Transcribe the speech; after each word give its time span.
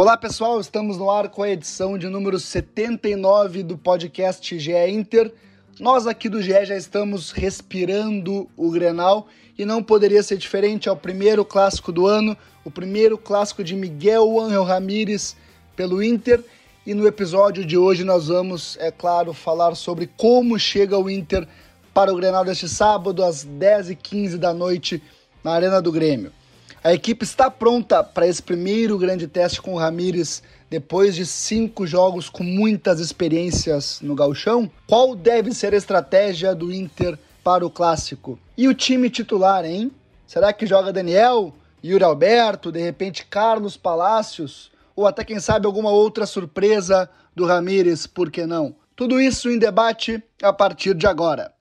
Olá 0.00 0.16
pessoal, 0.16 0.58
estamos 0.58 0.96
no 0.96 1.10
ar 1.10 1.28
com 1.28 1.42
a 1.42 1.50
edição 1.50 1.98
de 1.98 2.08
número 2.08 2.40
79 2.40 3.62
do 3.62 3.76
podcast 3.76 4.58
GE 4.58 4.72
Inter. 4.88 5.30
Nós 5.78 6.06
aqui 6.06 6.26
do 6.26 6.40
GE 6.40 6.64
já 6.64 6.74
estamos 6.74 7.32
respirando 7.32 8.48
o 8.56 8.70
Grenal 8.70 9.28
e 9.58 9.66
não 9.66 9.82
poderia 9.82 10.22
ser 10.22 10.38
diferente. 10.38 10.88
É 10.88 10.92
o 10.92 10.96
primeiro 10.96 11.44
clássico 11.44 11.92
do 11.92 12.06
ano, 12.06 12.34
o 12.64 12.70
primeiro 12.70 13.18
clássico 13.18 13.62
de 13.62 13.76
Miguel 13.76 14.40
Ángel 14.40 14.64
Ramírez 14.64 15.36
pelo 15.76 16.02
Inter. 16.02 16.42
E 16.86 16.94
no 16.94 17.06
episódio 17.06 17.62
de 17.62 17.76
hoje 17.76 18.02
nós 18.02 18.28
vamos, 18.28 18.78
é 18.80 18.90
claro, 18.90 19.34
falar 19.34 19.74
sobre 19.74 20.08
como 20.16 20.58
chega 20.58 20.96
o 20.96 21.10
Inter 21.10 21.46
para 21.92 22.10
o 22.10 22.16
Grenal 22.16 22.42
deste 22.42 22.70
sábado 22.70 23.22
às 23.22 23.44
10h15 23.44 24.38
da 24.38 24.54
noite 24.54 25.02
na 25.44 25.52
Arena 25.52 25.82
do 25.82 25.92
Grêmio. 25.92 26.32
A 26.82 26.94
equipe 26.94 27.24
está 27.24 27.50
pronta 27.50 28.02
para 28.02 28.26
esse 28.26 28.42
primeiro 28.42 28.96
grande 28.96 29.26
teste 29.26 29.60
com 29.60 29.74
o 29.74 29.78
Ramires 29.78 30.42
depois 30.70 31.14
de 31.14 31.26
cinco 31.26 31.86
jogos 31.86 32.30
com 32.30 32.42
muitas 32.42 33.00
experiências 33.00 34.00
no 34.00 34.14
galchão? 34.14 34.70
Qual 34.86 35.14
deve 35.14 35.52
ser 35.52 35.74
a 35.74 35.76
estratégia 35.76 36.54
do 36.54 36.72
Inter 36.72 37.18
para 37.44 37.66
o 37.66 37.70
clássico? 37.70 38.38
E 38.56 38.66
o 38.66 38.72
time 38.72 39.10
titular, 39.10 39.66
hein? 39.66 39.92
Será 40.26 40.54
que 40.54 40.64
joga 40.66 40.90
Daniel, 40.90 41.52
Yuri 41.84 42.02
Alberto, 42.02 42.72
de 42.72 42.80
repente 42.80 43.26
Carlos 43.26 43.76
Palácios? 43.76 44.72
Ou 44.96 45.06
até 45.06 45.22
quem 45.22 45.38
sabe 45.38 45.66
alguma 45.66 45.90
outra 45.90 46.24
surpresa 46.24 47.10
do 47.36 47.44
Ramires, 47.44 48.06
por 48.06 48.30
que 48.30 48.46
não? 48.46 48.74
Tudo 48.96 49.20
isso 49.20 49.50
em 49.50 49.58
debate 49.58 50.22
a 50.42 50.52
partir 50.52 50.94
de 50.94 51.06
agora. 51.06 51.52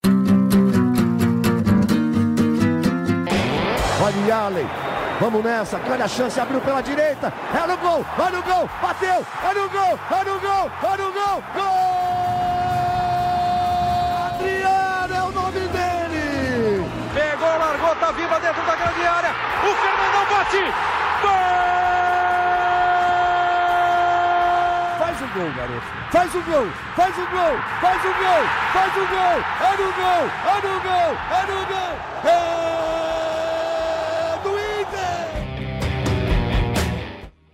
Olha 4.01 4.88
Vamos 5.19 5.43
nessa, 5.43 5.77
olha 5.91 6.05
a 6.05 6.07
chance, 6.07 6.39
abriu 6.39 6.61
pela 6.61 6.81
direita. 6.81 7.33
É 7.53 7.67
no 7.67 7.75
gol, 7.77 8.05
olha 8.17 8.39
o 8.39 8.43
gol, 8.43 8.69
bateu, 8.81 9.25
olha 9.43 9.63
o 9.65 9.69
gol, 9.69 9.99
olha 10.11 10.33
o 10.33 10.39
gol, 10.39 10.71
olha 10.81 11.07
o 11.07 11.11
gol, 11.11 11.43
gol! 11.55 11.99
Adriano 14.27 15.13
é 15.13 15.21
o 15.21 15.31
nome 15.31 15.59
dele! 15.59 16.89
Pegou, 17.13 17.49
largou, 17.49 17.95
tá 17.97 18.11
viva 18.13 18.39
dentro 18.39 18.61
da 18.63 18.75
grande 18.77 19.05
área. 19.05 19.31
O 19.59 19.75
Fernandão 19.75 20.25
bate! 20.31 20.63
Gol! 21.21 21.59
Faz 24.99 25.21
o 25.21 25.27
gol, 25.33 25.51
garoto. 25.51 25.87
Faz 26.11 26.33
o 26.33 26.41
gol, 26.43 26.67
faz 26.95 27.17
o 27.17 27.27
gol, 27.27 27.59
faz 27.81 28.05
o 28.05 28.13
gol, 28.13 28.45
faz 28.71 28.95
o 28.95 29.05
gol. 29.05 29.43
É 29.59 29.71
no 29.75 29.91
gol, 29.91 30.29
é 30.47 30.55
no 30.65 30.79
gol, 30.79 31.11
é 31.29 31.41
no 31.45 31.65
gol. 31.65 31.93
É... 32.23 32.88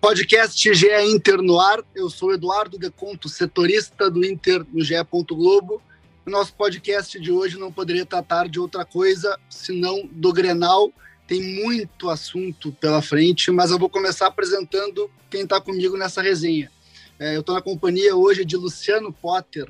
Podcast 0.06 0.72
GE 0.72 0.88
Inter 1.08 1.42
no 1.42 1.60
ar. 1.60 1.84
Eu 1.96 2.12
sou 2.12 2.32
Eduardo 2.32 2.78
Deconto, 2.78 3.28
setorista 3.28 4.08
do 4.08 4.24
Inter 4.24 4.64
no 4.72 4.84
GE. 4.84 4.94
Globo. 5.30 5.82
Nosso 6.24 6.54
podcast 6.54 7.20
de 7.20 7.32
hoje 7.32 7.58
não 7.58 7.72
poderia 7.72 8.06
tratar 8.06 8.48
de 8.48 8.60
outra 8.60 8.86
coisa 8.86 9.36
senão 9.50 10.08
do 10.12 10.32
Grenal. 10.32 10.94
Tem 11.26 11.42
muito 11.42 12.08
assunto 12.08 12.72
pela 12.74 13.02
frente, 13.02 13.50
mas 13.50 13.72
eu 13.72 13.80
vou 13.80 13.90
começar 13.90 14.28
apresentando 14.28 15.10
quem 15.28 15.42
está 15.42 15.60
comigo 15.60 15.98
nessa 15.98 16.22
resenha. 16.22 16.72
É, 17.18 17.36
eu 17.36 17.40
estou 17.40 17.56
na 17.56 17.62
companhia 17.62 18.16
hoje 18.16 18.46
de 18.46 18.56
Luciano 18.56 19.12
Potter, 19.12 19.68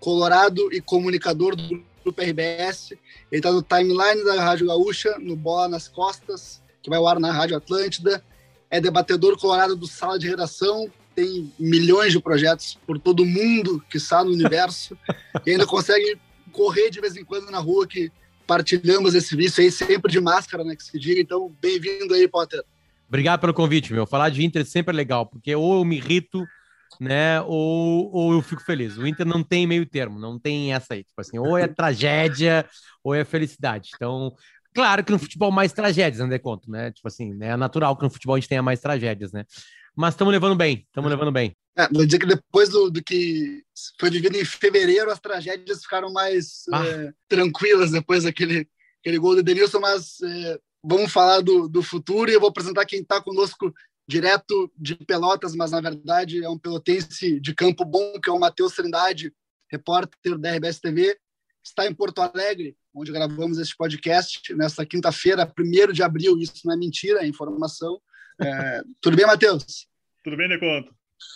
colorado 0.00 0.72
e 0.72 0.80
comunicador 0.80 1.54
do 1.54 1.84
Grupo 2.02 2.22
RBS. 2.22 2.92
Ele 2.92 2.98
está 3.32 3.52
no 3.52 3.60
timeline 3.60 4.24
da 4.24 4.42
Rádio 4.42 4.66
Gaúcha, 4.66 5.18
no 5.18 5.36
Bola 5.36 5.68
nas 5.68 5.88
Costas, 5.88 6.62
que 6.82 6.88
vai 6.88 6.98
ao 6.98 7.06
ar 7.06 7.20
na 7.20 7.30
Rádio 7.30 7.58
Atlântida 7.58 8.24
é 8.74 8.80
debatedor 8.80 9.38
colorado 9.38 9.76
do 9.76 9.86
Sala 9.86 10.18
de 10.18 10.28
Redação, 10.28 10.90
tem 11.14 11.52
milhões 11.56 12.12
de 12.12 12.18
projetos 12.18 12.76
por 12.84 12.98
todo 12.98 13.22
o 13.22 13.26
mundo, 13.26 13.80
que 13.88 13.98
está 13.98 14.24
no 14.24 14.32
universo, 14.32 14.98
e 15.46 15.52
ainda 15.52 15.64
consegue 15.64 16.18
correr 16.50 16.90
de 16.90 17.00
vez 17.00 17.16
em 17.16 17.24
quando 17.24 17.52
na 17.52 17.60
rua, 17.60 17.86
que 17.86 18.10
partilhamos 18.44 19.14
esse 19.14 19.36
vício 19.36 19.62
aí, 19.62 19.70
sempre 19.70 20.10
de 20.10 20.20
máscara, 20.20 20.64
né, 20.64 20.74
que 20.74 20.82
se 20.82 20.98
diga. 20.98 21.20
Então, 21.20 21.54
bem-vindo 21.62 22.14
aí, 22.14 22.26
Potter. 22.26 22.64
Obrigado 23.06 23.40
pelo 23.42 23.54
convite, 23.54 23.92
meu. 23.92 24.06
Falar 24.06 24.28
de 24.28 24.44
Inter 24.44 24.66
sempre 24.66 24.92
é 24.92 24.96
legal, 24.96 25.24
porque 25.24 25.54
ou 25.54 25.76
eu 25.76 25.84
me 25.84 25.98
irrito, 25.98 26.44
né, 27.00 27.40
ou, 27.42 28.10
ou 28.12 28.32
eu 28.32 28.42
fico 28.42 28.64
feliz. 28.64 28.98
O 28.98 29.06
Inter 29.06 29.24
não 29.24 29.44
tem 29.44 29.68
meio 29.68 29.86
termo, 29.86 30.18
não 30.18 30.36
tem 30.36 30.74
essa 30.74 30.94
aí. 30.94 31.04
Tipo 31.04 31.20
assim, 31.20 31.38
ou 31.38 31.56
é 31.56 31.68
tragédia, 31.68 32.68
ou 33.04 33.14
é 33.14 33.24
felicidade. 33.24 33.90
Então, 33.94 34.34
Claro 34.74 35.04
que 35.04 35.12
no 35.12 35.18
futebol 35.18 35.52
mais 35.52 35.72
tragédias, 35.72 36.20
André 36.20 36.38
Conto, 36.38 36.70
né? 36.70 36.90
Tipo 36.90 37.06
assim, 37.06 37.32
né? 37.32 37.48
é 37.48 37.56
natural 37.56 37.96
que 37.96 38.02
no 38.02 38.10
futebol 38.10 38.34
a 38.34 38.40
gente 38.40 38.48
tenha 38.48 38.62
mais 38.62 38.80
tragédias, 38.80 39.32
né? 39.32 39.44
Mas 39.94 40.14
estamos 40.14 40.32
levando 40.32 40.56
bem, 40.56 40.84
estamos 40.86 41.08
levando 41.08 41.30
bem. 41.30 41.56
É, 41.76 41.88
vou 41.88 42.04
dizer 42.04 42.18
que 42.18 42.26
depois 42.26 42.68
do, 42.68 42.90
do, 42.90 43.02
que 43.02 43.62
foi 43.98 44.10
vivido 44.10 44.36
em 44.36 44.44
fevereiro, 44.44 45.10
as 45.10 45.20
tragédias 45.20 45.82
ficaram 45.82 46.12
mais 46.12 46.64
ah. 46.72 46.84
é, 46.84 47.12
tranquilas 47.28 47.92
depois 47.92 48.24
daquele 48.24 48.68
aquele 49.00 49.18
gol 49.18 49.36
do 49.36 49.42
Denilson, 49.42 49.80
mas 49.80 50.20
é, 50.22 50.58
vamos 50.82 51.12
falar 51.12 51.42
do, 51.42 51.68
do 51.68 51.82
futuro 51.82 52.30
e 52.30 52.34
eu 52.34 52.40
vou 52.40 52.48
apresentar 52.48 52.86
quem 52.86 53.00
está 53.00 53.20
conosco 53.20 53.72
direto 54.08 54.72
de 54.76 54.96
Pelotas, 54.96 55.54
mas 55.54 55.72
na 55.72 55.80
verdade 55.80 56.42
é 56.42 56.48
um 56.48 56.58
pelotense 56.58 57.38
de 57.38 57.54
campo 57.54 57.84
bom, 57.84 58.18
que 58.18 58.30
é 58.30 58.32
o 58.32 58.38
Matheus 58.38 58.74
Trindade, 58.74 59.32
repórter 59.70 60.38
da 60.38 60.54
RBS 60.54 60.80
TV, 60.80 61.18
está 61.64 61.86
em 61.86 61.94
Porto 61.94 62.20
Alegre, 62.20 62.76
onde 62.94 63.10
gravamos 63.10 63.58
este 63.58 63.76
podcast 63.76 64.54
nesta 64.54 64.84
quinta-feira, 64.84 65.50
1 65.58 65.92
de 65.92 66.02
abril. 66.02 66.38
Isso 66.38 66.66
não 66.66 66.74
é 66.74 66.76
mentira, 66.76 67.20
é 67.20 67.26
informação. 67.26 68.00
É... 68.40 68.82
Tudo 69.00 69.16
bem, 69.16 69.26
Matheus? 69.26 69.88
Tudo 70.22 70.36
bem, 70.36 70.48
Neconto? 70.48 70.94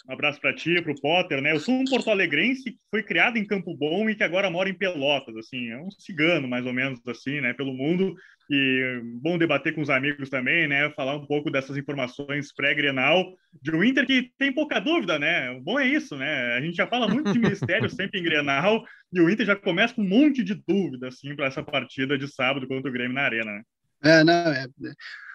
Um 0.09 0.13
abraço 0.13 0.41
para 0.41 0.55
ti, 0.55 0.81
para 0.81 0.93
o 0.93 1.01
Potter, 1.01 1.41
né? 1.41 1.53
Eu 1.53 1.61
sou 1.61 1.75
um 1.75 1.85
porto-alegrense 1.85 2.73
que 2.73 2.79
foi 2.91 3.03
criado 3.03 3.37
em 3.37 3.47
Campo 3.47 3.77
Bom 3.77 4.09
e 4.09 4.15
que 4.15 4.25
agora 4.25 4.51
mora 4.51 4.69
em 4.69 4.75
Pelotas, 4.75 5.37
assim, 5.37 5.71
é 5.71 5.79
um 5.79 5.91
cigano 5.91 6.49
mais 6.49 6.65
ou 6.67 6.73
menos 6.73 7.01
assim, 7.07 7.41
né, 7.41 7.53
pelo 7.53 7.75
mundo. 7.75 8.15
E 8.51 9.03
bom 9.21 9.37
debater 9.37 9.75
com 9.75 9.83
os 9.83 9.91
amigos 9.91 10.31
também, 10.31 10.67
né? 10.67 10.89
Falar 10.93 11.15
um 11.17 11.27
pouco 11.27 11.51
dessas 11.51 11.77
informações 11.77 12.51
pré-Grenal 12.51 13.35
de 13.61 13.71
um 13.71 13.85
Inter 13.85 14.07
que 14.07 14.33
tem 14.39 14.51
pouca 14.51 14.81
dúvida, 14.81 15.19
né? 15.19 15.51
O 15.51 15.61
bom 15.61 15.79
é 15.79 15.87
isso, 15.87 16.17
né? 16.17 16.55
A 16.55 16.61
gente 16.63 16.75
já 16.75 16.87
fala 16.87 17.07
muito 17.07 17.31
de 17.31 17.39
mistério 17.39 17.91
sempre 17.91 18.21
em 18.21 18.23
Grenal 18.23 18.83
e 19.13 19.21
o 19.21 19.29
Inter 19.29 19.45
já 19.45 19.55
começa 19.55 19.95
com 19.95 20.01
um 20.01 20.09
monte 20.09 20.43
de 20.43 20.55
dúvida 20.55 21.09
assim 21.09 21.37
para 21.37 21.47
essa 21.47 21.63
partida 21.63 22.17
de 22.17 22.27
sábado 22.27 22.67
contra 22.67 22.89
o 22.89 22.93
Grêmio 22.93 23.15
na 23.15 23.23
Arena, 23.23 23.53
né? 23.53 23.63
É, 24.03 24.25
não, 24.25 24.33
é, 24.33 24.67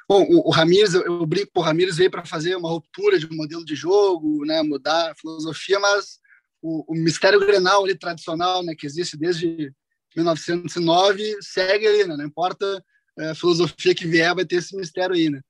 Bom, 0.08 0.24
o, 0.24 0.50
o 0.50 0.52
Ramires, 0.52 0.94
eu, 0.94 1.02
eu 1.04 1.26
brinco, 1.26 1.52
o 1.56 1.62
Ramires 1.62 1.98
veio 1.98 2.12
para 2.12 2.26
fazer 2.26 2.56
uma 2.56 2.70
ruptura 2.70 3.18
de 3.18 3.26
um 3.26 3.36
modelo 3.36 3.64
de 3.64 3.76
jogo, 3.76 4.46
né, 4.46 4.62
mudar 4.62 5.12
a 5.12 5.16
filosofia, 5.16 5.80
mas 5.80 6.20
o, 6.62 6.94
o 6.94 6.96
mistério 6.96 7.40
grenal 7.40 7.84
ali, 7.84 7.98
tradicional, 7.98 8.64
né, 8.64 8.74
que 8.78 8.86
existe 8.86 9.18
desde 9.18 9.74
1909, 10.16 11.38
segue 11.42 11.88
ali, 11.88 12.06
né, 12.06 12.18
não 12.18 12.26
importa 12.26 12.84
é, 13.18 13.30
a 13.30 13.36
filosofia 13.36 13.96
que 13.96 14.08
vier, 14.08 14.34
vai 14.36 14.46
ter 14.46 14.58
esse 14.58 14.76
mistério 14.76 15.16
aí, 15.16 15.30
né. 15.30 15.42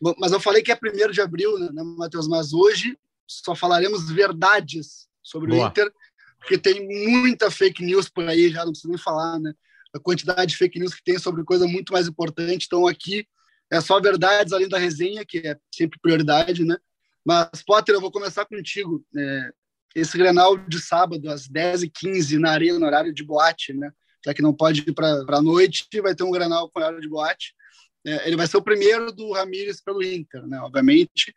Bom, 0.00 0.14
mas 0.18 0.32
eu 0.32 0.40
falei 0.40 0.62
que 0.62 0.72
é 0.72 0.76
primeiro 0.76 1.12
de 1.12 1.20
abril, 1.20 1.58
né, 1.58 1.82
Matheus, 1.96 2.28
mas 2.28 2.52
hoje 2.52 2.98
só 3.26 3.54
falaremos 3.54 4.10
verdades 4.10 5.08
sobre 5.22 5.50
Boa. 5.50 5.64
o 5.64 5.68
Inter, 5.68 5.90
porque 6.38 6.58
tem 6.58 6.86
muita 6.86 7.50
fake 7.50 7.82
news 7.82 8.08
por 8.10 8.28
aí, 8.28 8.50
já 8.50 8.64
não 8.64 8.72
preciso 8.72 8.88
nem 8.88 8.98
falar, 8.98 9.38
né, 9.38 9.54
a 9.94 9.98
quantidade 9.98 10.50
de 10.50 10.56
fake 10.58 10.78
news 10.78 10.92
que 10.92 11.02
tem 11.02 11.18
sobre 11.18 11.42
coisa 11.42 11.66
muito 11.66 11.92
mais 11.92 12.06
importante, 12.06 12.66
então 12.66 12.86
aqui 12.86 13.26
é 13.70 13.80
só 13.80 14.00
verdades 14.00 14.52
além 14.52 14.68
da 14.68 14.78
resenha, 14.78 15.24
que 15.24 15.38
é 15.38 15.56
sempre 15.74 15.98
prioridade, 16.00 16.64
né? 16.64 16.76
Mas, 17.24 17.62
Potter, 17.64 17.94
eu 17.94 18.00
vou 18.00 18.10
começar 18.10 18.44
contigo. 18.44 19.04
É, 19.16 19.50
esse 19.94 20.18
Grenal 20.18 20.56
de 20.56 20.80
sábado, 20.80 21.30
às 21.30 21.48
10h15, 21.48 22.38
na 22.38 22.50
arena, 22.50 22.78
no 22.78 22.86
horário 22.86 23.14
de 23.14 23.24
boate, 23.24 23.72
né? 23.72 23.90
Já 24.24 24.34
que 24.34 24.42
não 24.42 24.52
pode 24.52 24.80
ir 24.80 24.92
para 24.92 25.24
a 25.28 25.42
noite, 25.42 25.86
vai 26.00 26.14
ter 26.14 26.24
um 26.24 26.30
Grenal 26.30 26.68
com 26.70 26.80
horário 26.80 27.00
de 27.00 27.08
boate. 27.08 27.54
É, 28.06 28.26
ele 28.26 28.36
vai 28.36 28.46
ser 28.46 28.56
o 28.56 28.62
primeiro 28.62 29.12
do 29.12 29.32
Ramires 29.32 29.80
pelo 29.80 30.02
Inter, 30.02 30.46
né? 30.46 30.58
Obviamente. 30.60 31.34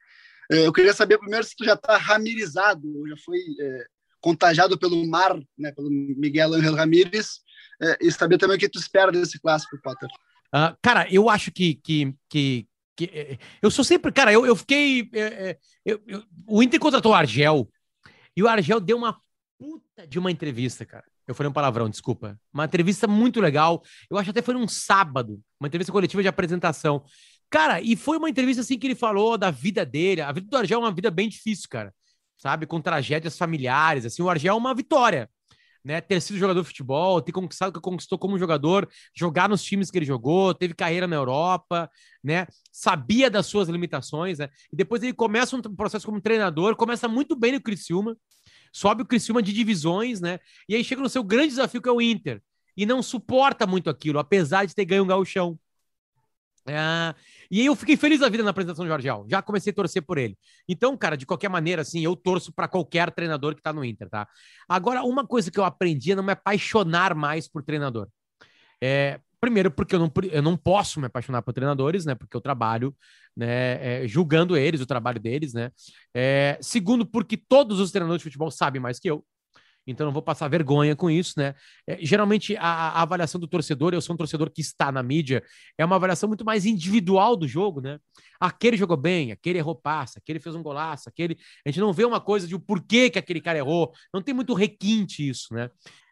É, 0.51 0.65
eu 0.65 0.73
queria 0.73 0.93
saber 0.93 1.17
primeiro 1.17 1.45
se 1.45 1.55
tu 1.55 1.63
já 1.63 1.73
está 1.73 1.97
ramirizado, 1.97 2.87
já 3.07 3.15
foi 3.23 3.39
é, 3.59 3.85
contagiado 4.19 4.77
pelo 4.77 5.05
mar, 5.07 5.37
né? 5.57 5.71
Pelo 5.71 5.89
Miguel 5.89 6.53
Ángel 6.53 6.75
Ramírez, 6.75 7.39
é, 7.81 7.97
e 8.01 8.11
saber 8.11 8.37
também 8.37 8.57
o 8.57 8.59
que 8.59 8.69
tu 8.69 8.79
espera 8.79 9.11
desse 9.11 9.39
clássico, 9.39 9.79
Potter. 9.81 10.09
Uh, 10.53 10.75
cara, 10.81 11.07
eu 11.11 11.29
acho 11.29 11.51
que, 11.51 11.75
que, 11.75 12.13
que, 12.29 12.67
que, 12.95 13.05
é, 13.05 13.37
eu 13.61 13.69
sou 13.69 13.83
sempre. 13.83 14.11
Cara, 14.11 14.31
eu, 14.31 14.45
eu 14.45 14.55
fiquei. 14.55 15.09
É, 15.13 15.57
eu, 15.85 16.01
eu, 16.07 16.23
o 16.47 16.63
Inter 16.63 16.79
contratou 16.79 17.11
o 17.11 17.15
Argel 17.15 17.69
e 18.35 18.41
o 18.41 18.47
Argel 18.47 18.79
deu 18.79 18.97
uma 18.97 19.19
puta 19.59 20.07
de 20.07 20.17
uma 20.19 20.31
entrevista, 20.31 20.85
cara. 20.85 21.05
Eu 21.27 21.35
falei 21.35 21.49
um 21.49 21.53
palavrão, 21.53 21.89
desculpa. 21.89 22.39
Uma 22.53 22.65
entrevista 22.65 23.05
muito 23.07 23.41
legal. 23.41 23.83
Eu 24.09 24.17
acho 24.17 24.29
até 24.29 24.41
foi 24.41 24.53
num 24.53 24.67
sábado, 24.67 25.41
uma 25.59 25.67
entrevista 25.67 25.91
coletiva 25.91 26.21
de 26.21 26.29
apresentação. 26.29 27.03
Cara, 27.49 27.81
e 27.81 27.95
foi 27.95 28.17
uma 28.17 28.29
entrevista 28.29 28.61
assim 28.61 28.79
que 28.79 28.87
ele 28.87 28.95
falou 28.95 29.37
da 29.37 29.51
vida 29.51 29.85
dele. 29.85 30.21
A 30.21 30.31
vida 30.31 30.47
do 30.47 30.57
Argel 30.57 30.79
é 30.79 30.83
uma 30.83 30.91
vida 30.91 31.11
bem 31.11 31.27
difícil, 31.27 31.67
cara. 31.69 31.93
Sabe? 32.37 32.65
Com 32.65 32.79
tragédias 32.79 33.37
familiares, 33.37 34.05
assim. 34.05 34.21
O 34.21 34.29
Argel 34.29 34.53
é 34.53 34.57
uma 34.57 34.73
vitória 34.73 35.29
né? 35.87 36.01
Ter 36.01 36.21
sido 36.21 36.37
jogador 36.37 36.59
de 36.59 36.67
futebol, 36.67 37.21
ter 37.21 37.31
conquistado 37.31 37.69
o 37.69 37.73
que 37.73 37.79
conquistou 37.79 38.19
como 38.19 38.37
jogador, 38.37 38.89
jogar 39.15 39.47
nos 39.47 39.63
times 39.63 39.89
que 39.89 39.97
ele 39.97 40.05
jogou, 40.05 40.53
teve 40.53 40.73
carreira 40.73 41.07
na 41.07 41.15
Europa, 41.15 41.89
né? 42.21 42.45
Sabia 42.73 43.29
das 43.29 43.45
suas 43.45 43.69
limitações, 43.69 44.39
né? 44.39 44.49
E 44.71 44.75
depois 44.75 45.01
ele 45.01 45.13
começa 45.13 45.55
um 45.55 45.61
processo 45.61 46.05
como 46.05 46.19
treinador, 46.19 46.75
começa 46.75 47.07
muito 47.07 47.37
bem 47.37 47.53
no 47.53 47.61
Criciúma, 47.61 48.17
sobe 48.73 49.03
o 49.03 49.05
Criciúma 49.05 49.41
de 49.41 49.53
divisões, 49.53 50.19
né? 50.19 50.39
E 50.67 50.75
aí 50.75 50.83
chega 50.83 51.01
no 51.01 51.07
seu 51.07 51.23
grande 51.23 51.47
desafio 51.47 51.81
que 51.81 51.87
é 51.87 51.91
o 51.91 52.01
Inter 52.01 52.41
e 52.75 52.85
não 52.85 53.01
suporta 53.01 53.65
muito 53.65 53.89
aquilo, 53.89 54.19
apesar 54.19 54.65
de 54.65 54.75
ter 54.75 54.83
ganho 54.83 55.05
um 55.05 55.07
gauchão. 55.07 55.57
É, 56.69 57.15
e 57.49 57.65
eu 57.65 57.75
fiquei 57.75 57.95
feliz 57.95 58.19
da 58.19 58.29
vida 58.29 58.43
na 58.43 58.49
apresentação 58.49 58.83
do 58.83 58.89
Jorge 58.89 59.07
Já 59.29 59.41
comecei 59.41 59.71
a 59.71 59.75
torcer 59.75 60.01
por 60.01 60.17
ele. 60.17 60.37
Então, 60.67 60.97
cara, 60.97 61.15
de 61.15 61.25
qualquer 61.25 61.49
maneira, 61.49 61.81
assim, 61.81 62.03
eu 62.03 62.15
torço 62.15 62.51
para 62.51 62.67
qualquer 62.67 63.11
treinador 63.11 63.55
que 63.55 63.61
tá 63.61 63.71
no 63.71 63.85
Inter, 63.85 64.09
tá? 64.09 64.27
Agora, 64.67 65.03
uma 65.03 65.25
coisa 65.25 65.49
que 65.49 65.59
eu 65.59 65.63
aprendi 65.63 66.11
é 66.11 66.15
não 66.15 66.23
me 66.23 66.33
apaixonar 66.33 67.15
mais 67.15 67.47
por 67.47 67.63
treinador. 67.63 68.09
É, 68.83 69.19
primeiro, 69.39 69.71
porque 69.71 69.95
eu 69.95 69.99
não, 69.99 70.11
eu 70.29 70.41
não 70.41 70.57
posso 70.57 70.99
me 70.99 71.07
apaixonar 71.07 71.41
por 71.41 71.53
treinadores, 71.53 72.05
né? 72.05 72.15
Porque 72.15 72.35
eu 72.35 72.41
trabalho 72.41 72.95
né, 73.35 74.03
é, 74.03 74.07
julgando 74.07 74.57
eles, 74.57 74.81
o 74.81 74.85
trabalho 74.85 75.19
deles, 75.19 75.53
né? 75.53 75.71
É, 76.13 76.57
segundo, 76.61 77.05
porque 77.05 77.37
todos 77.37 77.79
os 77.79 77.91
treinadores 77.91 78.19
de 78.19 78.23
futebol 78.25 78.51
sabem 78.51 78.81
mais 78.81 78.99
que 78.99 79.09
eu 79.09 79.23
então 79.87 80.05
não 80.05 80.13
vou 80.13 80.21
passar 80.21 80.47
vergonha 80.49 80.95
com 80.95 81.09
isso, 81.09 81.33
né? 81.37 81.55
É, 81.87 81.97
geralmente 82.01 82.55
a, 82.57 82.67
a, 82.67 83.01
avaliação 83.01 83.39
do 83.39 83.47
torcedor, 83.47 83.93
eu 83.93 84.01
sou 84.01 84.13
um 84.13 84.17
torcedor 84.17 84.51
que 84.51 84.61
está 84.61 84.91
na 84.91 85.01
mídia, 85.01 85.41
é 85.77 85.85
uma 85.85 85.95
avaliação 85.95 86.27
muito 86.27 86.43
mais 86.43 86.65
individual 86.65 87.37
do 87.37 87.47
jogo, 87.47 87.79
né? 87.79 87.97
Aquele 88.39 88.75
jogou 88.75 88.97
bem, 88.97 89.31
aquele 89.31 89.57
errou 89.57 89.75
passa, 89.75 90.19
aquele 90.19 90.39
fez 90.39 90.53
um 90.53 90.61
golaço, 90.61 91.07
aquele. 91.07 91.37
A 91.65 91.69
gente 91.69 91.79
não 91.79 91.93
vê 91.93 92.03
uma 92.03 92.19
coisa 92.19 92.47
de 92.47 92.53
o 92.53 92.59
porquê 92.59 93.09
que 93.09 93.17
aquele 93.17 93.39
cara 93.39 93.57
errou, 93.57 93.93
não 94.13 94.21
tem 94.21 94.33
muito 94.33 94.53
requinte 94.53 95.27
isso, 95.27 95.53
né? 95.53 95.69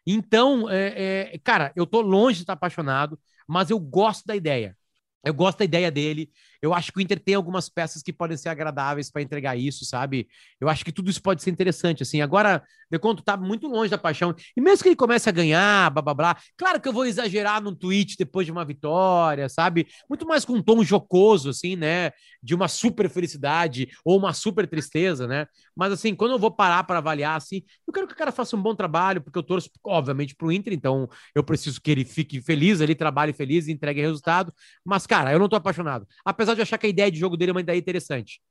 Então, 0.07 0.69
é, 0.69 1.33
é, 1.33 1.39
cara, 1.44 1.74
eu 1.75 1.86
tô 1.86 2.00
longe 2.00 2.38
de 2.38 2.44
estar 2.44 2.54
apaixonado, 2.54 3.19
mas 3.48 3.69
eu 3.69 3.80
gosto 3.80 4.25
da 4.25 4.36
ideia. 4.36 4.77
Eu 5.25 5.33
gosto 5.33 5.57
da 5.57 5.66
ideia 5.66 5.89
dele. 5.89 6.30
Eu 6.61 6.73
acho 6.73 6.91
que 6.91 6.99
o 6.99 7.01
Inter 7.01 7.19
tem 7.19 7.35
algumas 7.35 7.69
peças 7.69 8.01
que 8.01 8.13
podem 8.13 8.37
ser 8.37 8.49
agradáveis 8.49 9.11
para 9.11 9.21
entregar 9.21 9.55
isso, 9.55 9.85
sabe? 9.85 10.27
Eu 10.59 10.69
acho 10.69 10.83
que 10.83 10.91
tudo 10.91 11.09
isso 11.09 11.21
pode 11.21 11.41
ser 11.41 11.49
interessante, 11.49 12.03
assim. 12.03 12.21
Agora, 12.21 12.63
de 12.89 12.99
conto 12.99 13.23
tá 13.23 13.35
muito 13.35 13.67
longe 13.67 13.89
da 13.89 13.97
paixão. 13.97 14.33
E 14.55 14.61
mesmo 14.61 14.83
que 14.83 14.89
ele 14.89 14.95
comece 14.95 15.27
a 15.29 15.31
ganhar, 15.31 15.89
blá 15.91 16.01
blá 16.01 16.13
blá, 16.13 16.37
claro 16.57 16.79
que 16.79 16.87
eu 16.87 16.93
vou 16.93 17.05
exagerar 17.05 17.61
no 17.61 17.75
tweet 17.75 18.15
depois 18.17 18.45
de 18.45 18.51
uma 18.51 18.65
vitória, 18.65 19.49
sabe? 19.49 19.87
Muito 20.09 20.25
mais 20.25 20.45
com 20.45 20.53
um 20.53 20.61
tom 20.61 20.83
jocoso, 20.83 21.49
assim, 21.49 21.75
né? 21.75 22.11
De 22.41 22.53
uma 22.53 22.67
super 22.67 23.09
felicidade 23.09 23.89
ou 24.03 24.17
uma 24.17 24.33
super 24.33 24.67
tristeza, 24.67 25.27
né? 25.27 25.47
Mas, 25.75 25.91
assim, 25.91 26.15
quando 26.15 26.31
eu 26.31 26.39
vou 26.39 26.51
parar 26.51 26.83
para 26.83 26.99
avaliar, 26.99 27.35
assim, 27.35 27.63
eu 27.87 27.93
quero 27.93 28.07
que 28.07 28.13
o 28.13 28.17
cara 28.17 28.31
faça 28.31 28.55
um 28.55 28.61
bom 28.61 28.73
trabalho, 28.75 29.21
porque 29.21 29.37
eu 29.37 29.43
torço, 29.43 29.69
obviamente, 29.83 30.35
pro 30.35 30.51
Inter, 30.51 30.73
então 30.73 31.09
eu 31.33 31.43
preciso 31.43 31.81
que 31.81 31.91
ele 31.91 32.05
fique 32.05 32.41
feliz, 32.41 32.79
ele 32.79 32.95
trabalhe 32.95 33.33
feliz 33.33 33.67
e 33.67 33.71
entregue 33.71 34.01
resultado. 34.01 34.53
Mas, 34.83 35.05
cara, 35.05 35.31
eu 35.31 35.39
não 35.39 35.49
tô 35.49 35.55
apaixonado. 35.55 36.07
Apesar 36.23 36.54
de 36.55 36.61
achar 36.61 36.77
que 36.77 36.85
a 36.87 36.89
ideia 36.89 37.11
de 37.11 37.19
jogo 37.19 37.37
dele 37.37 37.51
é 37.51 37.53
uma 37.53 37.61
ideia 37.61 37.77
interessante. 37.77 38.41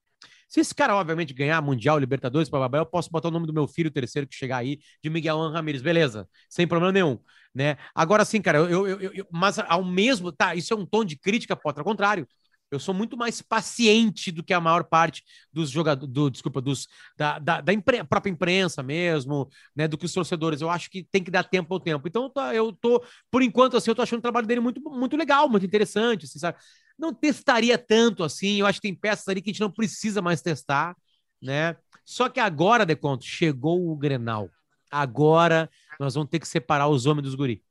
Se 0.49 0.61
esse 0.61 0.75
cara, 0.75 0.95
obviamente, 0.97 1.35
ganhar 1.35 1.61
Mundial, 1.63 1.99
Libertadores, 1.99 2.49
blá, 2.49 2.69
eu 2.75 2.87
posso 2.87 3.11
botar 3.11 3.29
o 3.29 3.31
nome 3.31 3.47
do 3.47 3.53
meu 3.53 3.67
filho, 3.67 3.91
terceiro 3.91 4.27
que 4.29 4.35
chegar 4.37 4.59
aí, 4.59 4.79
de 5.03 5.11
Miguel 5.11 5.39
Ramírez, 5.51 5.83
beleza, 5.83 6.29
sem 6.49 6.67
problema 6.67 6.93
nenhum, 6.93 7.19
né? 7.55 7.77
Agora 7.95 8.25
sim, 8.25 8.41
cara, 8.41 8.59
eu, 8.59 8.87
eu, 8.87 9.01
eu, 9.13 9.27
mas 9.33 9.59
ao 9.59 9.85
mesmo, 9.85 10.31
tá, 10.33 10.55
isso 10.55 10.73
é 10.73 10.77
um 10.77 10.87
tom 10.87 11.05
de 11.05 11.17
crítica, 11.19 11.57
pode, 11.57 11.79
ao 11.79 11.85
contrário, 11.85 12.27
eu 12.71 12.79
sou 12.81 12.95
muito 12.95 13.17
mais 13.17 13.41
paciente 13.41 14.33
do 14.33 14.43
que 14.43 14.53
a 14.53 14.61
maior 14.61 14.85
parte 14.85 15.23
dos 15.53 15.71
jogadores, 15.71 16.13
do, 16.13 16.29
desculpa, 16.31 16.61
dos, 16.61 16.89
da, 17.17 17.39
da, 17.39 17.61
da 17.61 17.73
impre, 17.73 18.03
própria 18.05 18.31
imprensa 18.33 18.83
mesmo, 18.83 19.49
né, 19.77 19.87
do 19.87 19.97
que 19.97 20.07
os 20.07 20.13
torcedores. 20.13 20.61
Eu 20.61 20.69
acho 20.71 20.91
que 20.91 21.05
tem 21.05 21.23
que 21.23 21.31
dar 21.31 21.45
tempo 21.45 21.73
ao 21.73 21.79
tempo. 21.79 22.09
Então, 22.09 22.25
eu 22.25 22.31
tô, 22.31 22.41
eu 22.53 22.73
tô 22.73 23.05
por 23.31 23.43
enquanto, 23.43 23.77
assim, 23.77 23.91
eu 23.91 23.95
tô 23.95 24.03
achando 24.03 24.19
o 24.19 24.23
trabalho 24.23 24.47
dele 24.47 24.61
muito, 24.61 24.81
muito 24.91 25.17
legal, 25.17 25.49
muito 25.49 25.65
interessante, 25.65 26.25
assim, 26.25 26.39
sabe? 26.39 26.59
Não 26.99 27.13
testaria 27.13 27.77
tanto 27.77 28.23
assim, 28.23 28.61
eu 28.61 28.67
acho 28.67 28.81
que 28.81 28.89
tem 28.89 28.95
peças 28.95 29.27
ali 29.29 29.43
que 29.43 29.51
a 29.51 29.53
gente 29.53 29.61
não 29.61 29.71
precisa 29.71 30.23
mais 30.23 30.41
testar, 30.41 30.97
né? 31.43 31.77
Só 32.05 32.29
que 32.29 32.39
agora, 32.39 32.87
Deconto, 32.87 33.25
chegou 33.25 33.91
o 33.91 33.97
Grenal. 33.97 34.51
Agora 34.91 35.71
nós 35.99 36.15
vamos 36.15 36.31
ter 36.31 36.39
que 36.39 36.47
separar 36.47 36.89
os 36.89 37.07
homens 37.07 37.25
dos 37.25 37.35
guri. 37.35 37.63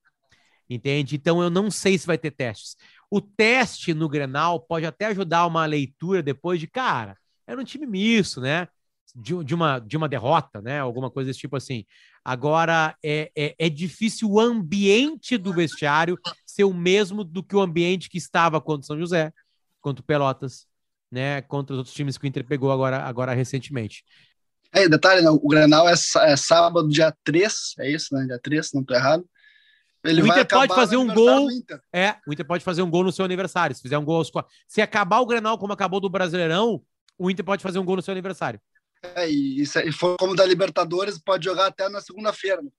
Entende? 0.70 1.16
Então 1.16 1.42
eu 1.42 1.50
não 1.50 1.70
sei 1.70 1.98
se 1.98 2.08
vai 2.08 2.18
ter 2.18 2.32
testes. 2.32 2.76
O 3.10 3.22
teste 3.22 3.94
no 3.94 4.10
Grenal 4.10 4.60
pode 4.60 4.86
até 4.86 5.06
ajudar 5.08 5.46
uma 5.46 5.66
leitura 5.66 6.24
depois 6.24 6.60
de, 6.60 6.68
cara, 6.68 7.18
era 7.46 7.60
um 7.60 7.64
time 7.64 7.86
misto, 7.86 8.42
né? 8.42 8.68
De, 9.16 9.44
de, 9.44 9.54
uma, 9.54 9.78
de 9.80 9.96
uma 9.96 10.10
derrota, 10.10 10.62
né? 10.62 10.80
Alguma 10.80 11.12
coisa 11.12 11.30
desse 11.30 11.40
tipo 11.40 11.56
assim. 11.56 11.86
Agora, 12.26 12.96
é, 13.04 13.32
é, 13.36 13.56
é, 13.58 13.70
difícil 13.70 14.30
o 14.32 14.40
ambiente 14.40 15.38
do 15.38 15.52
vestiário 15.52 16.18
ser 16.46 16.64
o 16.64 16.74
mesmo 16.74 17.24
do 17.24 17.44
que 17.44 17.56
o 17.56 17.62
ambiente 17.62 18.10
que 18.10 18.18
estava 18.18 18.62
contra 18.62 18.84
o 18.84 18.86
São 18.86 18.98
José, 18.98 19.34
contra 19.82 20.02
o 20.02 20.06
Pelotas, 20.06 20.66
né? 21.12 21.42
Contra 21.42 21.74
os 21.74 21.80
outros 21.80 21.96
times 21.96 22.18
que 22.18 22.26
o 22.26 22.28
Inter 22.28 22.46
pegou 22.46 22.72
agora, 22.72 23.04
agora 23.04 23.34
recentemente. 23.34 24.06
É, 24.72 24.88
detalhe, 24.88 25.22
né? 25.22 25.30
o 25.30 25.48
Grenal 25.48 25.88
é, 25.88 25.94
é, 25.94 26.36
sábado, 26.36 26.88
dia 26.88 27.14
3, 27.24 27.76
é 27.80 27.92
isso, 27.92 28.16
né? 28.16 28.26
Dia 28.26 28.40
3, 28.42 28.72
não 28.74 28.84
tô 28.84 28.94
errado. 28.94 29.24
Ele 30.04 30.22
o 30.22 30.28
Inter 30.28 30.48
pode 30.48 30.74
fazer 30.74 30.98
um 30.98 31.14
gol. 31.14 31.48
É, 31.94 32.16
o 32.28 32.34
Inter 32.34 32.46
pode 32.46 32.64
fazer 32.64 32.82
um 32.82 32.90
gol 32.90 33.04
no 33.04 33.12
seu 33.12 33.24
aniversário. 33.24 33.76
Se 33.76 33.82
fizer 33.82 33.98
um 33.98 34.04
gol 34.04 34.18
aos 34.18 34.32
Se 34.68 34.82
acabar 34.82 35.20
o 35.20 35.26
Grenal 35.26 35.58
como 35.58 35.72
acabou 35.72 36.00
do 36.00 36.10
Brasileirão, 36.10 36.82
o 37.18 37.30
Inter 37.30 37.46
pode 37.46 37.64
fazer 37.64 37.80
um 37.80 37.86
gol 37.86 37.98
no 37.98 38.02
seu 38.02 38.12
aniversário. 38.12 38.60
É, 39.16 39.30
e 39.30 39.62
isso 39.62 39.80
e 39.80 39.92
for 39.92 40.16
como 40.18 40.36
da 40.36 40.46
Libertadores, 40.46 41.20
pode 41.20 41.46
jogar 41.46 41.68
até 41.68 41.90
na 41.90 42.00
segunda-feira, 42.00 42.62
né? 42.62 42.70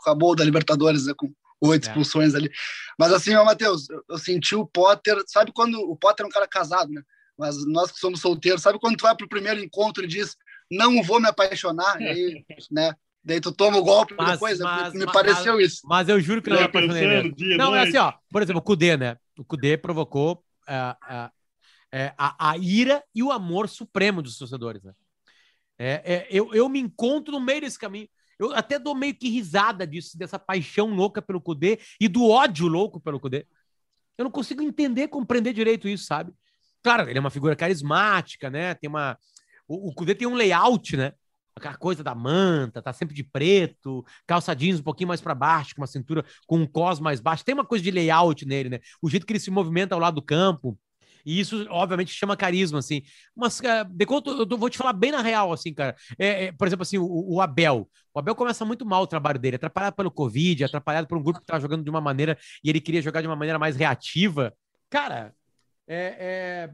acabou 0.00 0.34
da 0.36 0.44
Libertadores 0.44 1.06
né, 1.06 1.14
com 1.16 1.32
oito 1.60 1.86
é. 1.86 1.88
expulsões 1.88 2.34
ali. 2.34 2.50
Mas 2.98 3.12
assim, 3.12 3.34
ó, 3.34 3.44
Matheus, 3.44 3.88
eu, 3.90 4.02
eu, 4.08 4.18
senti 4.18 4.54
o 4.54 4.66
Potter, 4.66 5.16
sabe 5.26 5.52
quando 5.52 5.78
o 5.80 5.96
Potter 5.96 6.24
é 6.24 6.26
um 6.28 6.32
cara 6.32 6.46
casado, 6.46 6.92
né? 6.92 7.02
Mas 7.36 7.56
nós 7.66 7.90
que 7.90 7.98
somos 7.98 8.20
solteiros, 8.20 8.62
sabe 8.62 8.78
quando 8.78 8.96
tu 8.96 9.02
vai 9.02 9.14
pro 9.14 9.28
primeiro 9.28 9.60
encontro 9.60 10.04
e 10.04 10.06
diz, 10.06 10.36
não 10.70 11.02
vou 11.02 11.20
me 11.20 11.28
apaixonar, 11.28 12.00
e 12.00 12.06
aí, 12.08 12.44
né? 12.70 12.94
Daí 13.22 13.40
tu 13.40 13.50
toma 13.50 13.76
o 13.78 13.82
golpe 13.82 14.14
mas, 14.16 14.32
depois. 14.32 14.60
Mas, 14.60 14.92
me, 14.94 15.04
mas, 15.04 15.12
pareceu 15.12 15.60
isso. 15.60 15.80
Mas 15.84 16.08
eu 16.08 16.20
juro 16.20 16.40
que 16.40 16.48
não 16.48 16.58
é 16.58 16.62
apaixonei 16.62 17.32
Dia, 17.32 17.56
não, 17.56 17.74
é 17.74 17.82
assim, 17.82 17.96
ó. 17.96 18.12
Por 18.30 18.40
exemplo, 18.40 18.60
o 18.60 18.64
Kudê, 18.64 18.96
né? 18.96 19.16
O 19.36 19.44
Kudê 19.44 19.76
provocou 19.76 20.44
uh, 20.68 21.12
uh, 21.12 21.26
uh, 21.26 22.14
a, 22.16 22.50
a 22.50 22.56
ira 22.56 23.02
e 23.12 23.24
o 23.24 23.32
amor 23.32 23.68
supremo 23.68 24.22
dos 24.22 24.38
torcedores, 24.38 24.84
né? 24.84 24.92
É, 25.78 26.02
é, 26.04 26.26
eu, 26.30 26.54
eu 26.54 26.68
me 26.68 26.80
encontro 26.80 27.32
no 27.32 27.40
meio 27.40 27.60
desse 27.62 27.78
caminho. 27.78 28.08
Eu 28.38 28.54
até 28.54 28.78
dou 28.78 28.94
meio 28.94 29.14
que 29.14 29.28
risada 29.28 29.86
disso, 29.86 30.18
dessa 30.18 30.38
paixão 30.38 30.94
louca 30.94 31.22
pelo 31.22 31.40
Kudê 31.40 31.78
e 32.00 32.08
do 32.08 32.28
ódio 32.28 32.66
louco 32.66 33.00
pelo 33.00 33.18
Kudê. 33.18 33.46
Eu 34.18 34.24
não 34.24 34.30
consigo 34.30 34.62
entender, 34.62 35.08
compreender 35.08 35.52
direito 35.52 35.88
isso, 35.88 36.04
sabe? 36.04 36.32
Claro, 36.82 37.08
ele 37.08 37.18
é 37.18 37.20
uma 37.20 37.30
figura 37.30 37.56
carismática, 37.56 38.50
né? 38.50 38.74
Tem 38.74 38.88
uma. 38.88 39.18
O, 39.66 39.92
Kudê 39.92 40.14
tem 40.14 40.28
um 40.28 40.34
layout, 40.34 40.96
né? 40.96 41.12
aquela 41.56 41.76
coisa 41.76 42.04
da 42.04 42.14
manta, 42.14 42.82
tá 42.82 42.92
sempre 42.92 43.14
de 43.14 43.24
preto, 43.24 44.04
calça 44.26 44.54
jeans 44.54 44.78
um 44.78 44.82
pouquinho 44.82 45.08
mais 45.08 45.22
para 45.22 45.34
baixo, 45.34 45.74
com 45.74 45.80
uma 45.80 45.86
cintura 45.86 46.22
com 46.46 46.58
um 46.58 46.66
cos 46.66 47.00
mais 47.00 47.18
baixo. 47.18 47.44
Tem 47.44 47.54
uma 47.54 47.64
coisa 47.64 47.82
de 47.82 47.90
layout 47.90 48.44
nele, 48.44 48.68
né? 48.68 48.80
O 49.00 49.08
jeito 49.08 49.26
que 49.26 49.32
ele 49.32 49.40
se 49.40 49.50
movimenta 49.50 49.94
ao 49.94 50.00
lado 50.00 50.16
do 50.16 50.22
campo. 50.22 50.78
E 51.26 51.40
isso, 51.40 51.66
obviamente, 51.68 52.14
chama 52.14 52.36
carisma, 52.36 52.78
assim. 52.78 53.02
Mas, 53.34 53.60
de 53.90 54.06
conta, 54.06 54.30
eu 54.30 54.56
vou 54.56 54.70
te 54.70 54.78
falar 54.78 54.92
bem 54.92 55.10
na 55.10 55.20
real, 55.20 55.52
assim, 55.52 55.74
cara. 55.74 55.96
É, 56.16 56.44
é, 56.44 56.52
por 56.52 56.68
exemplo, 56.68 56.84
assim, 56.84 56.98
o, 56.98 57.34
o, 57.34 57.40
Abel. 57.40 57.90
O 58.14 58.18
Abel 58.20 58.36
começa 58.36 58.64
muito 58.64 58.86
mal 58.86 59.02
o 59.02 59.06
trabalho 59.08 59.38
dele, 59.38 59.56
atrapalhado 59.56 59.96
pelo 59.96 60.10
Covid, 60.10 60.62
atrapalhado 60.62 61.08
por 61.08 61.18
um 61.18 61.22
grupo 61.22 61.40
que 61.40 61.46
tava 61.46 61.60
jogando 61.60 61.82
de 61.82 61.90
uma 61.90 62.00
maneira 62.00 62.38
e 62.62 62.70
ele 62.70 62.80
queria 62.80 63.02
jogar 63.02 63.22
de 63.22 63.26
uma 63.26 63.34
maneira 63.34 63.58
mais 63.58 63.74
reativa. 63.74 64.54
Cara, 64.88 65.34
é, 65.88 66.68
é... 66.68 66.70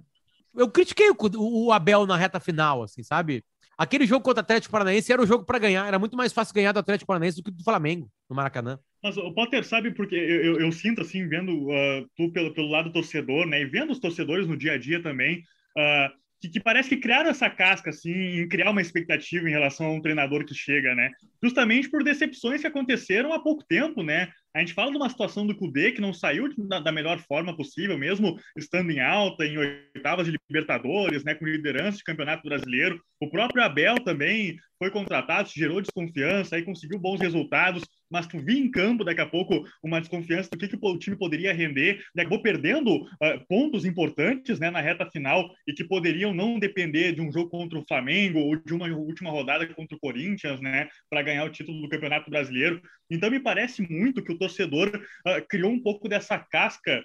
eu 0.54 0.70
critiquei 0.70 1.10
o, 1.10 1.16
o 1.38 1.72
Abel 1.72 2.06
na 2.06 2.16
reta 2.18 2.38
final, 2.38 2.82
assim, 2.82 3.02
sabe? 3.02 3.42
Aquele 3.78 4.06
jogo 4.06 4.22
contra 4.22 4.42
o 4.42 4.44
Atlético 4.44 4.70
Paranaense 4.70 5.10
era 5.10 5.22
o 5.22 5.26
jogo 5.26 5.46
para 5.46 5.58
ganhar. 5.58 5.86
Era 5.86 5.98
muito 5.98 6.14
mais 6.16 6.30
fácil 6.30 6.54
ganhar 6.54 6.72
do 6.72 6.78
Atlético 6.78 7.06
Paranaense 7.06 7.38
do 7.38 7.42
que 7.42 7.50
do 7.50 7.64
Flamengo, 7.64 8.10
no 8.28 8.36
Maracanã. 8.36 8.78
Mas 9.02 9.16
o 9.16 9.32
Potter 9.32 9.64
sabe 9.64 9.90
porque 9.90 10.14
eu, 10.14 10.44
eu, 10.44 10.60
eu 10.60 10.72
sinto 10.72 11.00
assim, 11.00 11.26
vendo 11.28 11.68
uh, 11.68 12.08
tu 12.16 12.30
pelo, 12.30 12.54
pelo 12.54 12.68
lado 12.68 12.92
torcedor, 12.92 13.46
né? 13.46 13.60
E 13.60 13.66
vendo 13.66 13.90
os 13.90 13.98
torcedores 13.98 14.46
no 14.46 14.56
dia 14.56 14.74
a 14.74 14.78
dia 14.78 15.02
também, 15.02 15.40
uh, 15.76 16.22
que, 16.40 16.48
que, 16.48 16.60
parece 16.60 16.88
que 16.88 16.96
criaram 16.96 17.30
essa 17.30 17.50
casca, 17.50 17.90
assim, 17.90 18.12
em 18.12 18.48
criar 18.48 18.70
uma 18.70 18.80
expectativa 18.80 19.48
em 19.48 19.52
relação 19.52 19.86
a 19.86 19.92
um 19.92 20.00
treinador 20.00 20.44
que 20.44 20.54
chega, 20.54 20.94
né? 20.94 21.10
Justamente 21.42 21.90
por 21.90 22.04
decepções 22.04 22.60
que 22.60 22.66
aconteceram 22.66 23.32
há 23.32 23.40
pouco 23.42 23.64
tempo, 23.64 24.02
né? 24.02 24.28
A 24.54 24.60
gente 24.60 24.74
fala 24.74 24.90
de 24.90 24.98
uma 24.98 25.08
situação 25.08 25.46
do 25.46 25.56
Cudê 25.56 25.92
que 25.92 26.00
não 26.00 26.12
saiu 26.12 26.46
da, 26.68 26.78
da, 26.78 26.92
melhor 26.92 27.18
forma 27.20 27.56
possível, 27.56 27.96
mesmo 27.96 28.38
estando 28.56 28.90
em 28.90 29.00
alta, 29.00 29.46
em 29.46 29.56
oitavas 29.56 30.26
de 30.26 30.38
Libertadores, 30.48 31.24
né, 31.24 31.34
com 31.34 31.46
liderança 31.46 31.96
de 31.96 32.04
Campeonato 32.04 32.42
Brasileiro. 32.46 33.00
O 33.18 33.30
próprio 33.30 33.62
Abel 33.62 33.94
também 34.04 34.56
foi 34.82 34.90
contratado, 34.90 35.48
gerou 35.48 35.80
desconfiança, 35.80 36.56
aí 36.56 36.64
conseguiu 36.64 36.98
bons 36.98 37.20
resultados, 37.20 37.84
mas 38.10 38.26
tu 38.26 38.36
viu 38.40 38.58
em 38.58 38.68
campo 38.68 39.04
daqui 39.04 39.20
a 39.20 39.26
pouco 39.26 39.64
uma 39.80 40.00
desconfiança 40.00 40.50
do 40.50 40.58
que, 40.58 40.66
que 40.66 40.76
o 40.80 40.98
time 40.98 41.16
poderia 41.16 41.54
render, 41.54 42.02
e 42.14 42.20
acabou 42.20 42.42
perdendo 42.42 42.96
uh, 42.96 43.46
pontos 43.48 43.84
importantes 43.84 44.58
né, 44.58 44.70
na 44.70 44.80
reta 44.80 45.08
final 45.08 45.48
e 45.68 45.72
que 45.72 45.84
poderiam 45.84 46.34
não 46.34 46.58
depender 46.58 47.12
de 47.12 47.20
um 47.20 47.30
jogo 47.30 47.48
contra 47.48 47.78
o 47.78 47.84
Flamengo 47.86 48.40
ou 48.40 48.56
de 48.56 48.74
uma 48.74 48.88
última 48.88 49.30
rodada 49.30 49.66
contra 49.72 49.96
o 49.96 50.00
Corinthians, 50.00 50.60
né, 50.60 50.88
para 51.08 51.22
ganhar 51.22 51.44
o 51.44 51.50
título 51.50 51.80
do 51.80 51.88
Campeonato 51.88 52.28
Brasileiro. 52.28 52.82
Então 53.08 53.30
me 53.30 53.38
parece 53.38 53.82
muito 53.88 54.22
que 54.22 54.32
o 54.32 54.38
torcedor 54.42 54.88
uh, 55.26 55.46
criou 55.48 55.70
um 55.70 55.82
pouco 55.82 56.08
dessa 56.08 56.38
casca 56.38 57.04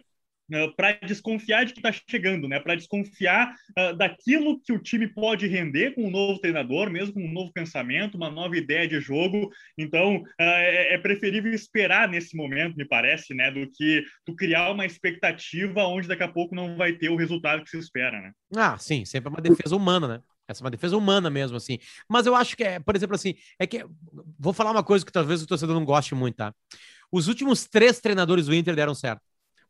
uh, 0.51 0.75
para 0.75 0.94
desconfiar 1.06 1.65
de 1.65 1.74
que 1.74 1.79
está 1.79 1.91
chegando, 2.10 2.48
né? 2.48 2.60
Para 2.60 2.75
desconfiar 2.75 3.53
uh, 3.77 3.96
daquilo 3.96 4.60
que 4.62 4.74
o 4.74 4.79
time 4.79 5.08
pode 5.08 5.48
render 5.48 5.94
com 5.94 6.08
um 6.08 6.12
novo 6.12 6.39
treinador, 6.39 6.89
mesmo 6.89 7.13
com 7.13 7.24
um 7.24 7.32
novo 7.32 7.51
pensamento, 7.51 8.15
uma 8.15 8.29
nova 8.29 8.58
ideia 8.58 8.88
de 8.88 9.00
jogo. 9.00 9.50
Então, 9.77 10.17
uh, 10.17 10.24
é, 10.39 10.94
é, 10.94 10.98
preferível 10.98 11.53
esperar 11.53 12.08
nesse 12.08 12.36
momento, 12.36 12.75
me 12.75 12.86
parece, 12.86 13.34
né? 13.34 13.51
Do 13.51 13.70
que 13.70 14.03
tu 14.25 14.36
criar 14.36 14.72
uma 14.72 14.86
expectativa 14.86 15.86
onde 15.86 16.08
daqui 16.08 16.24
a 16.24 16.32
pouco 16.32 16.56
não 16.56 16.75
vai 16.77 16.94
ter 16.94 17.10
o 17.10 17.17
resultado 17.17 17.63
que 17.63 17.70
se 17.70 17.77
espera, 17.77 18.20
né? 18.22 18.32
Ah, 18.56 18.77
sim, 18.77 19.06
sempre 19.06 19.29
uma 19.29 19.41
defesa 19.41 19.75
humana, 19.75 20.08
né? 20.08 20.22
Essa 20.48 20.63
é 20.63 20.65
uma 20.65 20.72
defesa 20.72 20.96
humana 20.96 21.29
mesmo, 21.29 21.58
assim. 21.58 21.77
Mas 22.08 22.25
eu 22.25 22.34
acho 22.34 22.56
que 22.56 22.63
é, 22.63 22.79
por 22.79 22.96
exemplo, 22.96 23.15
assim, 23.15 23.36
é 23.60 23.67
que. 23.67 23.86
Vou 24.39 24.53
falar 24.53 24.72
uma 24.72 24.84
coisa 24.84 25.06
que 25.06 25.12
talvez 25.12 25.41
o 25.41 25.48
torcedor 25.48 25.75
não 25.75 25.84
goste 25.84 26.15
muito, 26.15 26.38
tá? 26.38 26.53
Os 27.11 27.27
últimos 27.27 27.65
três 27.65 27.99
treinadores 27.99 28.47
do 28.47 28.55
Inter 28.55 28.75
deram 28.75 28.93
certo. 28.93 29.21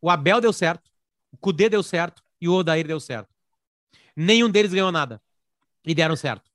O 0.01 0.09
Abel 0.09 0.41
deu 0.41 0.53
certo, 0.53 0.89
o 1.31 1.37
Cudê 1.37 1.69
deu 1.69 1.83
certo 1.83 2.23
e 2.39 2.47
o 2.47 2.53
Odair 2.53 2.87
deu 2.87 2.99
certo. 2.99 3.29
Nenhum 4.15 4.49
deles 4.49 4.73
ganhou 4.73 4.91
nada. 4.91 5.21
E 5.85 5.93
deram 5.93 6.15
certo. 6.15 6.49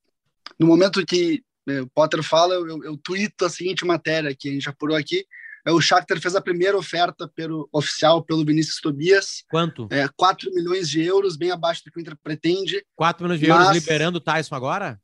No 0.59 0.67
momento 0.67 1.05
que 1.07 1.43
eh, 1.69 1.81
o 1.81 1.87
Potter 1.89 2.23
fala, 2.23 2.55
eu, 2.55 2.85
eu, 2.85 2.97
tuito 2.97 3.45
a 3.45 3.49
seguinte 3.49 3.85
matéria 3.85 4.35
que 4.35 4.49
a 4.49 4.53
gente 4.53 4.69
apurou 4.69 4.97
aqui. 4.97 5.25
É, 5.65 5.71
o 5.71 5.81
Shakhtar 5.81 6.21
fez 6.21 6.35
a 6.35 6.41
primeira 6.41 6.77
oferta 6.77 7.29
pelo 7.29 7.69
oficial 7.73 8.23
pelo 8.23 8.45
Vinícius 8.45 8.81
Tobias. 8.81 9.45
Quanto? 9.49 9.87
É, 9.91 10.09
4 10.17 10.53
milhões 10.53 10.89
de 10.91 11.03
euros, 11.03 11.37
bem 11.37 11.53
abaixo 11.53 11.83
do 11.85 11.93
que 11.93 11.99
o 11.99 12.01
Inter 12.01 12.17
pretende. 12.21 12.85
4 12.97 13.25
milhões 13.25 13.41
de 13.41 13.49
mas, 13.49 13.67
euros 13.67 13.75
liberando 13.77 14.19
o 14.19 14.21
Tyson 14.21 14.55
agora? 14.57 15.01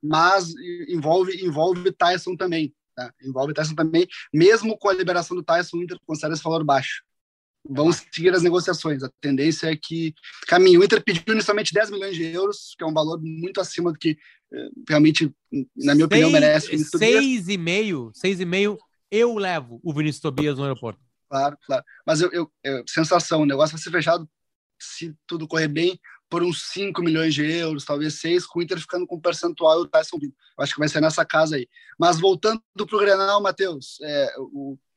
Mas 0.00 0.54
envolve 0.88 1.44
envolve 1.44 1.90
Tyson 1.90 2.36
também. 2.36 2.72
Tá? 2.98 3.14
Envolve 3.22 3.54
Tyson 3.54 3.76
também. 3.76 4.08
Mesmo 4.34 4.76
com 4.76 4.88
a 4.88 4.92
liberação 4.92 5.36
do 5.36 5.42
Tyson, 5.44 5.76
o 5.76 5.82
Inter 5.84 5.96
considera 6.04 6.34
esse 6.34 6.42
valor 6.42 6.64
baixo. 6.64 7.04
Vamos 7.64 8.04
seguir 8.12 8.34
as 8.34 8.42
negociações. 8.42 9.04
A 9.04 9.10
tendência 9.20 9.70
é 9.70 9.76
que 9.76 10.12
caminhe. 10.48 10.76
O 10.76 10.82
Inter 10.82 11.00
pediu 11.04 11.22
inicialmente 11.32 11.72
10 11.72 11.90
milhões 11.92 12.16
de 12.16 12.24
euros, 12.24 12.74
que 12.76 12.82
é 12.82 12.86
um 12.86 12.92
valor 12.92 13.20
muito 13.22 13.60
acima 13.60 13.92
do 13.92 13.98
que 13.98 14.18
eh, 14.52 14.68
realmente, 14.88 15.32
na 15.76 15.94
minha 15.94 15.96
seis, 15.96 16.02
opinião, 16.02 16.30
merece. 16.30 16.76
Seis 16.78 17.48
e 17.48 17.56
meio, 17.56 18.10
seis 18.14 18.40
e 18.40 18.44
meio, 18.44 18.76
eu 19.12 19.36
levo 19.36 19.78
o 19.84 19.94
Vinícius 19.94 20.22
Tobias 20.22 20.58
no 20.58 20.64
aeroporto. 20.64 21.00
Claro, 21.30 21.56
claro. 21.64 21.84
Mas 22.04 22.20
eu, 22.20 22.32
eu, 22.32 22.50
eu 22.64 22.82
sensação, 22.88 23.42
o 23.42 23.46
negócio 23.46 23.76
vai 23.76 23.82
ser 23.82 23.92
fechado, 23.92 24.28
se 24.76 25.14
tudo 25.24 25.46
correr 25.46 25.68
bem, 25.68 26.00
por 26.28 26.42
uns 26.42 26.70
5 26.72 27.02
milhões 27.02 27.34
de 27.34 27.44
euros, 27.44 27.84
talvez 27.84 28.20
6, 28.20 28.46
com 28.46 28.58
o 28.58 28.62
Inter 28.62 28.78
ficando 28.78 29.06
com 29.06 29.20
percentual 29.20 29.80
e 29.80 29.82
o 29.82 29.88
Tyson 29.88 30.18
vindo. 30.18 30.34
Acho 30.58 30.74
que 30.74 30.80
vai 30.80 30.88
ser 30.88 31.00
nessa 31.00 31.24
casa 31.24 31.56
aí. 31.56 31.68
Mas 31.98 32.20
voltando 32.20 32.62
para 32.74 32.96
o 32.96 33.00
Grenal, 33.00 33.42
Matheus, 33.42 33.98
é, 34.02 34.34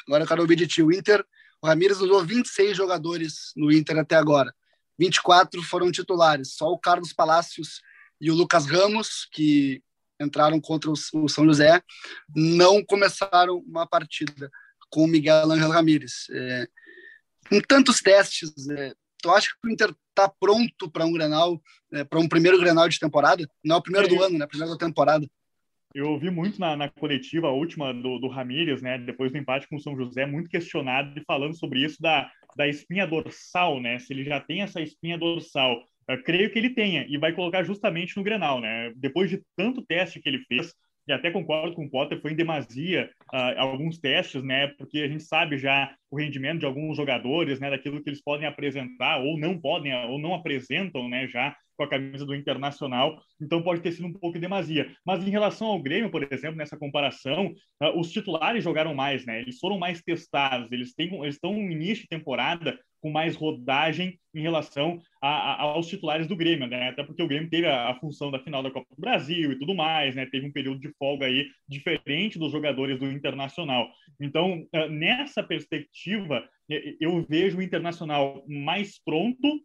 agora 0.08 0.24
eu 0.24 0.28
quero 0.28 0.42
ouvir 0.42 0.56
de 0.56 0.68
ti. 0.68 0.84
O 0.84 0.92
Inter 0.92 1.26
o 1.62 1.68
Ramires 1.68 2.00
usou 2.02 2.26
26 2.26 2.76
jogadores 2.76 3.54
no 3.56 3.72
Inter 3.72 4.00
até 4.00 4.16
agora. 4.16 4.52
24 4.98 5.62
foram 5.62 5.92
titulares. 5.92 6.56
Só 6.56 6.66
o 6.66 6.80
Carlos 6.80 7.14
Palácios 7.14 7.82
e 8.20 8.32
o 8.32 8.36
Lucas 8.36 8.66
Ramos, 8.66 9.28
que 9.32 9.82
entraram 10.20 10.60
contra 10.60 10.90
o 10.90 10.96
São 10.96 11.46
José, 11.46 11.82
não 12.36 12.84
começaram 12.84 13.58
uma 13.60 13.86
partida 13.86 14.50
com 14.90 15.04
o 15.04 15.08
Miguel 15.08 15.52
Ángel 15.52 15.70
Ramírez. 15.70 16.26
É, 16.32 16.68
em 17.52 17.62
tantos 17.62 18.02
testes, 18.02 18.52
é, 18.70 18.94
tu 19.22 19.30
acha 19.30 19.50
que 19.50 19.68
o 19.68 19.72
Inter 19.72 19.94
está 20.10 20.28
pronto 20.28 20.90
para 20.90 21.06
um 21.06 21.14
Grenal, 21.14 21.62
é, 21.94 22.04
para 22.04 22.20
um 22.20 22.28
primeiro 22.28 22.60
Grenal 22.60 22.90
de 22.90 23.00
temporada? 23.00 23.48
Não 23.64 23.76
é 23.76 23.80
o 23.80 23.82
primeiro 23.82 24.08
é, 24.08 24.10
do 24.10 24.24
ano, 24.24 24.38
né? 24.38 24.48
Primeiro 24.48 24.72
da 24.72 24.78
temporada. 24.78 25.28
Eu 25.94 26.10
ouvi 26.10 26.30
muito 26.30 26.60
na, 26.60 26.76
na 26.76 26.90
coletiva, 26.90 27.48
a 27.48 27.52
última 27.52 27.94
do, 27.94 28.18
do 28.18 28.30
Ramírez, 28.30 28.82
né, 28.82 28.98
depois 28.98 29.32
do 29.32 29.38
empate 29.38 29.68
com 29.68 29.76
o 29.76 29.80
São 29.80 29.96
José, 29.96 30.26
muito 30.26 30.50
questionado 30.50 31.20
e 31.20 31.24
falando 31.26 31.58
sobre 31.58 31.84
isso 31.84 32.02
da, 32.02 32.32
da 32.56 32.66
espinha 32.66 33.06
dorsal, 33.06 33.82
né, 33.82 34.00
se 34.00 34.14
ele 34.14 34.24
já 34.24 34.40
tem 34.40 34.62
essa 34.62 34.80
espinha 34.80 35.18
dorsal. 35.18 35.84
Eu 36.08 36.24
creio 36.24 36.50
que 36.50 36.58
ele 36.58 36.70
tenha 36.70 37.06
e 37.10 37.18
vai 37.18 37.34
colocar 37.34 37.64
justamente 37.64 38.16
no 38.16 38.24
Grenal, 38.24 38.62
né, 38.62 38.94
depois 38.96 39.30
de 39.30 39.44
tanto 39.56 39.82
teste 39.82 40.22
que 40.22 40.30
ele 40.30 40.40
fez, 40.46 40.74
e 41.12 41.14
até 41.14 41.30
concordo 41.30 41.76
com 41.76 41.86
o 41.86 41.90
Potter, 41.90 42.22
foi 42.22 42.32
em 42.32 42.36
demasia 42.36 43.10
uh, 43.34 43.60
alguns 43.60 44.00
testes, 44.00 44.42
né? 44.44 44.68
Porque 44.68 45.00
a 45.00 45.08
gente 45.08 45.24
sabe 45.24 45.58
já 45.58 45.94
o 46.10 46.18
rendimento 46.18 46.60
de 46.60 46.66
alguns 46.66 46.96
jogadores, 46.96 47.60
né? 47.60 47.70
Daquilo 47.70 48.02
que 48.02 48.10
eles 48.10 48.24
podem 48.24 48.48
apresentar 48.48 49.20
ou 49.20 49.38
não 49.38 49.60
podem, 49.60 49.94
ou 50.08 50.18
não 50.18 50.34
apresentam, 50.34 51.10
né? 51.10 51.28
Já 51.28 51.56
com 51.76 51.84
a 51.84 51.90
camisa 51.90 52.26
do 52.26 52.36
Internacional, 52.36 53.20
então 53.42 53.62
pode 53.62 53.82
ter 53.82 53.92
sido 53.92 54.08
um 54.08 54.14
pouco 54.14 54.36
de 54.36 54.42
demasia. 54.42 54.94
Mas 55.06 55.26
em 55.26 55.32
relação 55.32 55.68
ao 55.68 55.82
Grêmio, 55.82 56.12
por 56.12 56.26
exemplo, 56.32 56.56
nessa 56.56 56.78
comparação, 56.78 57.54
uh, 57.82 58.00
os 58.00 58.12
titulares 58.12 58.64
jogaram 58.64 58.96
mais, 58.96 59.26
né? 59.26 59.42
Eles 59.42 59.60
foram 59.60 59.78
mais 59.78 60.02
testados, 60.02 60.72
eles 60.72 60.94
têm, 60.94 61.14
eles 61.22 61.36
estão 61.36 61.54
no 61.54 61.72
início 61.72 62.04
de 62.04 62.10
temporada 62.10 62.80
com 63.02 63.10
mais 63.10 63.36
rodagem 63.36 64.20
em 64.34 64.42
relação 64.42 65.02
a, 65.22 65.28
a, 65.28 65.62
aos 65.62 65.88
titulares 65.88 66.28
do 66.28 66.36
Grêmio, 66.36 66.68
né? 66.68 66.90
Até 66.90 67.04
porque 67.04 67.22
o 67.22 67.28
Grêmio 67.28 67.50
teve 67.50 67.68
a, 67.68 67.90
a, 67.90 67.96
função 68.00 68.32
da 68.32 68.40
final 68.40 68.64
da 68.64 68.72
Copa 68.72 68.88
do 68.96 69.02
Brasil 69.02 69.52
e 69.52 69.60
tudo 69.60 69.76
mais, 69.76 70.16
né? 70.16 70.26
Teve 70.26 70.46
um 70.46 70.52
período 70.52 70.80
de 70.80 70.94
folga 70.98 71.26
aí 71.26 71.48
diferente 71.68 72.40
dos 72.40 72.52
jogadores 72.52 73.00
do 73.00 73.12
Internacional. 73.12 73.90
Então, 74.20 74.66
uh, 74.74 74.90
nessa 74.90 75.44
perspectiva, 75.44 76.48
eu 77.00 77.26
vejo 77.28 77.58
o 77.58 77.62
Internacional 77.62 78.44
mais 78.48 79.02
pronto 79.04 79.62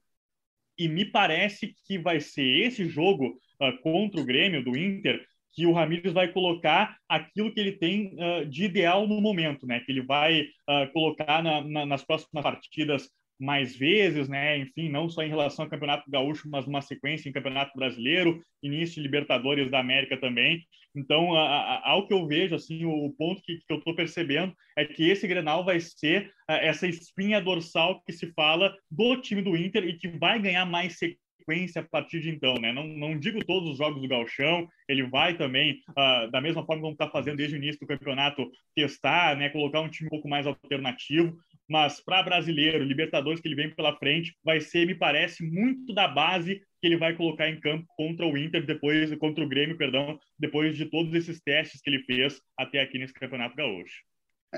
e 0.79 0.89
me 0.89 1.05
parece 1.05 1.75
que 1.87 1.99
vai 1.99 2.21
ser 2.21 2.67
esse 2.67 2.89
jogo 2.89 3.39
uh, 3.61 3.77
contra 3.83 4.21
o 4.21 4.25
Grêmio 4.25 4.65
do 4.65 4.77
Inter 4.77 5.25
que 5.57 5.65
o 5.65 5.73
Ramires 5.73 6.13
vai 6.13 6.31
colocar 6.31 6.99
aquilo 7.09 7.51
que 7.51 7.59
ele 7.59 7.73
tem 7.73 8.15
uh, 8.15 8.45
de 8.45 8.65
ideal 8.65 9.09
no 9.09 9.23
momento, 9.23 9.67
né? 9.67 9.81
Que 9.81 9.91
ele 9.91 10.03
vai 10.03 10.43
uh, 10.43 10.93
colocar 10.93 11.43
na, 11.43 11.63
na, 11.63 11.87
nas 11.87 12.05
próximas 12.05 12.43
partidas 12.43 13.09
mais 13.39 13.77
vezes, 13.77 14.29
né? 14.29 14.59
Enfim, 14.59 14.89
não 14.89 15.09
só 15.09 15.23
em 15.23 15.29
relação 15.29 15.65
ao 15.65 15.71
Campeonato 15.71 16.11
Gaúcho, 16.11 16.49
mas 16.49 16.67
uma 16.67 16.81
sequência 16.81 17.29
em 17.29 17.33
Campeonato 17.33 17.73
Brasileiro, 17.77 18.43
início 18.63 18.97
de 18.97 19.03
Libertadores 19.03 19.71
da 19.71 19.81
América 19.81 20.17
também. 20.19 20.65
Então, 20.95 21.35
a, 21.35 21.43
a, 21.43 21.91
ao 21.91 22.07
que 22.07 22.15
eu 22.15 22.27
vejo, 22.27 22.55
assim, 22.55 22.85
o, 22.87 22.91
o 22.91 23.13
ponto 23.13 23.43
que, 23.43 23.59
que 23.59 23.73
eu 23.73 23.79
estou 23.79 23.95
percebendo 23.95 24.55
é 24.77 24.85
que 24.85 25.09
esse 25.09 25.29
Grenal 25.29 25.65
vai 25.65 25.79
ser 25.79 26.31
a, 26.49 26.57
essa 26.57 26.87
espinha 26.87 27.41
dorsal 27.41 28.03
que 28.05 28.13
se 28.13 28.33
fala 28.33 28.75
do 28.91 29.21
time 29.21 29.43
do 29.43 29.57
Inter 29.57 29.85
e 29.85 29.99
que 29.99 30.09
vai 30.09 30.41
ganhar 30.41 30.65
mais 30.65 30.97
sequência 30.99 31.83
a 31.83 31.85
partir 31.85 32.21
de 32.21 32.31
então, 32.31 32.55
né? 32.55 32.73
Não, 32.73 32.85
não 32.85 33.19
digo 33.19 33.45
todos 33.45 33.71
os 33.71 33.79
jogos 33.79 34.03
do 34.03 34.09
Galchão, 34.09 34.67
ele 34.89 35.05
vai 35.05 35.37
também, 35.37 35.81
uh, 35.91 36.31
da 36.31 36.41
mesma 36.41 36.65
forma 36.65 36.83
como 36.83 36.93
está 36.95 37.09
fazendo 37.09 37.37
desde 37.37 37.55
o 37.55 37.59
início 37.59 37.81
do 37.81 37.87
campeonato, 37.87 38.51
testar, 38.75 39.37
né? 39.37 39.51
Colocar 39.51 39.81
um 39.81 39.89
time 39.89 40.09
um 40.09 40.11
pouco 40.11 40.29
mais 40.29 40.47
alternativo, 40.47 41.37
mas 41.69 42.01
para 42.01 42.23
brasileiro, 42.23 42.85
Libertadores 42.85 43.41
que 43.41 43.49
ele 43.49 43.57
vem 43.57 43.75
pela 43.75 43.97
frente, 43.97 44.37
vai 44.45 44.61
ser, 44.61 44.87
me 44.87 44.95
parece, 44.95 45.45
muito 45.45 45.93
da 45.93 46.07
base 46.07 46.61
que 46.81 46.87
ele 46.87 46.97
vai 46.97 47.15
colocar 47.15 47.49
em 47.49 47.61
campo 47.61 47.87
contra 47.97 48.27
o 48.27 48.37
Inter, 48.37 48.65
depois 48.65 49.15
contra 49.17 49.45
o 49.45 49.49
Grêmio, 49.49 49.77
perdão, 49.77 50.19
depois 50.39 50.77
de 50.77 50.87
todos 50.87 51.13
esses 51.15 51.41
testes 51.41 51.81
que 51.81 51.91
ele 51.91 52.03
fez 52.05 52.41
até 52.57 52.81
aqui 52.81 52.99
nesse 52.99 53.15
Campeonato 53.15 53.57
Gaúcho. 53.57 54.03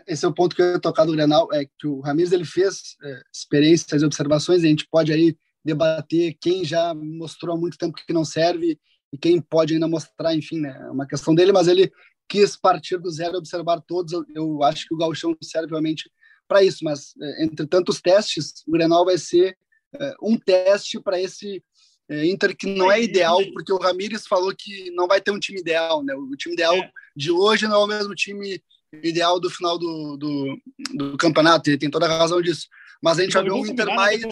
Esse 0.07 0.25
é 0.25 0.29
o 0.29 0.35
ponto 0.35 0.55
que 0.55 0.61
eu 0.61 0.73
ia 0.73 0.81
tocar 0.81 1.07
do 1.07 1.13
Grenal, 1.13 1.49
é 1.53 1.65
que 1.65 1.87
o 1.87 2.01
Ramires 2.01 2.33
ele 2.33 2.45
fez 2.45 2.97
é, 3.03 3.23
experiências 3.33 4.03
e 4.03 4.05
observações, 4.05 4.63
a 4.63 4.69
gente 4.69 4.87
pode 4.91 5.13
aí 5.13 5.37
debater 5.65 6.37
quem 6.41 6.65
já 6.65 6.95
mostrou 6.95 7.57
há 7.57 7.59
muito 7.59 7.79
tempo 7.79 7.97
que 8.07 8.13
não 8.13 8.25
serve 8.25 8.79
e 9.13 9.19
quem 9.19 9.41
pode 9.41 9.75
ainda 9.75 9.89
mostrar, 9.89 10.35
enfim, 10.35 10.61
né, 10.61 10.77
é 10.83 10.91
uma 10.91 11.07
questão 11.07 11.35
dele, 11.35 11.53
mas 11.53 11.67
ele 11.67 11.91
quis 12.29 12.57
partir 12.57 12.99
do 12.99 13.11
zero, 13.11 13.39
observar 13.39 13.81
todos, 13.81 14.13
eu, 14.13 14.25
eu 14.35 14.63
acho 14.63 14.87
que 14.87 14.95
o 14.95 14.99
Gauchão 14.99 15.35
serve 15.43 15.71
realmente 15.71 16.11
para 16.49 16.65
isso, 16.65 16.85
mas 16.85 17.15
é, 17.21 17.45
entre 17.45 17.67
tantos 17.67 18.01
testes, 18.01 18.65
o 18.67 18.73
Grenal 18.73 19.05
vai 19.05 19.19
ser 19.19 19.57
é, 19.95 20.15
um 20.23 20.37
teste 20.39 21.01
para 21.01 21.21
esse 21.21 21.63
é, 22.09 22.27
Inter 22.27 22.57
que 22.57 22.67
não 22.67 22.91
é 22.91 23.03
ideal, 23.03 23.39
porque 23.53 23.73
o 23.73 23.79
Ramires 23.79 24.27
falou 24.27 24.53
que 24.57 24.91
não 24.93 25.07
vai 25.07 25.21
ter 25.21 25.31
um 25.31 25.39
time 25.39 25.61
ideal, 25.61 26.03
né? 26.03 26.15
O 26.15 26.35
time 26.37 26.55
ideal 26.55 26.75
de 27.15 27.31
hoje 27.31 27.69
não 27.69 27.83
é 27.83 27.85
o 27.85 27.87
mesmo 27.87 28.15
time 28.15 28.61
ideal 29.03 29.39
do 29.39 29.51
final 29.51 29.79
do, 29.79 30.17
do, 30.17 30.59
do 30.95 31.17
campeonato, 31.19 31.69
ele 31.69 31.79
tem 31.79 31.91
toda 31.91 32.07
a 32.07 32.19
razão 32.19 32.41
disso. 32.41 32.67
Mas 33.03 33.19
a 33.19 33.23
gente 33.23 33.35
vai 33.35 33.45
ver 33.45 33.53
um 33.53 33.67
Inter 33.67 33.87
né, 33.87 33.95
mais 33.95 34.25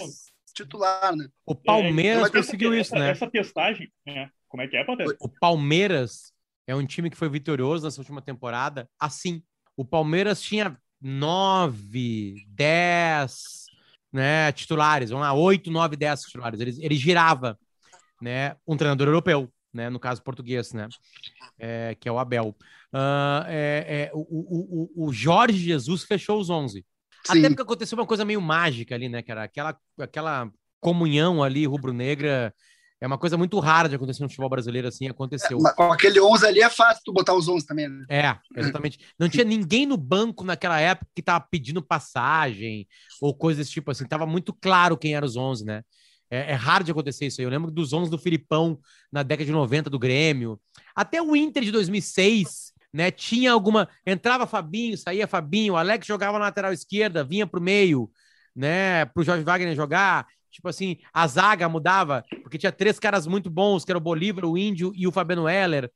titular, 0.54 1.14
né? 1.14 1.28
O 1.44 1.54
Palmeiras 1.54 2.28
é, 2.28 2.30
conseguiu 2.30 2.72
essa, 2.72 2.80
isso, 2.80 2.94
né? 2.94 3.10
Essa 3.10 3.30
testagem, 3.30 3.92
né? 4.06 4.30
Como 4.48 4.62
é 4.62 4.68
que 4.68 4.76
é, 4.76 4.84
Patrícia? 4.84 5.16
O 5.20 5.28
Palmeiras 5.28 6.32
é 6.66 6.74
um 6.74 6.86
time 6.86 7.10
que 7.10 7.16
foi 7.16 7.28
vitorioso 7.28 7.84
nessa 7.84 8.00
última 8.00 8.22
temporada, 8.22 8.88
assim. 8.98 9.42
O 9.76 9.84
Palmeiras 9.84 10.40
tinha 10.40 10.80
nove, 11.00 12.46
dez, 12.48 13.66
né, 14.12 14.50
titulares, 14.52 15.10
vamos 15.10 15.24
lá, 15.26 15.32
oito, 15.34 15.70
nove, 15.70 15.96
dez 15.96 16.22
titulares. 16.22 16.60
Ele, 16.60 16.76
ele 16.80 16.94
girava, 16.94 17.58
né, 18.20 18.56
um 18.66 18.76
treinador 18.76 19.08
europeu, 19.08 19.52
né, 19.72 19.90
no 19.90 20.00
caso 20.00 20.22
português, 20.22 20.72
né, 20.72 20.88
é, 21.58 21.94
que 21.94 22.08
é 22.08 22.12
o 22.12 22.18
Abel. 22.18 22.56
Uh, 22.92 23.44
é, 23.46 23.84
é, 23.88 24.10
o, 24.14 24.90
o, 24.94 25.06
o, 25.06 25.12
Jorge 25.12 25.58
Jesus 25.58 26.04
fechou 26.04 26.40
os 26.40 26.48
11. 26.48 26.78
Sim. 26.78 26.84
Até 27.38 27.48
porque 27.48 27.62
aconteceu 27.62 27.98
uma 27.98 28.06
coisa 28.06 28.24
meio 28.24 28.40
mágica 28.40 28.94
ali, 28.94 29.08
né, 29.08 29.20
cara? 29.22 29.42
Aquela, 29.42 29.76
aquela 29.98 30.50
comunhão 30.80 31.42
ali 31.42 31.66
rubro-negra 31.66 32.54
é 33.00 33.06
uma 33.06 33.18
coisa 33.18 33.36
muito 33.36 33.58
rara 33.58 33.88
de 33.88 33.94
acontecer 33.94 34.22
no 34.22 34.28
futebol 34.28 34.48
brasileiro, 34.48 34.88
assim, 34.88 35.06
aconteceu. 35.06 35.58
É, 35.66 35.72
com 35.74 35.92
aquele 35.92 36.18
11 36.18 36.46
ali 36.46 36.62
é 36.62 36.70
fácil 36.70 37.02
tu 37.04 37.12
botar 37.12 37.34
os 37.34 37.46
11 37.46 37.66
também, 37.66 37.88
né? 37.88 38.06
É, 38.08 38.36
exatamente. 38.56 38.98
Não 39.18 39.28
tinha 39.28 39.44
ninguém 39.44 39.84
no 39.84 39.98
banco 39.98 40.42
naquela 40.44 40.80
época 40.80 41.10
que 41.14 41.22
tava 41.22 41.46
pedindo 41.50 41.82
passagem 41.82 42.86
ou 43.20 43.34
coisas 43.34 43.58
desse 43.58 43.72
tipo, 43.72 43.90
assim. 43.90 44.06
Tava 44.06 44.24
muito 44.24 44.52
claro 44.52 44.96
quem 44.96 45.14
eram 45.14 45.26
os 45.26 45.36
11, 45.36 45.64
né? 45.64 45.82
É, 46.30 46.52
é, 46.52 46.54
raro 46.54 46.82
de 46.82 46.90
acontecer 46.90 47.26
isso 47.26 47.40
aí. 47.40 47.44
Eu 47.44 47.50
lembro 47.50 47.70
dos 47.70 47.92
11 47.92 48.10
do 48.10 48.18
Filipão 48.18 48.78
na 49.12 49.22
década 49.22 49.44
de 49.44 49.52
90 49.52 49.90
do 49.90 49.98
Grêmio. 49.98 50.58
Até 50.94 51.20
o 51.20 51.36
Inter 51.36 51.62
de 51.62 51.70
2006, 51.70 52.72
né? 52.94 53.10
Tinha 53.10 53.52
alguma... 53.52 53.88
Entrava 54.06 54.46
Fabinho, 54.46 54.96
saía 54.96 55.28
Fabinho, 55.28 55.74
o 55.74 55.76
Alex 55.76 56.06
jogava 56.06 56.38
na 56.38 56.46
lateral 56.46 56.72
esquerda, 56.72 57.22
vinha 57.22 57.46
pro 57.46 57.60
meio, 57.60 58.10
né? 58.54 59.04
Pro 59.04 59.22
Jorge 59.22 59.44
Wagner 59.44 59.76
jogar. 59.76 60.26
Tipo 60.56 60.70
assim, 60.70 60.96
a 61.12 61.26
zaga 61.26 61.68
mudava, 61.68 62.24
porque 62.42 62.56
tinha 62.56 62.72
três 62.72 62.98
caras 62.98 63.26
muito 63.26 63.50
bons, 63.50 63.84
que 63.84 63.92
era 63.92 63.98
o 63.98 64.00
Bolívar, 64.00 64.46
o 64.46 64.56
Índio 64.56 64.90
e 64.96 65.06
o 65.06 65.12
Fabiano 65.12 65.46
Heller. 65.46 65.92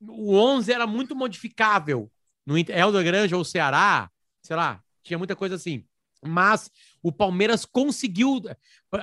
O 0.00 0.34
11 0.34 0.72
era 0.72 0.86
muito 0.86 1.14
modificável. 1.14 2.10
No 2.46 2.56
Eldo 2.56 3.04
Granja 3.04 3.36
ou 3.36 3.44
Ceará, 3.44 4.10
sei 4.40 4.56
lá, 4.56 4.82
tinha 5.02 5.18
muita 5.18 5.36
coisa 5.36 5.56
assim. 5.56 5.84
Mas 6.24 6.70
o 7.02 7.12
Palmeiras 7.12 7.66
conseguiu, 7.66 8.40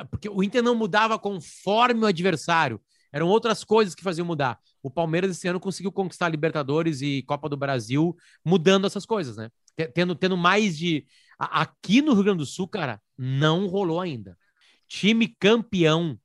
porque 0.10 0.28
o 0.28 0.42
Inter 0.42 0.64
não 0.64 0.74
mudava 0.74 1.20
conforme 1.20 2.02
o 2.02 2.08
adversário. 2.08 2.82
Eram 3.12 3.28
outras 3.28 3.64
coisas 3.64 3.94
que 3.94 4.02
faziam 4.02 4.26
mudar. 4.26 4.60
O 4.82 4.90
Palmeiras 4.90 5.30
esse 5.30 5.48
ano 5.48 5.60
conseguiu 5.60 5.92
conquistar 5.92 6.30
Libertadores 6.30 7.00
e 7.04 7.22
Copa 7.28 7.48
do 7.48 7.56
Brasil, 7.56 8.18
mudando 8.44 8.88
essas 8.88 9.06
coisas, 9.06 9.38
né? 9.38 9.52
Tendo, 9.94 10.16
tendo 10.16 10.36
mais 10.36 10.76
de. 10.76 11.06
Aqui 11.38 12.02
no 12.02 12.16
Rio 12.16 12.24
Grande 12.24 12.40
do 12.40 12.46
Sul, 12.48 12.68
cara, 12.68 13.00
não 13.16 13.68
rolou 13.68 14.02
ainda 14.02 14.36
time 14.94 15.28
campeão 15.40 16.20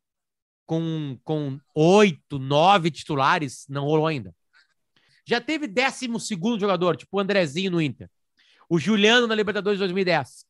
com, 0.67 1.19
com 1.25 1.59
oito, 1.75 2.39
nove 2.39 2.91
titulares, 2.91 3.65
não 3.67 3.85
rolou 3.85 4.07
ainda. 4.07 4.35
Já 5.27 5.41
teve 5.41 5.67
décimo 5.67 6.21
segundo 6.21 6.61
jogador, 6.61 6.95
tipo 6.95 7.17
o 7.17 7.21
Andrezinho 7.21 7.71
no 7.71 7.81
Inter. 7.81 8.11
O 8.69 8.79
Juliano 8.79 9.27
na 9.27 9.35
Libertadores 9.35 9.79
de 9.79 9.85
2010. 9.85 10.45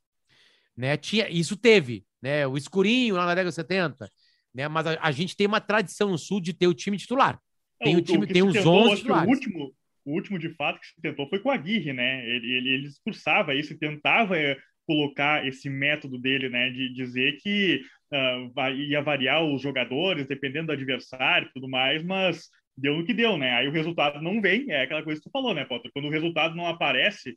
Né? 0.76 0.96
Tinha, 0.96 1.28
isso 1.28 1.56
teve, 1.56 2.04
né? 2.20 2.44
O 2.46 2.56
Escurinho 2.56 3.14
lá 3.14 3.24
na 3.24 3.34
década 3.36 3.50
de 3.50 3.54
70. 3.54 4.10
Né? 4.52 4.66
Mas 4.66 4.86
a, 4.88 4.98
a, 5.00 5.12
gente 5.12 5.36
tem 5.36 5.46
uma 5.46 5.60
tradição 5.60 6.10
no 6.10 6.18
Sul 6.18 6.40
de 6.40 6.52
ter 6.52 6.66
o 6.66 6.74
time 6.74 6.96
titular. 6.96 7.40
Tem 7.80 7.94
o, 7.94 7.98
o 8.00 8.02
time, 8.02 8.26
tem 8.26 8.42
os 8.42 8.52
tentou, 8.52 8.90
11 8.90 8.96
titulares. 8.96 9.28
O 9.28 9.30
último, 9.30 9.74
o 10.04 10.12
último, 10.12 10.38
de 10.40 10.50
fato, 10.54 10.80
que 10.80 10.86
se 10.88 11.00
tentou 11.00 11.28
foi 11.28 11.38
com 11.38 11.50
a 11.50 11.54
Aguirre, 11.54 11.92
né? 11.92 12.28
Ele, 12.28 12.52
ele, 12.52 12.68
ele 12.70 12.86
expulsava 12.88 13.54
isso, 13.54 13.78
tentava 13.78 14.36
é, 14.36 14.56
colocar 14.88 15.46
esse 15.46 15.68
método 15.68 16.18
dele, 16.18 16.48
né? 16.48 16.70
De 16.70 16.92
dizer 16.94 17.36
que 17.42 17.82
uh, 18.12 18.70
ia 18.70 19.02
variar 19.02 19.44
os 19.44 19.60
jogadores, 19.60 20.26
dependendo 20.26 20.68
do 20.68 20.72
adversário 20.72 21.48
e 21.48 21.52
tudo 21.52 21.68
mais, 21.68 22.02
mas 22.02 22.48
deu 22.76 22.96
no 22.96 23.04
que 23.04 23.14
deu, 23.14 23.36
né? 23.36 23.52
Aí 23.52 23.68
o 23.68 23.72
resultado 23.72 24.22
não 24.22 24.40
vem, 24.40 24.70
é 24.70 24.82
aquela 24.82 25.02
coisa 25.02 25.20
que 25.20 25.28
tu 25.28 25.32
falou, 25.32 25.54
né, 25.54 25.64
Potter? 25.64 25.90
Quando 25.92 26.06
o 26.06 26.10
resultado 26.10 26.54
não 26.54 26.66
aparece, 26.66 27.30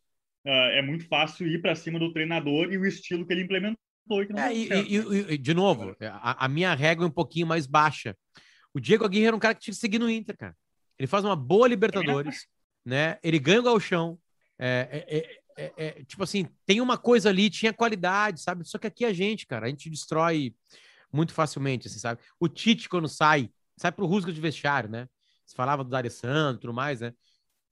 uh, 0.45 0.69
é 0.73 0.81
muito 0.81 1.07
fácil 1.07 1.47
ir 1.47 1.61
para 1.61 1.75
cima 1.75 1.99
do 1.99 2.13
treinador 2.13 2.71
e 2.71 2.77
o 2.77 2.85
estilo 2.85 3.25
que 3.25 3.33
ele 3.33 3.43
implementou. 3.43 3.77
Que 4.09 4.37
é, 4.37 4.53
e, 4.53 4.97
e, 4.97 5.33
e, 5.33 5.37
de 5.37 5.53
novo, 5.53 5.95
a, 6.01 6.45
a, 6.45 6.47
minha 6.49 6.73
regra 6.73 7.05
é 7.05 7.07
um 7.07 7.11
pouquinho 7.11 7.47
mais 7.47 7.65
baixa. 7.65 8.17
O 8.73 8.79
Diego 8.79 9.05
Aguirre 9.05 9.27
era 9.27 9.35
um 9.35 9.39
cara 9.39 9.53
que 9.53 9.61
tinha 9.61 9.73
que 9.73 9.79
seguir 9.79 9.99
no 9.99 10.09
Inter, 10.09 10.35
cara. 10.35 10.55
Ele 10.97 11.07
faz 11.07 11.23
uma 11.23 11.35
boa 11.35 11.67
Libertadores, 11.67 12.47
né? 12.83 13.17
Ele 13.23 13.39
ganha 13.39 13.59
o 13.59 13.63
galchão. 13.63 14.17
É, 14.59 15.40
é, 15.57 15.73
é 15.77 16.03
tipo 16.03 16.23
assim, 16.23 16.47
tem 16.65 16.81
uma 16.81 16.97
coisa 16.97 17.29
ali, 17.29 17.49
tinha 17.49 17.73
qualidade, 17.73 18.41
sabe? 18.41 18.67
Só 18.67 18.77
que 18.77 18.87
aqui 18.87 19.05
a 19.05 19.13
gente, 19.13 19.45
cara, 19.45 19.65
a 19.65 19.69
gente 19.69 19.89
destrói 19.89 20.55
muito 21.11 21.33
facilmente, 21.33 21.87
assim, 21.87 21.99
sabe? 21.99 22.21
O 22.39 22.47
Tite, 22.47 22.89
quando 22.89 23.07
sai, 23.07 23.49
sai 23.77 23.91
pro 23.91 24.05
rusga 24.05 24.31
de 24.31 24.39
vestiário, 24.39 24.89
né? 24.89 25.07
Você 25.45 25.55
falava 25.55 25.83
do 25.83 25.89
D'Alessandro 25.89 26.57
e 26.57 26.61
tudo 26.61 26.73
mais, 26.73 27.01
né? 27.01 27.13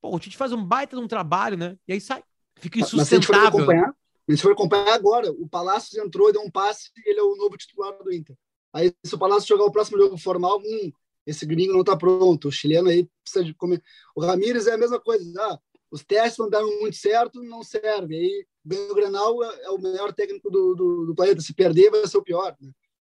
Pô, 0.01 0.15
o 0.15 0.19
Tite 0.19 0.37
faz 0.37 0.51
um 0.51 0.63
baita 0.63 0.95
de 0.95 1.01
um 1.01 1.07
trabalho, 1.07 1.57
né? 1.57 1.77
E 1.87 1.93
aí 1.93 2.01
sai. 2.01 2.23
Fica 2.57 2.79
insustentável. 2.79 3.65
Mas 3.65 3.95
se, 4.29 4.37
se 4.37 4.41
for 4.43 4.51
acompanhar 4.51 4.93
agora, 4.93 5.31
o 5.31 5.47
Palácio 5.47 6.01
entrou, 6.03 6.31
deu 6.31 6.41
um 6.41 6.51
passe 6.51 6.89
e 6.97 7.09
ele 7.09 7.19
é 7.19 7.23
o 7.23 7.35
novo 7.35 7.57
titular 7.57 7.97
do 8.03 8.11
Inter. 8.11 8.35
Aí, 8.73 8.93
se 9.03 9.15
o 9.15 9.17
Palácio 9.17 9.47
jogar 9.47 9.65
o 9.65 9.71
próximo 9.71 9.97
jogo 9.97 10.17
formal, 10.17 10.59
hum, 10.59 10.91
esse 11.25 11.45
gringo 11.45 11.73
não 11.73 11.83
tá 11.83 11.95
pronto. 11.95 12.47
O 12.47 12.51
chileno 12.51 12.89
aí 12.89 13.09
precisa 13.23 13.45
de 13.45 13.53
comer. 13.53 13.81
O 14.15 14.21
Ramires 14.21 14.67
é 14.67 14.73
a 14.73 14.77
mesma 14.77 14.99
coisa. 14.99 15.31
Ah, 15.41 15.59
os 15.91 16.03
testes 16.03 16.37
não 16.37 16.49
deram 16.49 16.67
muito 16.79 16.95
certo, 16.95 17.41
não 17.43 17.63
serve. 17.63 18.15
Aí 18.15 18.45
ganha 18.63 18.91
o 18.91 18.95
Grenal, 18.95 19.43
é, 19.43 19.63
é 19.63 19.69
o 19.69 19.79
melhor 19.79 20.13
técnico 20.13 20.49
do, 20.49 20.75
do, 20.75 21.05
do, 21.07 21.15
planeta. 21.15 21.41
Se 21.41 21.53
perder, 21.53 21.89
vai 21.89 22.07
ser 22.07 22.17
o 22.17 22.23
pior. 22.23 22.55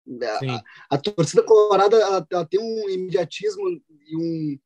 Né? 0.07 0.27
A, 0.88 0.96
a, 0.96 0.98
torcida 0.98 1.42
colorada 1.42 1.96
ela, 1.96 2.27
ela, 2.31 2.46
tem 2.46 2.59
um 2.59 2.88
imediatismo 2.88 3.68
e 4.07 4.16
um, 4.16 4.59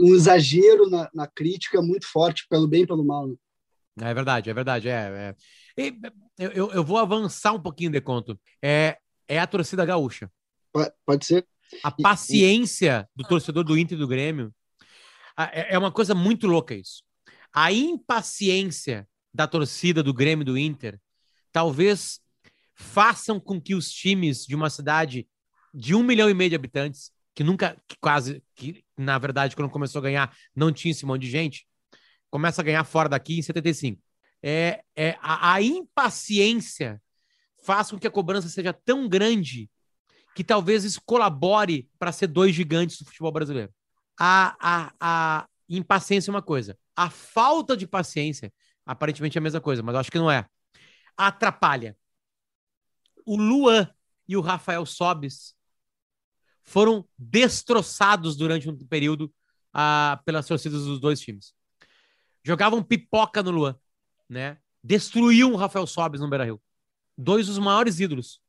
um 0.00 0.14
exagero 0.14 0.90
na, 0.90 1.08
na, 1.14 1.26
crítica 1.28 1.80
muito 1.80 2.06
forte, 2.06 2.46
pelo 2.48 2.66
bem 2.66 2.82
e 2.82 2.86
pelo 2.86 3.04
mal. 3.04 3.28
Né? 3.28 3.36
É 4.00 4.14
verdade, 4.14 4.50
é 4.50 4.54
verdade. 4.54 4.88
É, 4.88 5.34
é. 5.78 5.92
eu, 6.38 6.72
eu 6.72 6.82
vou 6.82 6.98
avançar 6.98 7.52
um 7.52 7.62
pouquinho 7.62 7.90
de 7.90 8.00
conto. 8.00 8.38
É, 8.60 8.98
é 9.28 9.38
a 9.38 9.46
torcida 9.46 9.84
gaúcha. 9.84 10.30
Pode, 10.72 10.92
pode 11.06 11.24
ser. 11.24 11.46
A 11.82 11.90
paciência 11.90 13.08
do 13.14 13.24
torcedor 13.24 13.62
do 13.62 13.78
Inter 13.78 13.96
e 13.96 14.00
do 14.00 14.08
Grêmio 14.08 14.52
é, 15.38 15.74
é 15.74 15.78
uma 15.78 15.90
coisa 15.90 16.14
muito 16.14 16.46
louca 16.46 16.74
isso 16.74 17.03
a 17.54 17.72
impaciência 17.72 19.08
da 19.32 19.46
torcida 19.46 20.02
do 20.02 20.12
Grêmio 20.12 20.44
do 20.44 20.58
Inter 20.58 21.00
talvez 21.52 22.20
façam 22.74 23.38
com 23.38 23.60
que 23.60 23.76
os 23.76 23.88
times 23.90 24.44
de 24.44 24.56
uma 24.56 24.68
cidade 24.68 25.28
de 25.72 25.94
um 25.94 26.02
milhão 26.02 26.28
e 26.28 26.34
meio 26.34 26.50
de 26.50 26.56
habitantes, 26.56 27.12
que 27.32 27.44
nunca, 27.44 27.80
que 27.86 27.96
quase, 28.00 28.42
que 28.56 28.84
na 28.96 29.16
verdade, 29.18 29.54
quando 29.54 29.70
começou 29.70 30.00
a 30.00 30.02
ganhar, 30.02 30.36
não 30.54 30.72
tinha 30.72 30.90
esse 30.90 31.06
monte 31.06 31.22
de 31.22 31.30
gente, 31.30 31.66
começa 32.28 32.60
a 32.60 32.64
ganhar 32.64 32.82
fora 32.84 33.08
daqui 33.08 33.38
em 33.38 33.42
75. 33.42 34.02
É, 34.42 34.82
é 34.96 35.16
a, 35.20 35.54
a 35.54 35.62
impaciência 35.62 37.00
faz 37.62 37.90
com 37.90 37.98
que 37.98 38.06
a 38.06 38.10
cobrança 38.10 38.48
seja 38.48 38.72
tão 38.72 39.08
grande 39.08 39.70
que 40.34 40.42
talvez 40.42 40.82
isso 40.82 41.00
colabore 41.04 41.88
para 41.98 42.12
ser 42.12 42.26
dois 42.26 42.54
gigantes 42.54 42.98
do 42.98 43.04
futebol 43.04 43.32
brasileiro. 43.32 43.72
A, 44.18 44.56
a, 44.60 44.92
a 45.00 45.48
impaciência 45.76 46.30
é 46.30 46.34
uma 46.34 46.42
coisa. 46.42 46.78
A 46.96 47.10
falta 47.10 47.76
de 47.76 47.86
paciência, 47.86 48.52
aparentemente 48.84 49.38
é 49.38 49.40
a 49.40 49.42
mesma 49.42 49.60
coisa, 49.60 49.82
mas 49.82 49.94
eu 49.94 50.00
acho 50.00 50.10
que 50.10 50.18
não 50.18 50.30
é. 50.30 50.46
Atrapalha. 51.16 51.96
O 53.24 53.36
Luan 53.36 53.88
e 54.28 54.36
o 54.36 54.40
Rafael 54.40 54.84
Sobis 54.84 55.54
foram 56.62 57.06
destroçados 57.18 58.36
durante 58.36 58.68
um 58.68 58.76
período 58.76 59.32
ah, 59.72 60.20
pelas 60.24 60.46
torcidas 60.46 60.84
dos 60.84 61.00
dois 61.00 61.20
times. 61.20 61.54
Jogavam 62.42 62.82
pipoca 62.82 63.42
no 63.42 63.50
Luan, 63.50 63.78
né? 64.28 64.58
Destruíam 64.82 65.52
o 65.52 65.56
Rafael 65.56 65.86
Sobis 65.86 66.20
no 66.20 66.28
Beira-Rio. 66.28 66.60
Dois 67.16 67.46
dos 67.46 67.58
maiores 67.58 68.00
ídolos. 68.00 68.40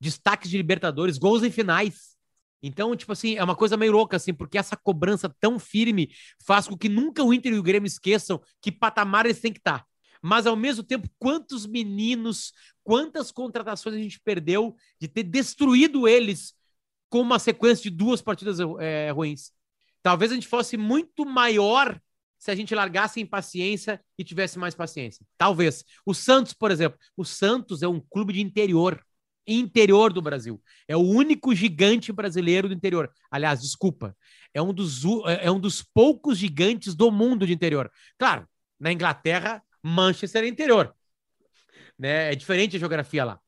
Destaques 0.00 0.50
de 0.50 0.56
Libertadores, 0.56 1.18
gols 1.18 1.42
em 1.42 1.50
finais. 1.50 2.17
Então, 2.62 2.94
tipo 2.96 3.12
assim, 3.12 3.36
é 3.36 3.44
uma 3.44 3.54
coisa 3.54 3.76
meio 3.76 3.92
louca, 3.92 4.16
assim, 4.16 4.34
porque 4.34 4.58
essa 4.58 4.76
cobrança 4.76 5.34
tão 5.40 5.58
firme 5.58 6.10
faz 6.44 6.66
com 6.66 6.76
que 6.76 6.88
nunca 6.88 7.22
o 7.22 7.32
Inter 7.32 7.52
e 7.52 7.58
o 7.58 7.62
Grêmio 7.62 7.86
esqueçam 7.86 8.40
que 8.60 8.72
patamar 8.72 9.26
eles 9.26 9.40
têm 9.40 9.52
que 9.52 9.60
estar. 9.60 9.80
Tá. 9.80 9.86
Mas, 10.20 10.46
ao 10.46 10.56
mesmo 10.56 10.82
tempo, 10.82 11.08
quantos 11.18 11.66
meninos, 11.66 12.52
quantas 12.82 13.30
contratações 13.30 13.94
a 13.94 13.98
gente 13.98 14.20
perdeu 14.20 14.74
de 15.00 15.06
ter 15.06 15.22
destruído 15.22 16.08
eles 16.08 16.54
com 17.08 17.20
uma 17.20 17.38
sequência 17.38 17.84
de 17.84 17.96
duas 17.96 18.20
partidas 18.20 18.58
é, 18.80 19.10
ruins. 19.12 19.52
Talvez 20.02 20.32
a 20.32 20.34
gente 20.34 20.48
fosse 20.48 20.76
muito 20.76 21.24
maior 21.24 22.00
se 22.38 22.50
a 22.50 22.54
gente 22.54 22.74
largasse 22.74 23.20
em 23.20 23.26
paciência 23.26 24.00
e 24.16 24.24
tivesse 24.24 24.58
mais 24.58 24.74
paciência. 24.74 25.26
Talvez. 25.36 25.84
O 26.06 26.14
Santos, 26.14 26.52
por 26.52 26.70
exemplo. 26.70 26.98
O 27.16 27.24
Santos 27.24 27.82
é 27.82 27.88
um 27.88 28.00
clube 28.00 28.32
de 28.32 28.40
interior 28.40 29.02
interior 29.54 30.12
do 30.12 30.20
Brasil. 30.20 30.62
É 30.86 30.96
o 30.96 31.00
único 31.00 31.54
gigante 31.54 32.12
brasileiro 32.12 32.68
do 32.68 32.74
interior. 32.74 33.10
Aliás, 33.30 33.60
desculpa, 33.60 34.16
é 34.52 34.60
um 34.60 34.72
dos, 34.72 35.04
é, 35.26 35.46
é 35.46 35.50
um 35.50 35.58
dos 35.58 35.82
poucos 35.82 36.38
gigantes 36.38 36.94
do 36.94 37.10
mundo 37.10 37.46
de 37.46 37.52
interior. 37.52 37.90
Claro, 38.18 38.48
na 38.78 38.92
Inglaterra, 38.92 39.62
Manchester 39.82 40.44
é 40.44 40.48
interior. 40.48 40.94
Né? 41.98 42.32
É 42.32 42.34
diferente 42.34 42.76
a 42.76 42.78
geografia 42.78 43.24
lá. 43.24 43.40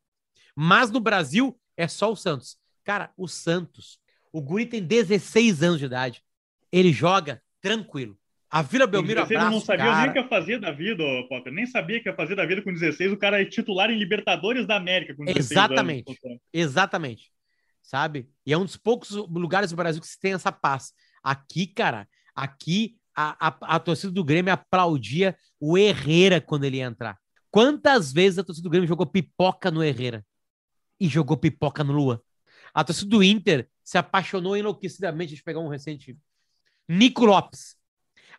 Mas 0.55 0.91
no 0.91 1.01
Brasil, 1.01 1.59
é 1.77 1.87
só 1.87 2.13
o 2.13 2.17
Santos. 2.17 2.59
Cara, 2.85 3.13
o 3.17 3.29
Santos, 3.29 4.01
o 4.33 4.41
Guri 4.41 4.67
tem 4.67 4.83
16 4.83 5.63
anos 5.63 5.79
de 5.79 5.87
idade. 5.87 6.23
Ele 6.73 6.93
joga 6.93 7.43
tranquilo. 7.61 8.20
A 8.51 8.63
Vila 8.63 8.87
Belmiro, 8.87 9.21
16 9.21 9.31
eu 9.31 9.39
abraço, 9.39 9.57
não 9.57 9.65
sabia 9.65 9.85
nem 9.85 9.93
o 9.93 9.97
cara. 9.97 10.13
que 10.13 10.19
ia 10.19 10.29
fazer 10.29 10.59
da 10.59 10.73
vida, 10.73 11.05
ô, 11.05 11.29
Potter. 11.29 11.53
Nem 11.53 11.67
sabia 11.67 12.03
que 12.03 12.09
ia 12.09 12.17
fazer 12.17 12.35
da 12.35 12.45
vida 12.45 12.61
com 12.63 12.73
16. 12.73 13.13
O 13.13 13.17
cara 13.17 13.41
é 13.41 13.45
titular 13.45 13.91
em 13.91 13.99
Libertadores 13.99 14.67
da 14.67 14.77
América 14.77 15.15
com 15.15 15.25
16 15.25 15.51
Exatamente. 15.53 16.19
anos. 16.25 16.41
Exatamente. 16.53 17.33
Sabe? 17.81 18.29
E 18.45 18.53
é 18.53 18.59
um 18.59 18.65
dos 18.65 18.77
poucos 18.77 19.11
lugares 19.11 19.71
do 19.71 19.77
Brasil 19.77 20.01
que 20.01 20.09
se 20.09 20.19
tem 20.19 20.33
essa 20.33 20.51
paz. 20.51 20.93
Aqui, 21.23 21.67
cara, 21.67 22.09
aqui 22.35 22.97
a, 23.15 23.49
a, 23.49 23.77
a 23.77 23.79
torcida 23.79 24.13
do 24.13 24.25
Grêmio 24.25 24.53
aplaudia 24.53 25.37
o 25.61 25.79
Herrera 25.79 26.41
quando 26.41 26.65
ele 26.65 26.79
ia 26.79 26.85
entrar. 26.85 27.17
Quantas 27.51 28.13
vezes 28.13 28.39
a 28.39 28.45
torcida 28.45 28.65
do 28.65 28.71
Grêmio 28.71 28.89
jogou 28.89 29.07
pipoca 29.07 29.71
no 29.71 29.83
Herrera? 29.83 30.25
E 30.99 31.09
jogou 31.09 31.37
pipoca 31.37 31.85
no 31.85 31.93
Lua? 31.93 32.23
A 32.75 32.85
torcida 32.85 33.11
do 33.11 33.23
Inter 33.23 33.69
se 33.83 33.97
apaixonou 33.99 34.57
enlouquecidamente 34.57 35.35
de 35.35 35.43
pegar 35.43 35.61
um 35.61 35.69
recente. 35.69 36.17
Nico 36.89 37.25
Lopes. 37.25 37.80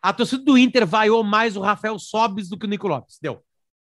A 0.01 0.11
torcida 0.11 0.43
do 0.43 0.57
Inter 0.57 0.85
vaiou 0.85 1.23
mais 1.23 1.55
o 1.55 1.61
Rafael 1.61 1.99
Sobis 1.99 2.49
do 2.49 2.57
que 2.57 2.65
o 2.65 2.69
Nico 2.69 2.87
Lopes. 2.87 3.17
Deu. 3.21 3.43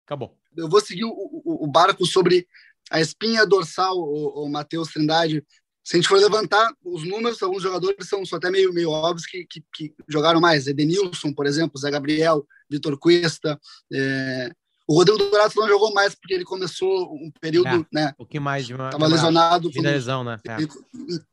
Acabou. 0.06 0.38
Eu 0.56 0.67
vou 0.67 0.82
seguir 0.82 1.06
o, 1.06 1.10
o, 1.12 1.63
o 1.63 1.67
barco 1.67 2.06
sobre 2.06 2.45
a 2.89 3.00
espinha 3.00 3.45
dorsal, 3.45 3.97
o, 3.97 4.45
o 4.45 4.50
Matheus 4.50 4.89
Trindade. 4.89 5.43
Se 5.84 5.95
a 5.95 6.00
gente 6.00 6.10
for 6.10 6.19
levantar 6.19 6.71
os 6.84 7.08
números, 7.08 7.41
alguns 7.41 7.63
jogadores 7.63 8.08
são, 8.08 8.26
são 8.26 8.38
até 8.38 8.52
meio, 8.52 8.74
meio 8.74 8.89
óbvios 8.89 9.26
que, 9.26 9.45
que, 9.45 9.63
que 9.74 9.93
jogaram 10.08 10.41
mais. 10.41 10.67
Edenilson, 10.67 11.34
por 11.34 11.45
exemplo, 11.45 11.80
Zé 11.80 11.89
Gabriel, 11.89 12.45
Vitor 12.69 12.97
Cuesta. 13.00 13.60
É... 13.91 14.52
O 14.88 14.95
Rodrigo 14.95 15.17
Dourado 15.17 15.54
não 15.56 15.67
jogou 15.69 15.93
mais 15.93 16.13
porque 16.13 16.34
ele 16.34 16.43
começou 16.43 17.13
um 17.13 17.32
período, 17.39 17.67
É, 17.67 17.86
né? 17.93 18.10
Um 18.10 18.17
pouquinho 18.17 18.43
mais 18.43 18.67
de 18.67 18.74
uma. 18.74 18.93
Uma- 18.93 19.08
lesionado. 19.08 19.71
de 19.71 19.80
lesão, 19.80 20.21
né? 20.21 20.38
É. 20.45 20.56
Ele, 20.56 20.67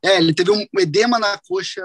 é, 0.00 0.18
ele 0.18 0.34
teve 0.34 0.52
um 0.52 0.64
edema 0.78 1.18
na 1.18 1.36
coxa 1.38 1.82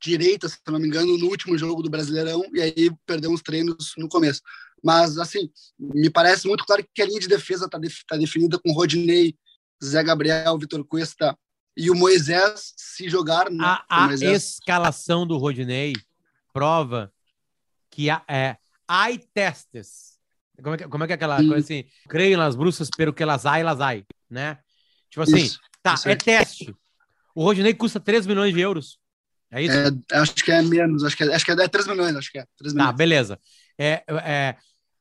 direita, 0.00 0.48
se 0.48 0.58
não 0.66 0.78
me 0.78 0.86
engano, 0.86 1.16
no 1.18 1.26
último 1.26 1.56
jogo 1.58 1.82
do 1.82 1.90
Brasileirão, 1.90 2.42
e 2.52 2.60
aí 2.60 2.90
perdeu 3.06 3.30
uns 3.30 3.42
treinos 3.42 3.92
no 3.96 4.08
começo. 4.08 4.40
Mas, 4.82 5.18
assim, 5.18 5.50
me 5.78 6.08
parece 6.08 6.46
muito 6.48 6.64
claro 6.64 6.84
que 6.94 7.02
a 7.02 7.06
linha 7.06 7.20
de 7.20 7.28
defesa 7.28 7.66
está 7.66 7.78
tá 8.08 8.16
definida 8.16 8.58
com 8.58 8.72
Rodinei, 8.72 9.34
Zé 9.82 10.02
Gabriel, 10.02 10.58
Vitor 10.58 10.84
Cuesta 10.84 11.36
e 11.76 11.90
o 11.90 11.94
Moisés, 11.94 12.72
se 12.76 13.08
jogar, 13.08 13.50
né? 13.50 13.64
A, 13.64 14.06
a 14.06 14.14
escalação 14.14 15.26
do 15.26 15.36
Rodinei 15.36 15.92
prova 16.52 17.12
que 17.90 18.10
a, 18.10 18.22
é 18.28 18.56
ai 18.86 19.18
testes. 19.32 20.18
Como 20.62 20.74
é, 20.74 20.78
que, 20.78 20.88
como 20.88 21.04
é 21.04 21.06
que 21.06 21.12
é 21.12 21.16
aquela 21.16 21.38
Sim. 21.38 21.48
coisa 21.48 21.64
assim? 21.64 21.84
Creio 22.08 22.36
nas 22.36 22.54
bruxas, 22.54 22.88
pero 22.94 23.14
que 23.14 23.22
elas 23.22 23.46
ai, 23.46 23.62
elas 23.62 23.80
ai, 23.80 24.04
né? 24.28 24.58
Tipo 25.08 25.22
assim, 25.22 25.38
Isso, 25.38 25.60
tá, 25.82 25.94
isso 25.94 26.08
é 26.08 26.16
teste. 26.16 26.74
O 27.34 27.42
Rodinei 27.42 27.72
custa 27.72 27.98
3 27.98 28.26
milhões 28.26 28.52
de 28.52 28.60
euros. 28.60 28.99
É 29.52 29.62
isso? 29.62 29.76
É, 29.76 30.16
acho 30.18 30.34
que 30.34 30.52
é 30.52 30.62
menos, 30.62 31.04
acho 31.04 31.16
que 31.16 31.24
é, 31.24 31.34
acho 31.34 31.44
que 31.44 31.50
é 31.50 31.68
3 31.68 31.86
milhões, 31.86 32.14
acho 32.16 32.30
que 32.30 32.38
é. 32.38 32.44
3 32.56 32.72
Tá, 32.72 32.78
milhões. 32.78 32.96
beleza. 32.96 33.38
É, 33.78 34.04
é, 34.24 34.56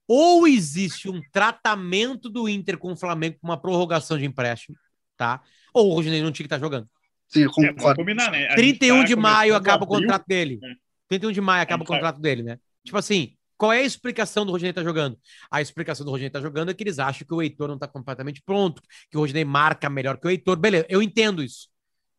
ou 0.07 0.47
existe 0.47 1.09
um 1.09 1.21
tratamento 1.31 2.29
do 2.29 2.49
Inter 2.49 2.77
com 2.77 2.91
o 2.91 2.97
Flamengo 2.97 3.37
com 3.39 3.47
uma 3.47 3.59
prorrogação 3.61 4.17
de 4.17 4.25
empréstimo, 4.25 4.75
tá? 5.15 5.41
Ou 5.73 5.91
o 5.91 5.93
Rodinei 5.95 6.21
não 6.21 6.31
tinha 6.31 6.47
que 6.47 6.53
estar 6.53 6.59
jogando. 6.59 6.87
Sim, 7.27 7.41
eu 7.41 7.49
É, 7.49 7.73
concordo. 7.73 7.99
combinar, 7.99 8.31
né? 8.31 8.47
A 8.47 8.57
gente 8.57 8.79
31 8.79 8.99
tá 9.01 9.03
de 9.05 9.15
maio 9.15 9.55
acaba 9.55 9.83
o 9.83 9.87
contrato 9.87 10.25
dele. 10.27 10.57
né? 10.61 10.75
31 11.07 11.31
de 11.31 11.41
maio 11.41 11.61
acaba 11.61 11.83
o 11.83 11.85
contrato 11.85 12.19
dele, 12.19 12.41
né? 12.41 12.57
Tipo 12.83 12.97
assim, 12.97 13.35
qual 13.55 13.71
é 13.71 13.79
a 13.79 13.83
explicação 13.83 14.45
do 14.45 14.51
Rodinei 14.51 14.73
tá 14.73 14.81
jogando? 14.83 15.15
A 15.51 15.61
explicação 15.61 16.03
do 16.05 16.11
Rodinei 16.11 16.29
tá 16.31 16.41
jogando 16.41 16.71
é 16.71 16.73
que 16.73 16.81
eles 16.81 16.97
acham 16.97 17.27
que 17.27 17.33
o 17.33 17.41
Heitor 17.41 17.67
não 17.67 17.77
tá 17.77 17.87
completamente 17.87 18.41
pronto, 18.43 18.81
que 19.11 19.17
o 19.17 19.19
Rodinei 19.19 19.45
marca 19.45 19.89
melhor 19.89 20.17
que 20.17 20.25
o 20.25 20.29
Heitor. 20.29 20.55
Beleza, 20.57 20.87
eu 20.89 21.03
entendo 21.03 21.43
isso, 21.43 21.67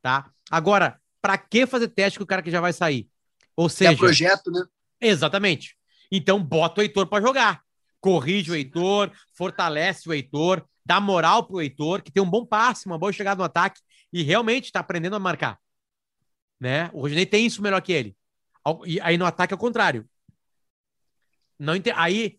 tá? 0.01 0.31
Agora, 0.49 1.00
pra 1.21 1.39
que 1.39 1.67
fazer 1.67 1.89
teste 1.89 2.19
com 2.19 2.25
o 2.25 2.27
cara 2.27 2.43
que 2.43 2.51
já 2.51 2.61
vai 2.61 2.73
sair? 2.73 3.09
Ou 3.57 3.67
É 3.67 3.71
seja, 3.71 3.97
projeto, 3.97 4.51
né? 4.51 4.65
Exatamente. 5.01 5.77
Então 6.11 6.43
bota 6.43 6.81
o 6.81 6.83
Heitor 6.83 7.07
para 7.07 7.23
jogar. 7.23 7.63
Corrige 8.01 8.51
o 8.51 8.55
Heitor, 8.55 9.13
fortalece 9.35 10.09
o 10.09 10.13
Heitor, 10.13 10.67
dá 10.85 11.01
moral 11.01 11.47
pro 11.47 11.61
Heitor, 11.61 12.03
que 12.03 12.11
tem 12.11 12.23
um 12.23 12.31
bom 12.31 12.45
passe, 12.47 12.87
uma 12.87 12.99
boa 12.99 13.13
chegada 13.13 13.39
no 13.39 13.45
ataque 13.45 13.81
e 14.13 14.23
realmente 14.23 14.73
tá 14.73 14.81
aprendendo 14.81 15.17
a 15.17 15.21
marcar. 15.21 15.59
Né? 16.59 16.91
O 16.93 17.01
Rodinei 17.01 17.27
tem 17.27 17.47
isso 17.47 17.63
melhor 17.63 17.81
que 17.81 17.93
ele. 17.93 18.17
E 18.87 19.01
aí 19.01 19.17
no 19.17 19.27
ataque 19.27 19.53
é 19.53 19.57
o 19.57 19.59
contrário. 19.59 20.09
Não 21.59 21.75
ente... 21.77 21.91
Aí 21.91 22.39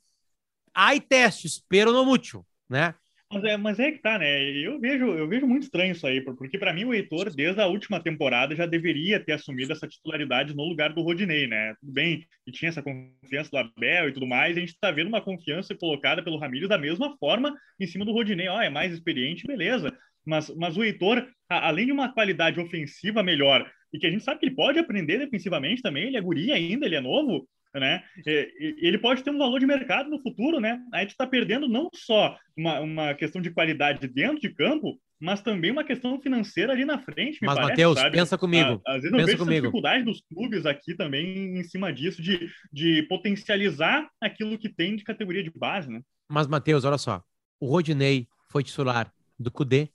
aí 0.74 1.02
testes, 1.02 1.64
pero 1.68 1.92
no 1.92 2.06
mútil, 2.06 2.46
né? 2.70 2.96
Mas 3.34 3.44
é, 3.46 3.56
mas 3.56 3.80
é 3.80 3.92
que 3.94 4.00
tá, 4.00 4.20
né? 4.20 4.42
Eu 4.52 4.78
vejo, 4.78 5.06
eu 5.06 5.26
vejo 5.28 5.48
muito 5.48 5.64
estranho 5.64 5.94
isso 5.94 6.06
aí, 6.06 6.20
porque 6.22 6.58
para 6.58 6.74
mim 6.74 6.84
o 6.84 6.94
Heitor, 6.94 7.34
desde 7.34 7.62
a 7.62 7.68
última 7.68 8.02
temporada, 8.04 8.54
já 8.56 8.66
deveria 8.66 9.24
ter 9.24 9.32
assumido 9.34 9.72
essa 9.72 9.88
titularidade 9.88 10.54
no 10.54 10.66
lugar 10.66 10.92
do 10.94 11.02
Rodinei, 11.02 11.48
né? 11.48 11.74
Tudo 11.80 11.94
bem, 11.94 12.26
e 12.46 12.52
tinha 12.52 12.68
essa 12.68 12.84
confiança 12.84 13.50
do 13.50 13.58
Abel 13.58 14.10
e 14.10 14.14
tudo 14.14 14.28
mais, 14.28 14.58
a 14.58 14.60
gente 14.60 14.78
tá 14.78 14.92
vendo 14.92 15.08
uma 15.08 15.22
confiança 15.22 15.74
colocada 15.74 16.22
pelo 16.22 16.38
Ramírez 16.38 16.68
da 16.68 16.78
mesma 16.78 17.16
forma 17.18 17.56
em 17.80 17.88
cima 17.88 18.04
do 18.04 18.12
Rodinei. 18.12 18.50
Ó, 18.50 18.62
é 18.62 18.70
mais 18.70 18.92
experiente, 18.94 19.48
beleza. 19.48 19.98
Mas, 20.26 20.50
mas 20.58 20.76
o 20.76 20.84
Heitor, 20.84 21.26
a- 21.50 21.68
além 21.70 21.86
de 21.86 21.92
uma 21.94 22.14
qualidade 22.14 22.60
ofensiva 22.60 23.24
melhor, 23.24 23.66
e 23.94 24.00
que 24.00 24.08
a 24.08 24.12
gente 24.12 24.24
sabe 24.26 24.40
que 24.42 24.46
ele 24.48 24.56
pode 24.56 24.78
aprender 24.78 25.18
defensivamente 25.20 25.82
também, 25.82 26.08
ele 26.08 26.18
é 26.18 26.22
guri 26.22 26.52
ainda, 26.52 26.86
ele 26.86 26.96
é 26.96 27.02
novo, 27.02 27.48
né? 27.80 28.04
Ele 28.26 28.98
pode 28.98 29.24
ter 29.24 29.30
um 29.30 29.38
valor 29.38 29.60
de 29.60 29.66
mercado 29.66 30.10
no 30.10 30.20
futuro, 30.20 30.60
né? 30.60 30.82
A 30.94 31.02
gente 31.02 31.12
está 31.12 31.26
perdendo 31.26 31.68
não 31.68 31.90
só 31.94 32.38
uma, 32.58 32.80
uma 32.80 33.14
questão 33.14 33.42
de 33.42 33.52
qualidade 33.52 34.08
dentro 34.08 34.40
de 34.40 34.54
campo, 34.54 35.00
mas 35.20 35.42
também 35.42 35.72
uma 35.72 35.84
questão 35.84 36.20
financeira 36.20 36.74
ali 36.74 36.84
na 36.84 36.98
frente, 36.98 37.40
Mas, 37.44 37.60
Matheus, 37.60 38.02
pensa 38.12 38.38
comigo. 38.38 38.82
Às 38.86 39.04
vezes 39.04 39.12
eu 39.12 39.26
pensa 39.26 39.38
comigo. 39.38 39.62
dificuldade 39.62 40.04
dos 40.04 40.22
clubes 40.22 40.66
aqui 40.66 40.96
também 40.96 41.60
em 41.60 41.64
cima 41.64 41.94
disso, 41.94 42.22
de, 42.22 42.50
de 42.74 43.04
potencializar 43.04 44.10
aquilo 44.20 44.58
que 44.58 44.68
tem 44.68 44.96
de 44.96 45.04
categoria 45.04 45.44
de 45.44 45.52
base, 45.52 45.92
né? 45.92 46.02
Mas, 46.28 46.48
Matheus, 46.48 46.84
olha 46.86 46.98
só. 46.98 47.24
O 47.60 47.68
Rodinei 47.68 48.28
foi 48.50 48.64
titular 48.64 49.14
do 49.40 49.52
Cudê, 49.52 49.90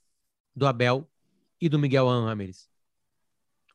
do 0.55 0.65
Abel 0.65 1.07
e 1.59 1.67
do 1.67 1.77
Miguel 1.77 2.07
Ramirez. 2.07 2.69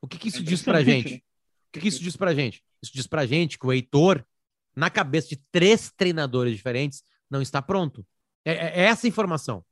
O 0.01 0.07
que, 0.07 0.17
que 0.17 0.29
isso 0.29 0.39
É 0.39 0.43
diz 0.43 0.63
pra 0.63 0.83
gente? 0.83 1.23
O 1.73 1.79
que, 1.79 1.79
que 1.81 1.87
isso 1.87 2.03
diz 2.03 2.15
pra 2.15 2.35
gente? 2.35 2.61
Isso 2.83 2.91
diz 2.93 3.07
pra 3.07 3.25
gente 3.25 3.57
que 3.57 3.65
o 3.65 3.73
Heitor, 3.73 4.23
na 4.75 4.89
cabeça 4.91 5.29
de 5.29 5.37
três 5.51 5.91
treinadores 5.97 6.55
diferentes, 6.55 7.01
não 7.29 7.41
está 7.41 7.61
pronto. 7.63 8.05
É, 8.45 8.51
é- 8.53 8.79
é 8.81 8.83
essa 8.83 9.07
informação 9.07 9.65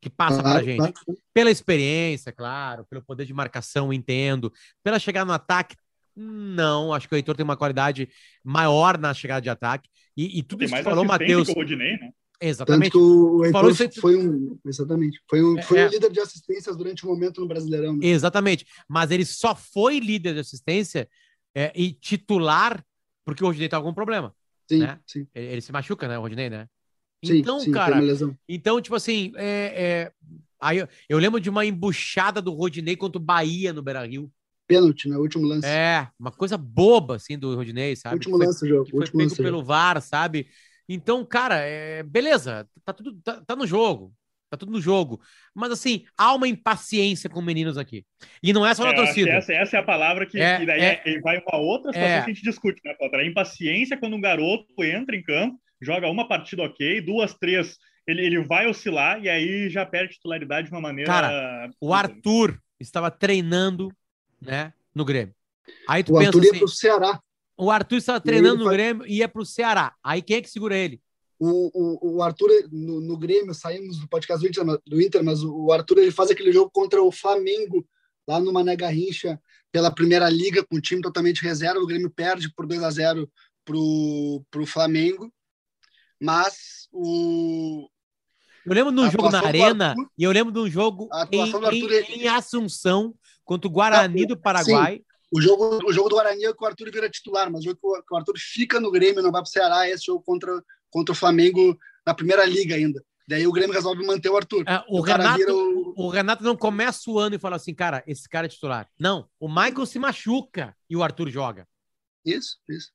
que 0.00 0.08
passa 0.08 0.40
pra 0.40 0.62
gente. 0.62 0.92
Pela 1.34 1.50
experiência, 1.50 2.30
claro, 2.32 2.84
pelo 2.88 3.02
poder 3.02 3.24
de 3.24 3.34
marcação, 3.34 3.92
entendo. 3.92 4.52
Pela 4.84 4.98
chegada 5.00 5.24
no 5.26 5.32
ataque, 5.32 5.74
não. 6.14 6.92
Acho 6.92 7.08
que 7.08 7.14
o 7.14 7.16
Heitor 7.16 7.34
tem 7.36 7.42
uma 7.44 7.56
qualidade 7.56 8.08
maior 8.44 8.96
na 8.98 9.12
chegada 9.12 9.40
de 9.40 9.50
ataque. 9.50 9.88
E, 10.16 10.38
e 10.38 10.42
tudo 10.44 10.60
Tem 10.60 10.66
isso 10.66 10.76
que 10.76 10.82
falou, 10.84 11.04
Matheus. 11.04 11.48
né? 11.48 11.54
Tanto 11.54 12.14
Exatamente. 12.40 12.90
que 12.92 12.98
o 12.98 13.44
Falou 13.52 13.70
Heitor 13.70 13.70
isso 13.70 13.82
aí- 13.84 14.00
foi 14.00 14.16
um. 14.16 14.58
Exatamente. 14.64 15.20
Foi 15.28 15.42
um, 15.42 15.58
É, 15.58 15.62
foi 15.62 15.78
é. 15.78 15.86
um 15.86 15.90
líder 15.90 16.10
de 16.10 16.20
assistências 16.20 16.76
durante 16.76 17.04
o 17.04 17.08
momento 17.08 17.40
no 17.40 17.48
Brasileirão. 17.48 17.96
né? 17.96 18.06
Exatamente. 18.06 18.66
Mas 18.88 19.10
ele 19.10 19.24
só 19.24 19.54
foi 19.56 19.98
líder 20.00 20.34
de 20.34 20.40
assistência 20.40 21.08
é, 21.54 21.72
e 21.74 21.92
titular 21.92 22.84
porque 23.24 23.42
o 23.42 23.46
Rodinei 23.46 23.68
tá 23.68 23.76
com 23.76 23.86
algum 23.86 23.94
problema. 23.94 24.34
Sim, 24.68 24.78
né? 24.78 24.98
sim. 25.06 25.26
Ele, 25.34 25.46
ele 25.46 25.60
se 25.60 25.72
machuca, 25.72 26.08
né, 26.08 26.18
o 26.18 26.22
Rodinei, 26.22 26.50
né? 26.50 26.68
sim, 27.24 27.38
Então, 27.38 27.60
sim, 27.60 27.70
cara, 27.70 28.00
então, 28.48 28.80
tipo 28.80 28.96
assim, 28.96 29.32
é, 29.36 29.74
é, 29.74 30.12
aí 30.60 30.78
eu, 30.78 30.88
eu 31.08 31.18
lembro 31.18 31.40
de 31.40 31.50
uma 31.50 31.64
embuchada 31.64 32.40
do 32.42 32.52
Rodinei 32.52 32.96
contra 32.96 33.18
o 33.18 33.24
Bahia 33.24 33.72
no 33.72 33.82
Beira-Rio. 33.82 34.30
Pênalti, 34.66 35.08
né? 35.08 35.16
Último 35.16 35.46
lance. 35.46 35.66
É, 35.66 36.08
uma 36.18 36.30
coisa 36.30 36.56
boba, 36.56 37.16
assim, 37.16 37.38
do 37.38 37.54
Rodinei, 37.54 37.94
sabe? 37.94 38.14
último 38.14 38.34
que 38.34 38.38
foi, 38.38 38.46
lance 38.46 38.60
do 38.60 38.68
jogo. 38.68 38.84
que 38.84 38.90
foi 38.90 39.06
pego 39.06 39.36
pelo 39.36 39.58
jogo. 39.58 39.64
VAR, 39.64 40.00
sabe? 40.00 40.48
Então, 40.88 41.24
cara, 41.24 41.56
é, 41.58 42.02
beleza, 42.02 42.68
tá 42.84 42.92
tudo, 42.92 43.20
tá, 43.22 43.40
tá 43.44 43.56
no 43.56 43.66
jogo, 43.66 44.12
tá 44.52 44.56
tudo 44.58 44.70
no 44.72 44.80
jogo. 44.80 45.20
Mas, 45.54 45.70
assim, 45.72 46.04
há 46.16 46.34
uma 46.34 46.46
impaciência 46.46 47.28
com 47.30 47.40
meninos 47.40 47.78
aqui. 47.78 48.04
E 48.42 48.52
não 48.52 48.66
é 48.66 48.74
só 48.74 48.84
na 48.84 48.90
É, 48.92 48.94
torcida. 48.94 49.30
essa, 49.30 49.52
essa 49.54 49.76
é 49.78 49.80
a 49.80 49.82
palavra 49.82 50.26
que, 50.26 50.38
É, 50.38 50.58
que 50.58 50.66
daí 50.66 50.80
é. 50.80 51.02
é- 51.04 51.20
vai 51.20 51.38
uma 51.38 51.56
outra 51.58 51.90
situação 51.92 52.16
É. 52.18 52.22
que 52.24 52.30
a 52.30 52.34
gente 52.34 52.44
discute, 52.44 52.80
né, 52.84 52.94
Potter? 52.94 53.20
A 53.20 53.24
impaciência 53.24 53.96
quando 53.96 54.14
um 54.14 54.20
garoto 54.20 54.66
entra 54.84 55.16
em 55.16 55.22
campo, 55.22 55.58
joga 55.80 56.08
uma 56.10 56.28
partida 56.28 56.62
ok, 56.64 57.00
duas, 57.00 57.32
três, 57.34 57.78
ele, 58.06 58.24
ele 58.26 58.44
vai 58.44 58.66
oscilar 58.66 59.22
e 59.24 59.28
aí 59.28 59.70
já 59.70 59.86
perde 59.86 60.14
titularidade 60.14 60.68
de 60.68 60.74
uma 60.74 60.80
maneira. 60.80 61.10
Cara, 61.10 61.70
O. 61.80 61.94
Arthur 61.94 62.60
estava 62.78 63.10
treinando, 63.10 63.90
né, 64.40 64.72
no 64.94 65.04
Grêmio. 65.04 65.34
Aí 65.88 66.04
tu 66.04 66.12
O 66.14 66.18
pensa 66.18 66.28
Arthur 66.28 66.42
ia 66.44 66.50
assim, 66.50 66.58
pro 66.58 66.68
Ceará. 66.68 67.20
o 67.56 67.70
Arthur 67.70 67.96
estava 67.96 68.20
treinando 68.20 68.58
no 68.58 68.64
vai- 68.66 68.74
Grêmio 68.76 69.06
e 69.06 69.18
ia 69.18 69.28
pro 69.28 69.46
Ceará. 69.46 69.94
Aí 70.04 70.20
quem 70.20 70.36
é 70.36 70.42
que 70.42 70.50
segura 70.50 70.76
ele? 70.76 71.00
O, 71.44 71.70
o, 71.74 72.16
o 72.16 72.22
Arthur, 72.22 72.50
no, 72.70 73.00
no 73.00 73.16
Grêmio, 73.16 73.52
saímos 73.54 73.98
do 73.98 74.06
podcast 74.08 74.40
do 74.40 74.48
Inter, 74.48 74.80
do 74.86 75.02
Inter, 75.02 75.24
mas 75.24 75.42
o 75.42 75.72
Arthur 75.72 75.98
ele 75.98 76.12
faz 76.12 76.30
aquele 76.30 76.52
jogo 76.52 76.70
contra 76.72 77.02
o 77.02 77.10
Flamengo, 77.10 77.84
lá 78.28 78.38
no 78.38 78.52
Mané 78.52 78.76
Garrincha, 78.76 79.40
pela 79.72 79.90
primeira 79.92 80.28
liga, 80.30 80.64
com 80.64 80.76
o 80.76 80.80
time 80.80 81.00
totalmente 81.02 81.42
reserva. 81.42 81.80
O 81.80 81.86
Grêmio 81.86 82.10
perde 82.10 82.52
por 82.54 82.64
2 82.66 82.82
a 82.84 82.90
0 82.90 83.28
pro, 83.64 84.44
pro 84.50 84.64
Flamengo. 84.66 85.32
Mas 86.20 86.86
o, 86.92 87.88
Eu 88.64 88.72
lembro 88.74 88.92
de 88.92 89.00
um 89.00 89.10
jogo 89.10 89.30
na 89.30 89.40
Arena 89.48 89.88
Arthur- 89.90 90.10
e 90.16 90.22
eu 90.22 90.30
lembro 90.30 90.52
de 90.52 90.58
um 90.60 90.70
jogo 90.70 91.08
em, 91.32 91.40
Arthur 91.66 91.90
em- 91.92 91.94
é- 91.94 92.14
em 92.16 92.28
Assunção 92.28 93.14
contra 93.44 93.66
o 93.68 93.70
Guarani 93.72 94.22
Ah, 94.22 94.26
do 94.28 94.36
Paraguai. 94.36 95.00
O 95.34 95.40
jogo, 95.40 95.78
o 95.84 95.92
jogo 95.92 96.08
do 96.10 96.14
Guarani 96.16 96.44
é 96.44 96.52
que 96.52 96.62
o 96.62 96.66
Arthur 96.66 96.90
vira 96.92 97.08
titular, 97.10 97.50
mas 97.50 97.62
o 97.62 97.64
jogo 97.64 97.80
que 98.06 98.14
o 98.14 98.16
Arthur 98.16 98.34
fica 98.38 98.78
no 98.78 98.90
Grêmio, 98.92 99.22
não 99.22 99.32
vai 99.32 99.40
para 99.40 99.48
o 99.48 99.50
Ceará, 99.50 99.88
esse 99.88 100.04
jogo 100.04 100.22
contra, 100.22 100.62
contra 100.92 101.12
o 101.12 101.16
Flamengo 101.16 101.76
na 102.06 102.14
primeira 102.14 102.44
liga 102.44 102.74
ainda. 102.76 103.02
Daí 103.26 103.46
o 103.46 103.52
Grêmio 103.52 103.74
resolve 103.74 104.04
manter 104.04 104.28
o 104.28 104.36
Arthur. 104.36 104.64
É, 104.68 104.84
o, 104.88 105.00
o 105.00 105.02
cara 105.02 105.22
Renato, 105.22 105.38
vira 105.38 105.54
o... 105.54 105.94
o- 105.96 106.08
Renato 106.08 106.44
não 106.44 106.56
começa 106.56 107.10
o 107.10 107.18
ano 107.18 107.34
e 107.34 107.38
fala 107.38 107.56
assim, 107.56 107.74
cara, 107.74 108.02
esse 108.06 108.28
cara 108.28 108.46
é 108.46 108.48
titular. 108.48 108.88
Não, 108.98 109.28
o 109.40 109.48
Michael 109.48 109.86
se 109.86 109.98
machuca 109.98 110.76
e 110.90 110.96
o 110.96 111.02
Arthur 111.02 111.30
joga. 111.30 111.66
Isso, 112.24 112.58
isso. 112.68 112.90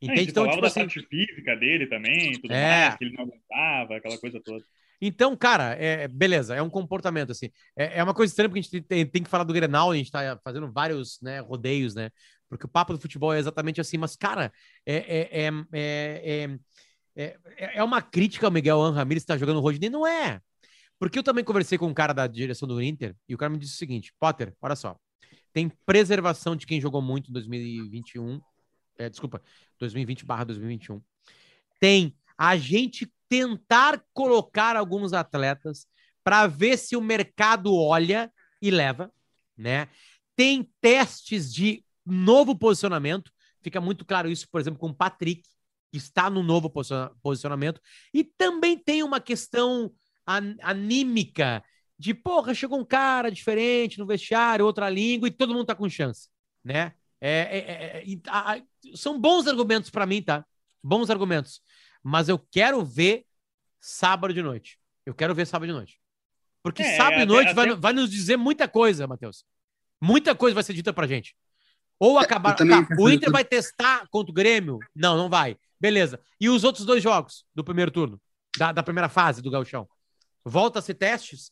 É, 0.00 0.04
Entende? 0.06 0.20
gente 0.20 0.30
Então, 0.30 0.48
tipo 0.48 0.60
da 0.60 0.68
assim, 0.68 0.80
parte 0.80 1.00
física 1.06 1.56
dele 1.56 1.86
também, 1.86 2.32
tudo 2.40 2.52
É. 2.52 2.84
mais, 2.86 2.96
que 2.96 3.04
ele 3.04 3.16
não 3.16 3.24
aguentava, 3.24 3.96
aquela 3.96 4.18
coisa 4.18 4.40
toda. 4.44 4.64
Então, 5.00 5.36
cara, 5.36 5.74
é, 5.74 6.08
beleza, 6.08 6.56
é 6.56 6.62
um 6.62 6.68
comportamento, 6.70 7.30
assim. 7.30 7.50
É, 7.76 8.00
é 8.00 8.02
uma 8.04 8.12
coisa 8.14 8.32
estranha 8.32 8.48
porque 8.48 8.58
a 8.58 8.62
gente 8.62 8.80
tem, 8.82 9.06
tem 9.06 9.22
que 9.22 9.30
falar 9.30 9.44
do 9.44 9.52
Grenal, 9.52 9.90
a 9.92 9.96
gente 9.96 10.10
tá 10.10 10.38
fazendo 10.42 10.70
vários 10.72 11.20
né, 11.22 11.38
rodeios, 11.40 11.94
né? 11.94 12.10
Porque 12.48 12.66
o 12.66 12.68
papo 12.68 12.92
do 12.92 13.00
futebol 13.00 13.32
é 13.32 13.38
exatamente 13.38 13.80
assim, 13.80 13.96
mas, 13.96 14.16
cara, 14.16 14.52
é, 14.84 15.38
é, 15.46 15.50
é, 15.72 16.58
é, 17.18 17.36
é, 17.56 17.78
é- 17.78 17.84
uma 17.84 18.00
crítica 18.00 18.46
ao 18.46 18.52
Miguel 18.52 18.80
An 18.80 18.92
Ramírez 18.92 19.24
estar 19.24 19.36
jogando 19.36 19.56
o 19.56 19.60
Rodney, 19.60 19.90
não 19.90 20.06
é. 20.06 20.40
Porque 21.00 21.18
eu 21.18 21.22
também 21.22 21.44
conversei 21.44 21.76
com 21.76 21.86
um 21.86 21.94
cara 21.94 22.12
da 22.12 22.26
direção 22.28 22.68
do 22.68 22.80
Inter 22.80 23.14
e 23.28 23.34
o 23.34 23.38
cara 23.38 23.50
me 23.50 23.58
disse 23.58 23.74
o 23.74 23.76
seguinte: 23.76 24.14
Potter, 24.20 24.54
olha 24.62 24.76
só, 24.76 24.96
tem 25.52 25.68
preservação 25.84 26.54
de 26.54 26.64
quem 26.64 26.80
jogou 26.80 27.02
muito 27.02 27.30
em 27.30 27.32
2021, 27.32 28.40
é, 28.96 29.10
desculpa, 29.10 29.42
2020 29.80 30.24
barra 30.24 30.44
2021. 30.44 31.02
Tem 31.80 32.16
a 32.36 32.56
gente 32.56 33.12
tentar 33.28 34.02
colocar 34.14 34.76
alguns 34.76 35.12
atletas 35.12 35.86
para 36.22 36.46
ver 36.46 36.76
se 36.76 36.96
o 36.96 37.00
mercado 37.00 37.74
olha 37.74 38.32
e 38.62 38.70
leva, 38.70 39.12
né? 39.56 39.88
Tem 40.36 40.70
testes 40.80 41.52
de 41.52 41.84
novo 42.06 42.56
posicionamento, 42.56 43.32
fica 43.60 43.80
muito 43.80 44.04
claro 44.04 44.30
isso, 44.30 44.48
por 44.48 44.60
exemplo, 44.60 44.78
com 44.78 44.88
o 44.88 44.94
Patrick, 44.94 45.42
está 45.96 46.28
no 46.28 46.42
novo 46.42 46.68
posiciona- 46.68 47.10
posicionamento, 47.22 47.80
e 48.12 48.22
também 48.24 48.76
tem 48.76 49.02
uma 49.02 49.20
questão 49.20 49.92
an- 50.26 50.56
anímica 50.62 51.64
de, 51.98 52.12
porra, 52.14 52.54
chegou 52.54 52.78
um 52.78 52.84
cara 52.84 53.30
diferente 53.30 53.98
no 53.98 54.06
vestiário, 54.06 54.64
outra 54.64 54.88
língua, 54.90 55.26
e 55.28 55.32
todo 55.32 55.52
mundo 55.54 55.64
tá 55.66 55.74
com 55.74 55.88
chance, 55.88 56.28
né? 56.62 56.92
É, 57.20 57.30
é- 57.30 57.58
é- 57.58 58.12
é- 58.12 58.16
a- 58.28 58.62
são 58.94 59.20
bons 59.20 59.46
argumentos 59.48 59.90
para 59.90 60.06
mim, 60.06 60.22
tá? 60.22 60.44
Bons 60.82 61.10
argumentos. 61.10 61.60
Mas 62.02 62.28
eu 62.28 62.38
quero 62.38 62.84
ver 62.84 63.24
sábado 63.80 64.32
de 64.32 64.42
noite. 64.42 64.78
Eu 65.04 65.14
quero 65.14 65.34
ver 65.34 65.46
sábado 65.46 65.66
de 65.66 65.72
noite. 65.72 66.00
Porque 66.62 66.82
É, 66.82 66.96
sábado 66.96 67.16
de 67.16 67.22
até- 67.22 67.26
noite 67.26 67.54
vai, 67.54 67.66
até- 67.70 67.76
vai 67.80 67.92
nos 67.92 68.10
dizer 68.10 68.36
muita 68.36 68.68
coisa, 68.68 69.06
Matheus. 69.06 69.44
Muita 70.00 70.34
coisa 70.34 70.54
vai 70.54 70.62
ser 70.62 70.74
dita 70.74 70.92
pra 70.92 71.06
gente. 71.08 71.34
Ou 71.98 72.18
acabar. 72.18 72.54
Tá, 72.54 72.64
o 72.98 73.08
Inter 73.10 73.30
vai 73.32 73.44
testar 73.44 74.06
contra 74.10 74.30
o 74.30 74.34
Grêmio? 74.34 74.78
Não, 74.94 75.16
não 75.16 75.28
vai. 75.28 75.56
Beleza. 75.80 76.20
E 76.40 76.48
os 76.48 76.64
outros 76.64 76.84
dois 76.84 77.02
jogos 77.02 77.44
do 77.54 77.64
primeiro 77.64 77.90
turno? 77.90 78.20
Da, 78.56 78.72
da 78.72 78.82
primeira 78.82 79.08
fase 79.08 79.42
do 79.42 79.50
Gauchão? 79.50 79.88
Volta 80.44 80.78
a 80.78 80.82
ser 80.82 80.94
testes? 80.94 81.50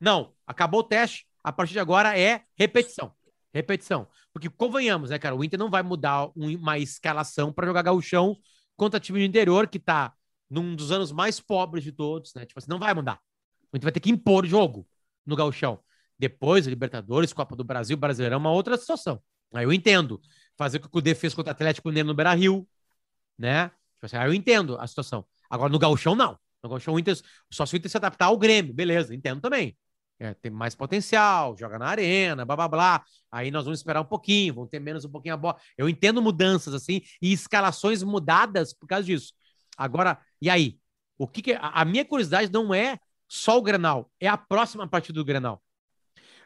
Não. 0.00 0.32
Acabou 0.46 0.80
o 0.80 0.84
teste. 0.84 1.26
A 1.42 1.52
partir 1.52 1.72
de 1.72 1.80
agora 1.80 2.18
é 2.18 2.42
repetição. 2.56 3.12
Repetição. 3.52 4.06
Porque 4.32 4.48
convenhamos, 4.48 5.10
né, 5.10 5.18
cara? 5.18 5.34
O 5.34 5.42
Inter 5.44 5.58
não 5.58 5.70
vai 5.70 5.82
mudar 5.82 6.28
um- 6.36 6.56
uma 6.56 6.78
escalação 6.78 7.52
para 7.52 7.66
jogar 7.66 7.82
Gauchão 7.82 8.36
contra 8.76 9.00
time 9.00 9.18
do 9.18 9.24
interior 9.24 9.66
que 9.68 9.78
tá 9.78 10.12
num 10.48 10.74
dos 10.74 10.90
anos 10.92 11.10
mais 11.12 11.40
pobres 11.40 11.82
de 11.84 11.92
todos, 11.92 12.32
né? 12.34 12.44
Tipo 12.46 12.58
assim, 12.58 12.70
não 12.70 12.78
vai 12.78 12.94
mudar. 12.94 13.18
O 13.72 13.76
Inter 13.76 13.84
vai 13.86 13.92
ter 13.92 14.00
que 14.00 14.10
impor 14.10 14.46
jogo 14.46 14.86
no 15.26 15.34
Gauchão. 15.36 15.80
Depois, 16.18 16.66
Libertadores, 16.66 17.32
Copa 17.32 17.56
do 17.56 17.64
Brasil, 17.64 17.96
Brasileirão, 17.96 18.36
é 18.36 18.38
uma 18.38 18.52
outra 18.52 18.76
situação. 18.76 19.20
Aí 19.52 19.64
eu 19.64 19.72
entendo. 19.72 20.20
Fazer 20.56 20.76
o 20.76 20.80
que 20.80 20.86
o 20.86 20.90
Cudê 20.90 21.14
fez 21.14 21.34
contra 21.34 21.50
o 21.50 21.54
Atlético 21.54 21.88
Mineiro 21.88 22.08
no 22.08 22.14
Beira 22.14 22.34
Rio, 22.34 22.68
né? 23.38 23.68
Tipo 23.68 24.06
assim, 24.06 24.16
aí 24.16 24.28
eu 24.28 24.34
entendo 24.34 24.78
a 24.78 24.86
situação. 24.86 25.24
Agora, 25.48 25.72
no 25.72 25.78
Gauchão, 25.78 26.14
não. 26.14 26.38
No 26.62 26.68
Gauchão, 26.68 26.94
o 26.94 26.98
Inter, 26.98 27.18
só 27.50 27.64
se 27.64 27.74
o 27.74 27.76
Inter 27.76 27.90
se 27.90 27.96
adaptar 27.96 28.26
ao 28.26 28.38
Grêmio, 28.38 28.74
beleza, 28.74 29.14
entendo 29.14 29.40
também. 29.40 29.76
É, 30.18 30.34
tem 30.34 30.50
mais 30.52 30.74
potencial, 30.74 31.56
joga 31.56 31.78
na 31.78 31.86
arena, 31.86 32.44
blá 32.44 32.54
blá 32.54 32.68
blá. 32.68 33.04
Aí 33.32 33.50
nós 33.50 33.64
vamos 33.64 33.78
esperar 33.78 34.02
um 34.02 34.04
pouquinho, 34.04 34.52
vão 34.52 34.66
ter 34.66 34.78
menos 34.78 35.02
um 35.06 35.10
pouquinho 35.10 35.32
a 35.32 35.36
bola. 35.36 35.56
Eu 35.78 35.88
entendo 35.88 36.20
mudanças 36.20 36.74
assim 36.74 37.00
e 37.22 37.32
escalações 37.32 38.02
mudadas 38.02 38.74
por 38.74 38.86
causa 38.86 39.04
disso. 39.04 39.32
Agora, 39.78 40.18
e 40.40 40.50
aí? 40.50 40.78
O 41.16 41.26
que, 41.26 41.40
que 41.40 41.52
a, 41.54 41.68
a 41.68 41.84
minha 41.86 42.04
curiosidade 42.04 42.52
não 42.52 42.74
é 42.74 42.98
só 43.26 43.56
o 43.56 43.62
Grenal, 43.62 44.10
é 44.20 44.28
a 44.28 44.36
próxima 44.36 44.86
partida 44.86 45.18
do 45.18 45.24
Grenal. 45.24 45.62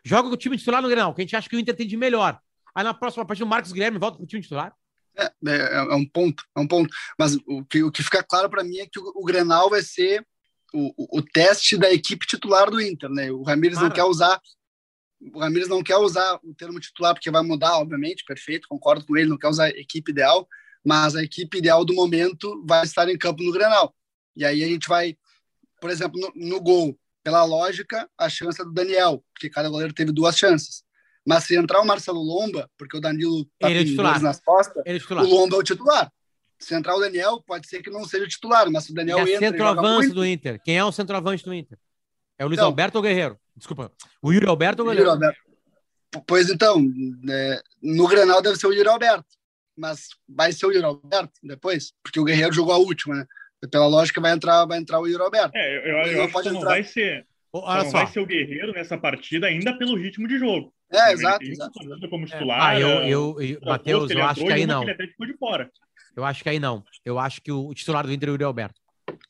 Joga 0.04 0.28
o 0.28 0.36
time 0.36 0.56
titular 0.56 0.82
no 0.82 0.88
Grenal, 0.88 1.14
que 1.14 1.22
a 1.22 1.24
gente 1.24 1.34
acha 1.34 1.48
que 1.48 1.56
o 1.56 1.58
Inter 1.58 1.74
tem 1.74 1.86
de 1.86 1.96
melhor. 1.96 2.38
Aí 2.74 2.82
na 2.84 2.94
próxima 2.94 3.24
partida 3.24 3.44
o 3.44 3.48
Marcos 3.48 3.72
Guilherme 3.72 3.98
volta 3.98 4.18
pro 4.18 4.26
time 4.26 4.42
titular. 4.42 4.74
É, 5.16 5.26
é, 5.46 5.74
é 5.74 5.94
um 5.94 6.06
ponto, 6.06 6.42
é 6.56 6.60
um 6.60 6.66
ponto. 6.66 6.92
Mas 7.18 7.36
o 7.46 7.64
que, 7.64 7.82
o 7.82 7.92
que 7.92 8.02
fica 8.02 8.22
claro 8.22 8.50
para 8.50 8.64
mim 8.64 8.78
é 8.78 8.86
que 8.86 8.98
o, 8.98 9.12
o 9.14 9.24
Grenal 9.24 9.70
vai 9.70 9.82
ser 9.82 10.26
o, 10.72 10.92
o, 10.96 11.18
o 11.18 11.22
teste 11.22 11.76
da 11.76 11.92
equipe 11.92 12.26
titular 12.26 12.68
do 12.70 12.80
Inter, 12.80 13.08
né? 13.10 13.30
O 13.30 13.42
Ramires 13.42 13.76
não 13.76 13.82
Claro. 13.90 13.94
quer 13.94 14.04
usar 14.04 14.40
o 15.32 15.38
Ramires 15.38 15.68
não 15.68 15.82
quer 15.82 15.96
usar 15.96 16.38
o 16.42 16.54
termo 16.54 16.78
titular 16.78 17.14
porque 17.14 17.30
vai 17.30 17.42
mudar, 17.42 17.78
obviamente, 17.78 18.24
perfeito, 18.26 18.68
concordo 18.68 19.06
com 19.06 19.16
ele, 19.16 19.30
não 19.30 19.38
quer 19.38 19.48
usar 19.48 19.70
equipe 19.70 20.10
ideal, 20.10 20.46
mas 20.84 21.16
a 21.16 21.22
equipe 21.22 21.56
ideal 21.58 21.82
do 21.84 21.94
momento 21.94 22.62
vai 22.66 22.84
estar 22.84 23.08
em 23.08 23.16
campo 23.16 23.42
no 23.42 23.52
Grenal. 23.52 23.94
E 24.36 24.44
aí 24.44 24.62
a 24.62 24.66
gente 24.66 24.86
vai, 24.86 25.16
por 25.80 25.88
exemplo, 25.88 26.20
no, 26.20 26.32
no 26.34 26.60
gol, 26.60 26.98
pela 27.22 27.42
lógica, 27.44 28.08
a 28.18 28.28
chance 28.28 28.60
é 28.60 28.64
do 28.64 28.72
Daniel, 28.72 29.24
porque 29.32 29.48
cada 29.48 29.70
goleiro 29.70 29.94
teve 29.94 30.12
duas 30.12 30.36
chances. 30.36 30.83
Mas 31.26 31.44
se 31.44 31.56
entrar 31.56 31.80
o 31.80 31.86
Marcelo 31.86 32.20
Lomba, 32.22 32.70
porque 32.76 32.96
o 32.96 33.00
Danilo 33.00 33.44
tá 33.58 33.70
Ele 33.70 33.80
é 33.80 33.84
titular. 33.84 34.20
nas 34.20 34.40
costas, 34.40 34.82
Ele 34.84 34.96
é 34.96 35.00
titular. 35.00 35.24
o 35.24 35.28
Lomba 35.28 35.56
é 35.56 35.58
o 35.58 35.62
titular. 35.62 36.12
Se 36.58 36.74
entrar 36.74 36.94
o 36.94 37.00
Daniel, 37.00 37.42
pode 37.46 37.66
ser 37.68 37.82
que 37.82 37.90
não 37.90 38.04
seja 38.04 38.24
o 38.24 38.28
titular, 38.28 38.70
mas 38.70 38.84
se 38.84 38.92
o 38.92 38.94
Daniel 38.94 39.18
é 39.18 39.22
entra 39.22 39.38
centroavante 39.38 40.08
do 40.10 40.24
Inter. 40.24 40.60
Quem 40.62 40.76
é 40.78 40.84
o 40.84 40.92
centroavante 40.92 41.44
do 41.44 41.52
Inter? 41.54 41.78
É 42.38 42.44
o 42.44 42.48
Luiz 42.48 42.58
Então- 42.58 42.66
Alberto 42.66 42.98
ou 42.98 43.02
Guerreiro? 43.02 43.38
Desculpa. 43.56 43.90
O 44.22 44.32
Yuri 44.32 44.46
Alberto 44.46 44.82
ou 44.82 44.88
o 44.88 44.90
Guerreiro? 44.90 45.10
Alberto. 45.10 45.38
Pois 46.26 46.48
então, 46.48 46.80
né, 47.22 47.60
no 47.82 48.06
Grenal 48.06 48.40
deve 48.40 48.56
ser 48.56 48.66
o 48.66 48.72
Yuri 48.72 48.88
Alberto, 48.88 49.26
mas 49.76 50.08
vai 50.28 50.52
ser 50.52 50.66
o 50.66 50.72
Yuri 50.72 50.84
Alberto 50.84 51.32
depois, 51.42 51.92
porque 52.02 52.20
o 52.20 52.24
Guerreiro 52.24 52.52
jogou 52.52 52.72
a 52.74 52.78
última, 52.78 53.16
né? 53.16 53.26
Pela 53.70 53.86
lógica 53.86 54.20
vai 54.20 54.32
entrar, 54.32 54.64
vai 54.66 54.78
entrar 54.78 55.00
o 55.00 55.06
Yuri 55.06 55.22
Alberto. 55.22 55.56
É, 55.56 55.76
eu, 55.76 55.80
eu, 55.82 56.06
eu 56.12 56.16
não 56.18 56.24
acho 56.24 56.32
pode 56.32 56.48
que 56.48 56.52
não 56.52 56.60
entrar. 56.60 56.70
vai 56.70 56.84
ser. 56.84 57.26
Só 57.54 57.62
Olha 57.64 57.84
não 57.84 57.90
só. 57.90 57.98
vai 57.98 58.06
ser 58.08 58.20
o 58.20 58.26
Guerreiro 58.26 58.72
nessa 58.72 58.98
partida 58.98 59.46
ainda 59.46 59.72
pelo 59.78 59.94
ritmo 59.96 60.26
de 60.26 60.38
jogo. 60.38 60.72
É, 60.92 61.12
exato, 61.12 61.44
como 62.10 62.24
É, 62.24 62.28
titular. 62.28 62.60
ah, 62.60 62.80
eu, 62.80 62.88
é, 62.88 63.08
eu, 63.08 63.36
eu, 63.40 63.58
Matheus, 63.64 64.10
eu 64.10 64.22
acho 64.24 64.44
que 64.44 64.52
aí 64.52 64.66
não. 64.66 64.80
que 64.80 64.86
Ele 64.86 64.92
até 64.92 65.06
ficou 65.06 65.26
de 65.26 65.36
fora. 65.36 65.70
Eu 66.16 66.24
acho 66.24 66.42
que 66.42 66.48
aí 66.48 66.58
não. 66.58 66.82
Eu 67.04 67.18
acho 67.18 67.40
que 67.40 67.52
o 67.52 67.72
titular 67.74 68.04
do 68.06 68.12
Inter 68.12 68.28
é 68.28 68.32
o 68.32 68.34
Yuri 68.34 68.44
Alberto. 68.44 68.80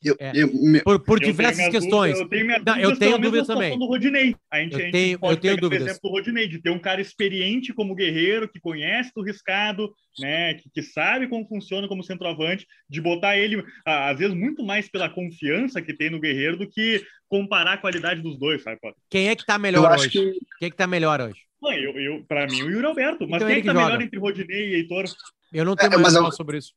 Eu, 0.02 0.16
É. 0.20 0.32
eu- 0.34 0.48
me- 0.52 0.82
Por, 0.82 1.00
por 1.00 1.16
Eu 1.16 1.20
tenho 1.20 1.32
diversas 1.32 1.68
questões. 1.68 2.12
dúvidas- 2.12 2.20
eu 2.20 2.28
tenho 2.28 2.46
minhas 2.46 2.62
Não, 2.64 2.74
eu 2.76 2.82
dúvidas 2.90 2.98
tenho 2.98 3.18
dúvidas 3.18 3.46
também. 3.46 3.78
do 3.78 3.86
Rodinei. 3.86 4.36
A 4.50 4.58
gente, 4.60 4.72
Eu 4.72 4.78
a 4.78 4.82
gente 4.82 4.92
tenho- 4.92 5.18
pode 5.18 5.34
eu 5.34 5.40
tenho 5.40 5.54
pegar, 5.54 5.60
dúvidas. 5.62 5.84
por 5.84 5.90
exemplo, 5.90 6.10
do 6.10 6.14
Rodinei, 6.16 6.48
de 6.48 6.62
ter 6.62 6.70
um 6.70 6.78
cara 6.78 7.00
experiente 7.00 7.72
como 7.72 7.94
guerreiro, 7.94 8.48
que 8.48 8.60
conhece 8.60 9.10
do 9.16 9.22
riscado, 9.22 9.90
né, 10.20 10.54
que, 10.54 10.70
que 10.70 10.82
sabe 10.82 11.26
como 11.26 11.46
funciona 11.48 11.88
como 11.88 12.04
centroavante, 12.04 12.66
de 12.88 13.00
botar 13.00 13.36
ele, 13.38 13.62
às 13.84 14.18
vezes, 14.18 14.34
muito 14.34 14.62
mais 14.64 14.88
pela 14.90 15.08
confiança 15.08 15.80
que 15.82 15.94
tem 15.94 16.10
no 16.10 16.20
guerreiro 16.20 16.56
do 16.58 16.68
que 16.68 17.02
comparar 17.40 17.72
a 17.74 17.78
qualidade 17.78 18.20
dos 18.22 18.38
dois, 18.38 18.62
sabe? 18.62 18.78
Quem 19.10 19.28
é 19.28 19.34
que 19.36 19.44
tá 19.44 19.54
eu 19.54 19.60
melhor 19.60 19.92
acho 19.92 20.04
hoje? 20.04 20.10
que 20.10 20.32
Quem 20.58 20.66
é 20.66 20.70
que 20.70 20.76
tá 20.76 20.86
melhor 20.86 21.20
hoje? 21.20 21.40
Não, 21.60 21.72
eu, 21.72 21.98
eu, 21.98 22.24
pra 22.24 22.46
mim, 22.46 22.62
o 22.62 22.70
Yuri 22.70 22.86
Alberto. 22.86 23.26
Mas 23.26 23.36
Então 23.42 23.48
quem 23.48 23.52
é 23.52 23.54
que 23.56 23.62
que 23.62 23.66
tá 23.68 23.72
joga. 23.74 23.86
melhor 23.86 24.02
entre 24.02 24.18
Rodinei 24.18 24.68
e 24.70 24.74
Heitor? 24.76 25.04
Eu 25.52 25.64
não 25.64 25.74
tenho 25.76 25.92
É, 25.94 25.96
mais 25.96 26.14
eu- 26.14 26.30
sobre 26.32 26.58
isso. 26.58 26.72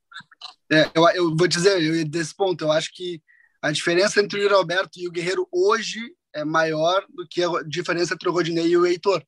É, 0.72 0.90
eu, 0.94 1.08
eu 1.10 1.36
vou 1.36 1.46
dizer, 1.48 1.80
eu, 1.82 2.04
desse 2.08 2.34
ponto, 2.34 2.64
eu 2.64 2.72
acho 2.72 2.90
que 2.92 3.20
a 3.62 3.70
diferença 3.70 4.20
entre 4.20 4.38
o 4.38 4.42
Yuri 4.42 4.54
Alberto 4.54 4.98
e 4.98 5.06
o 5.08 5.10
Guerreiro 5.10 5.46
hoje 5.52 6.00
é 6.34 6.44
maior 6.44 7.04
do 7.08 7.26
que 7.28 7.42
a 7.42 7.48
diferença 7.66 8.14
entre 8.14 8.28
o 8.28 8.32
Rodinei 8.32 8.66
e 8.68 8.76
o 8.76 8.86
Heitor. 8.86 9.22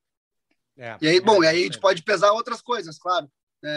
É, 0.79 0.97
E 1.03 1.09
aí, 1.09 1.17
é, 1.17 1.21
bom, 1.21 1.43
e 1.43 1.47
aí 1.47 1.61
a 1.61 1.65
gente 1.65 1.79
é, 1.79 1.81
pode 1.81 2.03
pesar 2.03 2.33
outras 2.33 2.61
coisas, 2.63 2.99
claro. 2.99 3.29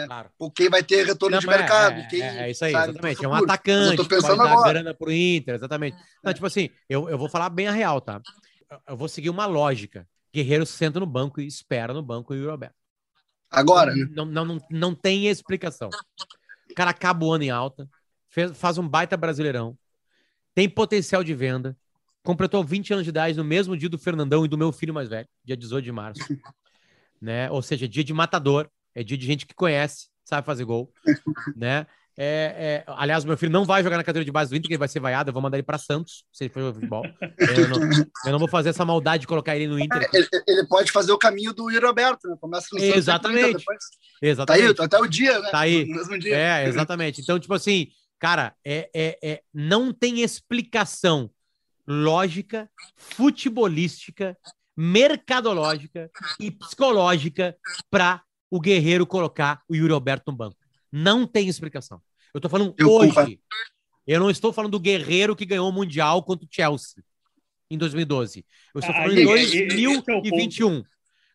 Claro. 0.06 0.30
Ou 0.38 0.50
quem 0.50 0.70
vai 0.70 0.82
ter 0.82 1.04
retorno 1.04 1.34
Não, 1.36 1.40
de 1.40 1.46
é- 1.46 1.50
mercado. 1.58 2.00
é, 2.00 2.06
quem, 2.06 2.22
é, 2.22 2.38
é 2.44 2.50
isso 2.50 2.64
aí, 2.64 2.72
sabe, 2.72 2.90
exatamente. 2.92 3.24
É 3.24 3.28
um 3.28 3.34
atacante 3.34 3.90
eu 3.90 3.96
tô 3.96 4.06
pensando 4.08 4.38
dar 4.38 4.52
agora. 4.52 4.72
grana 4.72 4.94
pro 4.94 5.12
Inter, 5.12 5.54
exatamente. 5.56 5.96
Não, 6.22 6.32
tipo 6.32 6.46
assim, 6.46 6.70
eu, 6.88 7.08
eu 7.08 7.18
vou 7.18 7.28
falar 7.28 7.50
bem 7.50 7.68
a 7.68 7.72
real, 7.72 8.00
tá? 8.00 8.20
Eu- 8.88 8.96
vou 8.96 9.08
seguir 9.08 9.28
uma 9.30 9.44
lógica. 9.46 10.08
Guerreiro 10.34 10.64
senta 10.64 10.98
no 10.98 11.06
banco 11.06 11.40
e 11.40 11.46
espera 11.46 11.92
no 11.92 12.02
banco 12.02 12.32
o 12.32 12.36
Yuri 12.36 12.50
Alberto. 12.50 12.74
Agora, 13.50 13.94
né? 13.94 14.08
Não, 14.10 14.24
não, 14.24 14.44
não, 14.44 14.58
não 14.70 14.94
tem 14.94 15.28
explicação. 15.28 15.90
O 16.70 16.74
cara 16.74 16.90
acaba 16.90 17.24
o 17.24 17.32
ano 17.32 17.44
em 17.44 17.50
alta, 17.50 17.88
fez- 18.28 18.56
faz 18.56 18.78
um 18.78 18.88
baita 18.88 19.16
brasileirão, 19.16 19.78
tem 20.54 20.68
potencial 20.68 21.22
de 21.22 21.34
venda, 21.34 21.76
completou 22.22 22.64
20 22.64 22.92
anos 22.92 23.04
de 23.04 23.10
idade 23.10 23.36
no 23.36 23.44
mesmo 23.44 23.76
dia 23.76 23.88
do 23.88 23.98
Fernandão 23.98 24.44
e 24.44 24.48
do 24.48 24.58
meu 24.58 24.72
filho 24.72 24.94
mais 24.94 25.08
velho, 25.08 25.28
dia 25.44 25.56
18 25.56 25.84
de 25.84 25.92
março. 25.92 26.20
né? 27.20 27.50
Ou 27.50 27.62
seja, 27.62 27.86
dia 27.86 28.02
de 28.02 28.12
matador, 28.14 28.68
é 28.94 29.02
dia 29.02 29.16
de 29.16 29.26
gente 29.26 29.46
que 29.46 29.54
conhece, 29.54 30.08
sabe 30.24 30.46
fazer 30.46 30.64
gol, 30.64 30.92
né? 31.56 31.86
É, 32.16 32.84
é, 32.86 32.92
aliás, 32.96 33.24
meu 33.24 33.36
filho 33.36 33.50
não 33.50 33.64
vai 33.64 33.82
jogar 33.82 33.96
na 33.96 34.04
categoria 34.04 34.24
de 34.24 34.30
base 34.30 34.48
do 34.48 34.56
Inter, 34.56 34.68
que 34.68 34.74
ele 34.74 34.78
vai 34.78 34.86
ser 34.86 35.00
vaiado. 35.00 35.30
Eu 35.30 35.32
vou 35.32 35.42
mandar 35.42 35.56
ele 35.56 35.64
para 35.64 35.78
Santos, 35.78 36.24
se 36.32 36.44
ele 36.44 36.52
for 36.52 36.60
jogar 36.60 36.74
futebol. 36.74 37.02
Eu 37.56 37.68
não, 37.68 38.06
eu 38.26 38.32
não, 38.32 38.38
vou 38.38 38.48
fazer 38.48 38.70
essa 38.70 38.84
maldade 38.84 39.22
de 39.22 39.26
colocar 39.26 39.56
ele 39.56 39.66
no 39.66 39.78
Inter. 39.78 40.08
Ele, 40.12 40.28
ele 40.46 40.66
pode 40.66 40.92
fazer 40.92 41.12
o 41.12 41.18
caminho 41.18 41.52
do 41.52 41.68
Roberto, 41.80 42.28
né? 42.28 42.36
Começa 42.40 42.68
no 42.72 42.78
Santos, 42.78 42.96
Exatamente. 42.96 43.58
Depois. 43.58 43.78
Exatamente. 44.22 44.74
Tá 44.74 44.82
aí, 44.82 44.86
até 44.86 44.98
o 44.98 45.06
dia, 45.06 45.38
né? 45.40 45.50
Tá 45.50 45.60
aí. 45.60 45.84
Dia. 46.20 46.36
É, 46.36 46.68
exatamente. 46.68 47.20
Então, 47.20 47.38
tipo 47.38 47.52
assim, 47.52 47.88
cara, 48.18 48.54
é, 48.64 48.88
é, 48.94 49.18
é, 49.22 49.42
não 49.52 49.92
tem 49.92 50.22
explicação 50.22 51.30
lógica, 51.86 52.70
futebolística, 52.96 54.36
mercadológica 54.76 56.10
e 56.40 56.50
psicológica 56.50 57.56
para 57.90 58.22
o 58.56 58.60
Guerreiro 58.60 59.04
colocar 59.04 59.62
o 59.68 59.74
Yuri 59.74 59.92
Alberto 59.92 60.30
no 60.30 60.36
banco. 60.36 60.56
Não 60.92 61.26
tem 61.26 61.48
explicação. 61.48 62.00
Eu 62.32 62.40
tô 62.40 62.48
falando 62.48 62.72
Eu 62.78 62.88
hoje. 62.88 63.08
concordo. 63.08 63.38
Eu 64.06 64.20
não 64.20 64.30
estou 64.30 64.52
falando 64.52 64.70
do 64.70 64.78
Guerreiro 64.78 65.34
que 65.34 65.44
ganhou 65.44 65.68
o 65.68 65.72
Mundial 65.72 66.22
contra 66.22 66.46
o 66.46 66.48
Chelsea 66.48 67.02
em 67.68 67.76
2012. 67.76 68.46
Eu 68.72 68.78
estou 68.78 68.94
Ah, 68.94 68.98
falando 68.98 69.18
aí, 69.18 69.24
em 69.24 69.34
esse 69.34 69.58
é 69.84 69.88
o 69.88 70.02
ponto. 70.02 70.04
2021. 70.30 70.82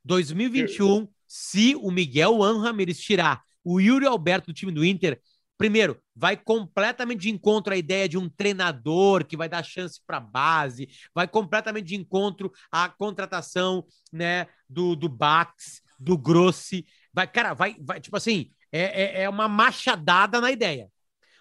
2021, 0.05 1.07
se 1.27 1.75
o 1.75 1.91
Miguel 1.91 2.41
An 2.41 2.61
Ramirez 2.61 2.99
tirar 2.99 3.41
o 3.65 3.81
Yuri 3.81 4.05
Alberto 4.05 4.47
do 4.47 4.53
time 4.53 4.71
do 4.71 4.85
Inter, 4.85 5.19
primeiro, 5.57 5.99
vai 6.15 6.37
completamente 6.37 7.19
de 7.23 7.29
encontro 7.29 7.73
à 7.73 7.77
ideia 7.77 8.07
de 8.07 8.17
um 8.17 8.29
treinador 8.29 9.25
que 9.25 9.35
vai 9.35 9.49
dar 9.49 9.61
chance 9.61 9.99
para 10.07 10.21
base, 10.21 10.87
vai 11.13 11.27
completamente 11.27 11.87
de 11.87 11.95
encontro 11.95 12.49
à 12.71 12.87
contratação, 12.87 13.85
né, 14.11 14.47
do, 14.69 14.95
do 14.95 15.09
Bax, 15.09 15.81
do 15.99 16.17
Grossi, 16.17 16.85
vai, 17.13 17.27
cara, 17.27 17.53
vai, 17.53 17.75
vai 17.79 17.99
tipo 17.99 18.15
assim, 18.15 18.51
é, 18.71 19.21
é, 19.21 19.23
é 19.23 19.29
uma 19.29 19.47
machadada 19.47 20.39
na 20.39 20.51
ideia. 20.51 20.89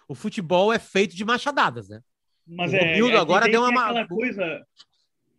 O 0.07 0.15
futebol 0.15 0.73
é 0.73 0.79
feito 0.79 1.15
de 1.15 1.23
machadadas, 1.23 1.89
né? 1.89 2.01
Mas 2.47 2.73
O 2.73 2.75
é, 2.75 2.99
é 2.99 3.15
agora 3.17 3.43
tem, 3.43 3.51
deu 3.51 3.61
tem 3.63 3.71
uma- 3.71 3.83
aquela 3.85 4.07
coisa. 4.07 4.65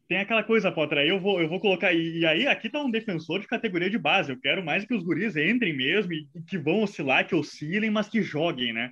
Tem 0.08 0.18
aquela 0.18 0.42
coisa, 0.42 0.72
Potter, 0.72 0.98
aí 0.98 1.08
eu 1.08 1.20
vou, 1.20 1.40
eu 1.40 1.48
vou 1.48 1.60
colocar. 1.60 1.92
E, 1.92 2.26
aí, 2.26 2.44
aqui 2.46 2.68
tá 2.68 2.80
um 2.82 2.90
defensor 2.90 3.40
de 3.40 3.46
categoria 3.46 3.88
de 3.88 3.96
base. 3.96 4.32
Eu 4.32 4.40
quero 4.40 4.64
mais 4.64 4.84
que 4.84 4.92
os 4.92 5.04
guris 5.04 5.36
entrem 5.36 5.72
mesmo 5.72 6.12
e, 6.12 6.28
e 6.34 6.42
que 6.42 6.58
vão 6.58 6.82
oscilar, 6.82 7.26
que 7.28 7.34
oscilem, 7.34 7.90
mas 7.90 8.08
que 8.08 8.20
joguem, 8.20 8.72
né? 8.72 8.90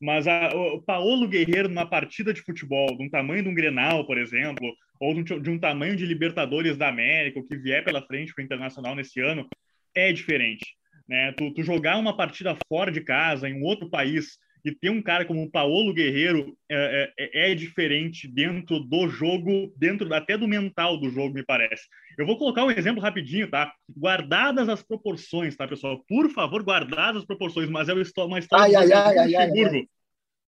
Mas 0.00 0.28
a, 0.28 0.54
o 0.54 0.80
Paolo 0.82 1.26
Guerreiro, 1.26 1.68
numa 1.68 1.88
partida 1.88 2.32
de 2.32 2.42
futebol, 2.42 2.96
de 2.96 3.02
um 3.02 3.10
tamanho 3.10 3.42
de 3.42 3.48
um 3.48 3.54
Grenal, 3.54 4.06
por 4.06 4.18
exemplo, 4.18 4.72
ou 5.00 5.20
de 5.20 5.34
um, 5.34 5.40
de 5.40 5.50
um 5.50 5.58
tamanho 5.58 5.96
de 5.96 6.06
Libertadores 6.06 6.76
da 6.76 6.88
América, 6.88 7.40
o 7.40 7.44
que 7.44 7.56
vier 7.56 7.84
pela 7.84 8.06
frente 8.06 8.32
para 8.32 8.42
o 8.42 8.44
Internacional 8.44 8.94
nesse 8.94 9.20
ano, 9.20 9.48
é 9.96 10.12
diferente. 10.12 10.64
Né? 11.08 11.32
Tu, 11.32 11.52
tu 11.54 11.62
jogar 11.62 11.96
uma 11.98 12.16
partida 12.16 12.56
fora 12.68 12.92
de 12.92 13.00
casa, 13.00 13.48
em 13.48 13.60
um 13.60 13.64
outro 13.64 13.88
país, 13.88 14.38
e 14.64 14.74
ter 14.74 14.90
um 14.90 15.00
cara 15.00 15.24
como 15.24 15.44
o 15.44 15.50
Paolo 15.50 15.94
Guerreiro 15.94 16.56
é, 16.68 17.12
é, 17.16 17.52
é 17.52 17.54
diferente 17.54 18.26
dentro 18.26 18.80
do 18.80 19.08
jogo, 19.08 19.72
dentro 19.76 20.12
até 20.12 20.36
do 20.36 20.48
mental 20.48 20.98
do 20.98 21.08
jogo, 21.08 21.34
me 21.34 21.44
parece. 21.44 21.84
Eu 22.18 22.26
vou 22.26 22.36
colocar 22.36 22.64
um 22.64 22.70
exemplo 22.70 23.00
rapidinho, 23.00 23.48
tá? 23.48 23.72
Guardadas 23.96 24.68
as 24.68 24.82
proporções, 24.82 25.56
tá, 25.56 25.68
pessoal? 25.68 26.04
Por 26.08 26.28
favor, 26.30 26.64
guardadas 26.64 27.22
as 27.22 27.26
proporções, 27.26 27.70
mas 27.70 27.88
é 27.88 27.92
uma 27.92 28.02
histó- 28.02 28.26
uma 28.26 28.40
história 28.40 28.64
Ai, 28.64 28.70
do 28.72 28.78
ai, 28.78 28.88
Vanderlei 28.88 29.18
ai, 29.18 29.18
ai, 29.18 29.34
ai, 29.36 29.46
Luxemburgo, 29.46 29.88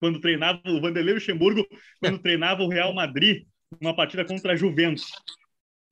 quando 0.00 0.20
treinava 0.20 0.62
o 0.64 0.80
Vanderlei 0.80 1.14
Luxemburgo, 1.14 1.66
quando 2.00 2.18
treinava 2.22 2.62
o 2.62 2.68
Real 2.68 2.94
Madrid, 2.94 3.44
numa 3.78 3.94
partida 3.94 4.24
contra 4.24 4.54
a 4.54 4.56
Juventus. 4.56 5.10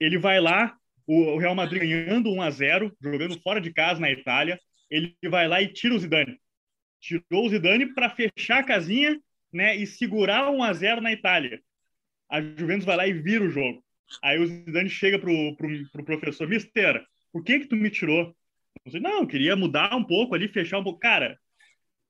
Ele 0.01 0.19
vai 0.19 0.41
lá, 0.41 0.75
o 1.07 1.39
Real 1.39 1.55
Madrid 1.55 1.83
ganhando 1.83 2.33
1 2.33 2.43
a 2.43 2.51
0 2.51 2.97
jogando 3.01 3.39
fora 3.41 3.61
de 3.61 3.73
casa 3.73 4.01
na 4.01 4.11
Itália, 4.11 4.59
ele 4.91 5.17
vai 5.29 5.47
lá 5.49 5.61
e 5.61 5.73
tira 5.73 5.95
o 5.95 5.99
Zidane. 5.99 6.39
Tirou 7.01 7.47
o 7.47 7.49
Zidane 7.49 7.93
para 7.95 8.11
fechar 8.11 8.59
a 8.61 8.65
casinha 8.65 9.19
né, 9.53 9.77
e 9.77 9.87
segurar 9.87 10.51
1 10.51 10.63
a 10.63 10.73
0 10.73 11.01
na 11.01 11.13
Itália. 11.13 11.61
A 12.31 12.41
Juventus 12.41 12.85
vai 12.85 12.97
lá 12.97 13.07
e 13.07 13.13
vira 13.13 13.45
o 13.45 13.51
jogo. 13.51 13.85
Aí 14.23 14.39
o 14.39 14.47
Zidane 14.47 14.89
chega 14.89 15.19
pro, 15.19 15.57
pro, 15.57 15.69
pro 15.91 16.05
professor, 16.05 16.49
Mister, 16.49 17.05
por 17.33 17.43
que 17.45 17.61
que 17.61 17.67
tu 17.69 17.77
me 17.77 17.91
tirou? 17.91 18.27
Eu 18.29 18.35
disse, 18.87 19.01
não, 19.01 19.21
eu 19.21 19.27
queria 19.27 19.57
mudar 19.57 19.95
um 19.95 20.05
pouco 20.05 20.35
ali, 20.35 20.49
fechar 20.49 20.79
um 20.79 20.85
pouco. 20.85 20.99
Cara, 21.01 21.39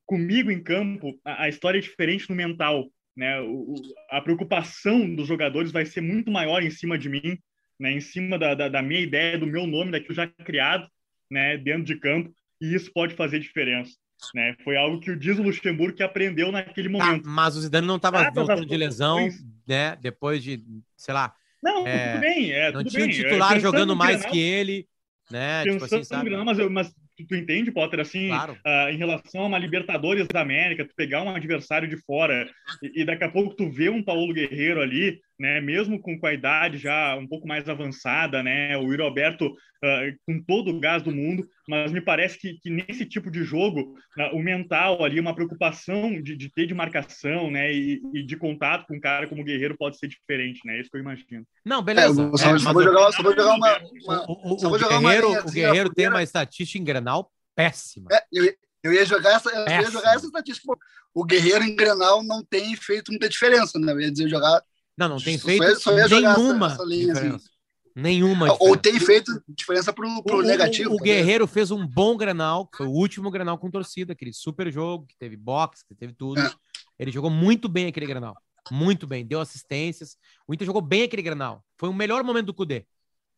comigo 0.06 0.50
em 0.50 0.62
campo, 0.62 1.18
a, 1.24 1.44
a 1.44 1.48
história 1.48 1.78
é 1.78 1.82
diferente 1.82 2.28
no 2.28 2.36
mental. 2.36 2.90
Né? 3.16 3.40
O- 3.40 3.74
a 4.10 4.20
preocupação 4.20 5.14
dos 5.14 5.26
jogadores 5.26 5.70
vai 5.72 5.86
ser 5.86 6.00
muito 6.00 6.30
maior 6.30 6.62
em 6.62 6.70
cima 6.70 6.98
de 6.98 7.08
mim, 7.08 7.38
né? 7.78 7.92
em 7.92 8.00
cima 8.00 8.38
da, 8.38 8.54
da, 8.54 8.68
da 8.68 8.82
minha 8.82 9.00
ideia, 9.00 9.38
do 9.38 9.46
meu 9.46 9.66
nome, 9.66 9.90
daquilo 9.92 10.14
já 10.14 10.26
criado 10.26 10.88
né? 11.30 11.56
dentro 11.56 11.84
de 11.84 11.98
campo, 11.98 12.32
e 12.60 12.74
isso 12.74 12.90
pode 12.92 13.14
fazer 13.14 13.38
diferença. 13.40 13.92
Né? 14.34 14.56
Foi 14.64 14.76
algo 14.76 15.00
que 15.00 15.10
o 15.10 15.18
Dias 15.18 15.38
Luxemburgo 15.38 15.96
que 15.96 16.02
aprendeu 16.02 16.50
naquele 16.50 16.88
Tá, 16.88 17.06
momento. 17.06 17.28
mas 17.28 17.56
o 17.56 17.60
Zidane 17.60 17.86
não 17.86 17.96
estava 17.96 18.26
as 18.26 18.34
voltando 18.34 18.64
de 18.66 18.76
lesão, 18.76 19.28
né? 19.66 19.96
Depois 19.96 20.42
de, 20.42 20.62
sei 20.96 21.12
lá, 21.14 21.34
Não, 21.62 21.86
É, 21.86 22.10
tudo 22.10 22.20
bem, 22.20 22.52
é, 22.52 22.72
não 22.72 22.78
tudo 22.82 22.90
tinha 22.90 23.04
um 23.04 23.08
bem. 23.08 23.16
titular 23.16 23.58
jogando 23.60 23.96
mais 23.96 24.24
que 24.26 24.38
ele, 24.38 24.86
né? 25.30 25.62
Tipo 25.62 25.78
Pensando 25.80 25.84
assim, 25.84 25.98
no 25.98 26.04
sabe? 26.04 26.44
Mas, 26.44 26.58
eu- 26.58 26.70
mas 26.70 26.94
tu, 27.16 27.26
tu 27.28 27.34
entende, 27.34 27.72
Potter, 27.72 28.00
assim, 28.00 28.28
Claro. 28.28 28.58
ah, 28.64 28.92
em 28.92 28.96
relação 28.96 29.42
a 29.42 29.46
uma 29.46 29.58
Libertadores 29.58 30.26
da 30.28 30.40
América, 30.40 30.86
tu 30.86 30.94
pegar 30.94 31.22
um 31.22 31.30
adversário 31.30 31.88
de 31.88 31.96
fora 32.04 32.48
e, 32.82 33.02
e 33.02 33.04
daqui 33.04 33.24
a 33.24 33.30
pouco 33.30 33.54
tu 33.54 33.70
vê 33.70 33.88
um 33.88 34.02
Paulo 34.02 34.32
Guerreiro 34.34 34.80
ali, 34.80 35.20
né, 35.38 35.60
mesmo 35.60 36.00
com, 36.00 36.18
com 36.18 36.26
a 36.26 36.32
idade 36.32 36.78
já 36.78 37.16
um 37.16 37.26
pouco 37.26 37.46
mais 37.48 37.68
avançada, 37.68 38.42
né, 38.42 38.76
o 38.76 38.82
Yuri 38.84 39.02
Alberto 39.02 39.52
ah, 39.82 40.00
com 40.26 40.40
todo 40.42 40.70
o 40.70 40.80
gás 40.80 41.02
do 41.02 41.10
mundo, 41.10 41.44
mas 41.68 41.90
me 41.92 42.00
parece 42.00 42.38
que, 42.38 42.54
que 42.60 42.70
nesse 42.70 43.04
tipo 43.04 43.30
de 43.30 43.42
jogo, 43.44 43.94
ah, 44.18 44.30
o 44.34 44.38
mental 44.42 45.04
ali, 45.04 45.18
uma 45.18 45.34
preocupação 45.34 46.22
de, 46.22 46.36
de 46.36 46.50
ter 46.52 46.66
de 46.66 46.74
marcação, 46.74 47.50
né, 47.50 47.72
e, 47.72 48.00
e 48.14 48.22
de 48.24 48.36
contato 48.36 48.86
com 48.86 48.96
um 48.96 49.00
cara 49.00 49.26
como 49.26 49.42
o 49.42 49.44
Guerreiro 49.44 49.76
pode 49.76 49.98
ser 49.98 50.08
diferente, 50.08 50.60
né, 50.64 50.76
é 50.76 50.80
isso 50.80 50.90
que 50.90 50.96
eu 50.96 51.00
imagino. 51.02 51.44
Não, 51.64 51.80
É, 51.80 51.82
beleza. 51.82 52.22
eu 52.22 52.38
só, 52.38 52.54
É, 52.54 52.58
só 52.58 52.72
vou 52.72 52.82
o- 52.82 52.84
jogar, 52.84 53.12
só 53.12 53.22
vou 53.22 53.32
jogar 53.34 53.54
uma. 53.54 53.78
uma- 53.78 54.24
o, 54.30 54.54
o- 54.54 54.58
só 54.58 54.66
o 54.66 54.70
vou 54.70 54.78
jogar 54.78 54.98
uma 54.98 55.08
Guerreiro, 55.10 55.26
o 55.26 55.30
linhazinha 55.30 55.66
Guerreiro 55.66 55.94
tem 55.94 56.08
uma 56.08 56.22
estatística 56.22 56.78
em 56.78 56.84
Grenal 56.84 57.30
péssima. 57.56 58.08
É, 58.12 58.22
eu, 58.32 58.52
eu 58.84 58.92
ia 58.92 59.04
jogar 59.04 59.32
essa, 59.34 59.50
eu 59.50 59.82
ia 59.82 59.90
jogar 59.90 60.14
essa 60.14 60.26
estatística. 60.26 60.72
O 61.14 61.24
Guerreiro 61.24 61.64
em 61.64 61.74
Grenal 61.74 62.22
não 62.22 62.44
tem 62.44 62.76
feito 62.76 63.10
muita 63.10 63.28
diferença, 63.28 63.78
né? 63.78 63.92
Eu 63.92 64.00
ia 64.00 64.10
dizer 64.12 64.28
jogar. 64.28 64.60
Não, 64.96 65.08
não 65.08 65.16
tem 65.18 65.36
Só 65.38 65.46
feito 65.46 65.62
ia- 65.64 65.76
só 65.76 65.92
ia 65.96 66.08
jogar 66.08 66.30
essa- 66.32 66.40
nenhuma 66.42 66.66
essa 66.72 66.84
linha, 66.84 67.12
assim. 67.12 67.22
diferença. 67.22 67.50
Nenhuma 67.96 68.46
Ou 68.46 68.76
diferença. 68.76 68.80
tem 68.82 69.00
feito 69.00 69.44
diferença 69.48 69.92
pro, 69.92 70.22
pro 70.24 70.38
O- 70.38 70.42
negativo. 70.42 70.90
O, 70.90 70.94
o 70.94 70.96
talvez. 70.96 71.16
Guerreiro 71.16 71.46
fez 71.46 71.70
um 71.70 71.86
bom 71.86 72.16
Grenal, 72.16 72.66
que 72.66 72.78
foi 72.78 72.86
o 72.86 72.90
último 72.90 73.30
Grenal 73.30 73.56
com 73.58 73.70
torcida, 73.70 74.12
aquele 74.12 74.32
super 74.32 74.72
jogo, 74.72 75.06
que 75.06 75.16
teve 75.16 75.36
boxe, 75.36 75.84
que 75.86 75.94
teve 75.94 76.12
tudo. 76.12 76.40
É. 76.40 76.50
Ele 76.98 77.10
jogou 77.12 77.30
muito 77.30 77.68
bem 77.68 77.86
aquele 77.86 78.06
Grenal. 78.06 78.36
Muito 78.70 79.06
bem, 79.06 79.24
deu 79.26 79.40
assistências. 79.40 80.16
O 80.46 80.54
Inter 80.54 80.66
jogou 80.66 80.80
bem 80.82 81.02
aquele 81.02 81.22
Grenal. 81.22 81.62
Foi 81.78 81.88
o 81.88 81.92
melhor 81.94 82.24
momento 82.24 82.46
do 82.46 82.54
Cudê. 82.54 82.84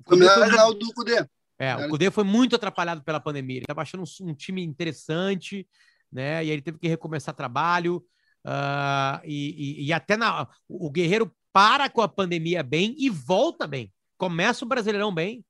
O 0.01 0.09
Foi 0.09 0.16
o 0.16 0.21
melhor 0.21 0.35
foi 0.38 0.47
Grenal 0.47 0.73
do 0.75 0.92
Cudê. 0.95 1.27
É, 1.59 1.75
o. 1.77 1.88
Cudê 1.88 2.11
foi 2.11 2.23
muito 2.25 2.55
atrapalhado 2.57 3.03
pela 3.03 3.19
pandemia. 3.19 3.57
Ele 3.57 3.64
estava 3.64 3.83
achando 3.83 4.05
um, 4.05 4.27
um 4.29 4.35
time 4.35 4.62
interessante, 4.62 5.66
né? 6.12 6.37
E 6.45 6.49
aí 6.49 6.51
ele 6.51 6.62
teve 6.62 6.79
que 6.79 6.88
recomeçar 6.88 7.35
trabalho. 7.35 8.03
ah, 8.49 9.21
e, 9.25 9.81
e- 9.83 9.87
e 9.87 9.92
até 9.92 10.16
na, 10.16 10.47
o 10.69 10.88
Guerreiro 10.88 11.35
para 11.57 11.88
com 11.88 12.03
a 12.03 12.09
pandemia 12.09 12.62
bem 12.62 12.95
e 12.99 13.09
volta 13.09 13.66
bem. 13.66 13.90
Começa 14.19 14.62
o 14.62 14.69
Brasileirão 14.69 15.11
bem. 15.11 15.42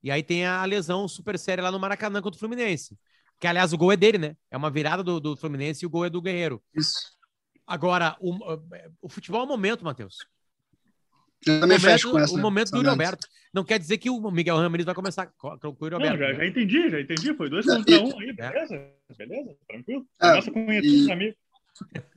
E 0.00 0.08
aí 0.08 0.22
tem 0.22 0.46
a 0.46 0.64
lesão 0.64 1.08
super 1.08 1.36
séria 1.36 1.64
lá 1.64 1.72
no 1.72 1.80
Maracanã 1.80 2.22
contra 2.22 2.36
o 2.36 2.38
Fluminense. 2.38 2.96
Que, 3.40 3.46
aliás, 3.48 3.72
o 3.72 3.76
gol 3.76 3.90
é 3.90 3.96
dele, 3.96 4.18
né? 4.18 4.36
É 4.52 4.56
uma 4.56 4.70
virada 4.70 5.02
do, 5.02 5.18
do 5.18 5.36
Fluminense 5.36 5.84
e 5.84 5.86
o 5.86 5.90
gol 5.90 6.04
é 6.04 6.10
do 6.10 6.22
Guerreiro. 6.22 6.62
Isso. 6.72 6.96
Agora, 7.66 8.16
o, 8.20 8.38
o 9.02 9.08
futebol 9.08 9.40
é 9.40 9.44
o 9.44 9.48
momento, 9.48 9.84
Matheus. 9.84 10.18
Eu 11.44 11.58
também 11.58 11.76
o 11.76 11.80
fecho 11.80 12.06
momento, 12.06 12.18
com 12.20 12.24
essa. 12.24 12.34
o 12.34 12.38
momento 12.38 12.70
do. 12.70 12.88
Alberto. 12.88 13.26
Não 13.52 13.64
quer 13.64 13.80
dizer 13.80 13.98
que 13.98 14.10
o 14.10 14.30
Miguel 14.30 14.58
Ramirez 14.58 14.86
vai 14.86 14.94
começar 14.94 15.26
com 15.38 15.58
com 15.58 15.68
o 15.68 15.76
Yuri 15.86 15.98
Não, 15.98 16.16
já, 16.16 16.28
né? 16.28 16.34
já 16.34 16.46
entendi, 16.46 16.88
já 16.88 17.00
entendi. 17.00 17.34
Foi 17.34 17.50
dois 17.50 17.66
contra 17.66 18.00
um 18.00 18.18
aí, 18.20 18.32
beleza? 18.32 18.92
Beleza, 19.16 19.56
tranquilo. 19.68 20.06
Ah, 20.20 20.28
Começa 20.30 20.50
a 20.50 20.52
conhecer 20.52 20.86
e- 20.86 21.02
os 21.02 21.10
amigos. 21.10 21.36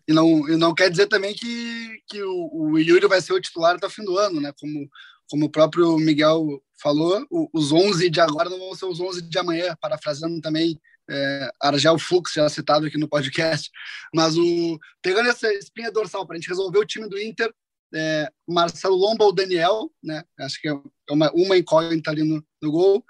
E 0.08 0.14
não, 0.14 0.50
e 0.50 0.58
não 0.58 0.74
quer 0.74 0.90
dizer 0.90 1.08
também 1.08 1.34
que, 1.34 2.02
que 2.08 2.22
o, 2.22 2.50
o 2.54 2.80
Yuri 2.80 3.08
vai 3.08 3.22
ser 3.22 3.34
o 3.34 3.42
titular 3.42 3.76
até 3.76 3.86
o 3.88 3.90
fim 3.90 4.04
do 4.04 4.18
ano, 4.18 4.42
né? 4.42 4.52
Como, 4.60 4.90
como 5.30 5.46
o 5.46 5.50
próprio 5.50 5.98
Miguel 5.98 6.62
falou, 6.82 7.26
o- 7.30 7.48
os 7.54 7.72
11 7.72 8.10
de 8.10 8.20
agora 8.20 8.50
não 8.50 8.60
vão 8.60 8.76
ser 8.76 8.86
os 8.86 9.00
11 9.00 9.22
de 9.22 9.38
amanhã, 9.38 9.76
parafraseando 9.80 10.42
também 10.42 10.80
é, 11.10 11.52
Argel 11.62 11.98
Fux, 12.00 12.34
já 12.34 12.50
citado 12.50 12.86
aqui 12.86 12.98
no 12.98 13.08
podcast. 13.08 13.70
Mas 14.14 14.38
o, 14.38 14.80
pegando 15.02 15.30
essa 15.30 15.52
espinha 15.54 15.92
dorsal 15.92 16.26
para 16.26 16.36
a 16.36 16.40
gente 16.40 16.50
resolver 16.50 16.80
o 16.80 16.86
time 16.86 17.08
do 17.08 17.20
Inter, 17.20 17.54
é, 17.94 18.30
Marcelo 18.48 18.96
Lomba 18.96 19.26
ou 19.26 19.34
Daniel, 19.34 19.92
né? 20.04 20.24
Acho 20.40 20.60
que 20.62 20.68
é 20.70 20.74
uma, 21.10 21.32
uma 21.34 21.58
incógnita 21.58 22.12
ali 22.12 22.24
no, 22.24 22.44
no 22.62 22.72
gol. 22.72 23.06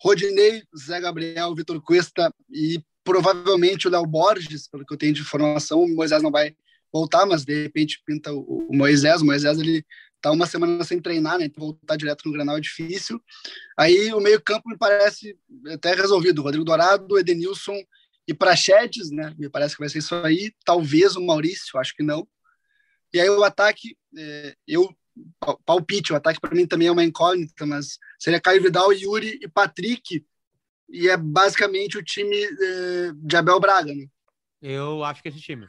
Rodinei, 0.00 0.64
Zé 0.76 1.00
Gabriel, 1.00 1.54
Vitor 1.54 1.80
Cuesta 1.80 2.32
e 2.50 2.82
provavelmente 3.04 3.86
o 3.86 3.90
Léo 3.90 4.06
Borges, 4.06 4.68
pelo 4.68 4.84
que 4.84 4.92
eu 4.92 4.98
tenho 4.98 5.12
de 5.12 5.20
informação, 5.20 5.82
o 5.82 5.94
Moisés 5.94 6.22
não 6.22 6.30
vai 6.30 6.54
voltar, 6.92 7.26
mas 7.26 7.44
de 7.44 7.62
repente 7.62 8.02
pinta 8.04 8.32
o, 8.32 8.68
Moisés. 8.70 9.22
O 9.22 9.24
Moisés 9.26 9.58
ele 9.58 9.84
tá 10.20 10.30
uma 10.30 10.46
semana 10.46 10.84
sem 10.84 11.00
treinar, 11.00 11.38
né? 11.38 11.46
Então 11.46 11.64
voltar 11.64 11.96
direto 11.96 12.26
no 12.26 12.32
Granal 12.32 12.58
é 12.58 12.60
difícil. 12.60 13.20
Aí 13.76 14.12
o 14.12 14.20
meio-campo 14.20 14.68
me 14.68 14.76
parece 14.76 15.36
até 15.72 15.94
resolvido. 15.94 16.42
Rodrigo 16.42 16.64
Dourado, 16.64 17.18
Edenilson 17.18 17.80
e 18.28 18.34
Prachetes, 18.34 19.10
né? 19.10 19.34
Me 19.38 19.48
parece 19.48 19.74
que 19.74 19.80
vai 19.80 19.88
ser 19.88 19.98
isso 19.98 20.14
aí. 20.16 20.52
Talvez 20.64 21.16
o 21.16 21.24
Maurício, 21.24 21.78
acho 21.78 21.94
que 21.94 22.02
não. 22.02 22.26
E 23.12 23.20
aí 23.20 23.28
o 23.28 23.42
ataque, 23.42 23.96
é, 24.16 24.54
eu 24.66 24.94
palpite, 25.66 26.12
o 26.12 26.16
ataque 26.16 26.40
para 26.40 26.54
mim 26.54 26.66
também 26.66 26.88
é 26.88 26.92
uma 26.92 27.04
incógnita, 27.04 27.66
mas 27.66 27.98
seria 28.18 28.40
Caio 28.40 28.62
Vidal, 28.62 28.92
Yuri 28.92 29.38
e 29.42 29.48
Patrick, 29.48 30.24
e 30.92 31.08
é 31.08 31.16
basicamente 31.16 31.96
o 31.96 32.02
time 32.02 32.36
é, 32.36 33.12
de 33.16 33.36
Abel 33.36 33.58
Braga, 33.58 33.94
né? 33.94 34.04
Eu 34.60 35.02
acho 35.02 35.22
que 35.22 35.28
esse 35.30 35.40
time. 35.40 35.66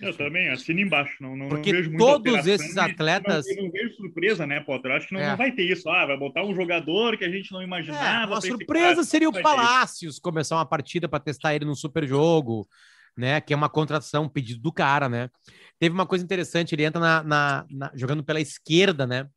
eu 0.00 0.16
também, 0.16 0.48
assino 0.48 0.80
embaixo. 0.80 1.22
Não, 1.22 1.36
não, 1.36 1.48
Porque 1.48 1.70
não 1.70 1.82
vejo 1.82 1.96
todos 1.98 2.46
esses 2.46 2.76
atletas. 2.78 3.44
Não, 3.54 3.64
não, 3.64 3.70
vejo 3.70 3.94
surpresa, 3.94 4.46
né, 4.46 4.60
Potter? 4.60 4.90
Eu 4.90 4.96
acho 4.96 5.08
que 5.08 5.14
não, 5.14 5.20
é. 5.20 5.28
não, 5.28 5.36
vai 5.36 5.52
ter 5.52 5.62
isso. 5.64 5.88
Ah, 5.88 6.06
vai 6.06 6.16
botar 6.16 6.44
um 6.44 6.54
jogador 6.54 7.18
que 7.18 7.24
a 7.24 7.30
gente 7.30 7.52
não 7.52 7.62
imaginava. 7.62 8.24
É, 8.24 8.26
uma 8.26 8.40
surpresa 8.40 9.04
seria 9.04 9.28
o 9.28 9.42
Palácios 9.42 10.18
começar 10.18 10.56
uma 10.56 10.66
partida 10.66 11.08
para 11.08 11.20
testar 11.20 11.54
ele 11.54 11.66
num 11.66 11.74
super 11.74 12.08
jogo, 12.08 12.66
né? 13.14 13.40
Que 13.42 13.52
é 13.52 13.56
uma 13.56 13.68
contratação, 13.68 14.28
pedido 14.28 14.62
do 14.62 14.72
cara, 14.72 15.10
né? 15.10 15.30
Teve 15.78 15.94
uma 15.94 16.06
coisa 16.06 16.24
interessante, 16.24 16.74
ele 16.74 16.84
entra 16.84 17.00
na, 17.00 17.22
na, 17.22 17.66
na 17.70 17.92
jogando 17.94 18.24
pela 18.24 18.40
esquerda, 18.40 19.06
né? 19.06 19.28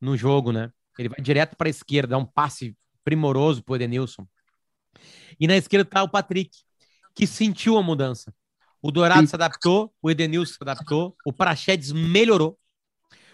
No 0.00 0.16
jogo, 0.16 0.52
né? 0.52 0.70
Ele 0.96 1.08
vai 1.08 1.20
direto 1.20 1.56
para 1.56 1.68
a 1.68 1.70
esquerda, 1.70 2.12
dá 2.12 2.18
um 2.18 2.24
passe 2.24 2.76
primoroso 3.04 3.62
pro 3.62 3.74
Edenilson. 3.74 4.26
E 5.38 5.46
na 5.46 5.56
esquerda 5.56 5.84
tá 5.84 6.02
o 6.02 6.08
Patrick, 6.08 6.50
que 7.14 7.26
sentiu 7.26 7.76
a 7.76 7.82
mudança. 7.82 8.34
O 8.82 8.90
Dourado 8.90 9.26
se 9.26 9.34
adaptou, 9.34 9.94
o 10.02 10.10
Edenilson 10.10 10.54
se 10.54 10.58
adaptou, 10.60 11.16
o 11.24 11.32
Prachedes 11.32 11.90
melhorou, 11.90 12.58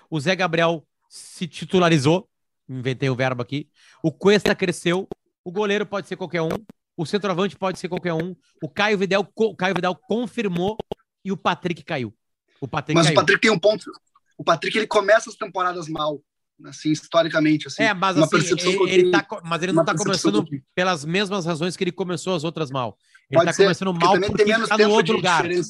o 0.09 0.21
Zé 0.21 0.37
Gabriel 0.37 0.87
se 1.09 1.49
titularizou, 1.49 2.29
inventei 2.69 3.11
o 3.11 3.17
verbo 3.17 3.43
aqui, 3.43 3.69
o 4.03 4.13
Cuesta 4.13 4.55
cresceu, 4.55 5.09
o 5.45 5.51
goleiro 5.51 5.85
pode 5.85 6.07
ser 6.07 6.17
qualquer 6.17 6.43
um, 6.43 6.51
o 6.97 7.05
centroavante 7.05 7.57
pode 7.57 7.79
ser 7.79 7.89
qualquer 7.89 8.13
um, 8.13 8.37
o 8.63 8.69
Caio 8.69 8.97
Vidal, 8.97 9.27
Caio 9.59 9.75
Vidal 9.75 9.97
confirmou 9.97 10.77
e 11.25 11.33
o 11.33 11.37
Patrick 11.37 11.83
caiu. 11.83 12.15
O 12.61 12.69
Patrick 12.69 12.95
Mas 12.95 13.07
caiu. 13.07 13.17
o 13.17 13.21
Patrick 13.21 13.41
tem 13.41 13.51
um 13.51 13.59
ponto. 13.59 13.91
O 14.39 14.45
Patrick 14.45 14.77
ele 14.77 14.87
começa 14.87 15.31
as 15.31 15.37
temporadas 15.37 15.89
mal, 15.89 16.23
assim, 16.67 16.91
historicamente. 16.91 17.67
Assim, 17.67 17.83
é, 17.83 17.95
mas 17.95 18.17
assim, 18.17 18.37
ele, 18.59 18.93
ele 18.93 19.11
tá, 19.11 19.27
mas 19.45 19.63
ele 19.63 19.73
não 19.73 19.83
está 19.83 19.95
começando 19.97 20.45
pelas 20.75 21.05
mesmas 21.05 21.47
razões 21.47 21.77
que 21.77 21.85
ele 21.85 21.93
começou 21.93 22.35
as 22.35 22.45
outras 22.45 22.71
mal. 22.71 22.97
Ele 23.31 23.41
está 23.41 23.55
começando 23.55 23.95
mal 23.95 24.19
porque, 24.19 24.29
porque 24.29 24.51
está 24.51 24.79
no 24.79 24.91
outro 24.91 25.15
lugar. 25.15 25.45
Né? 25.45 25.61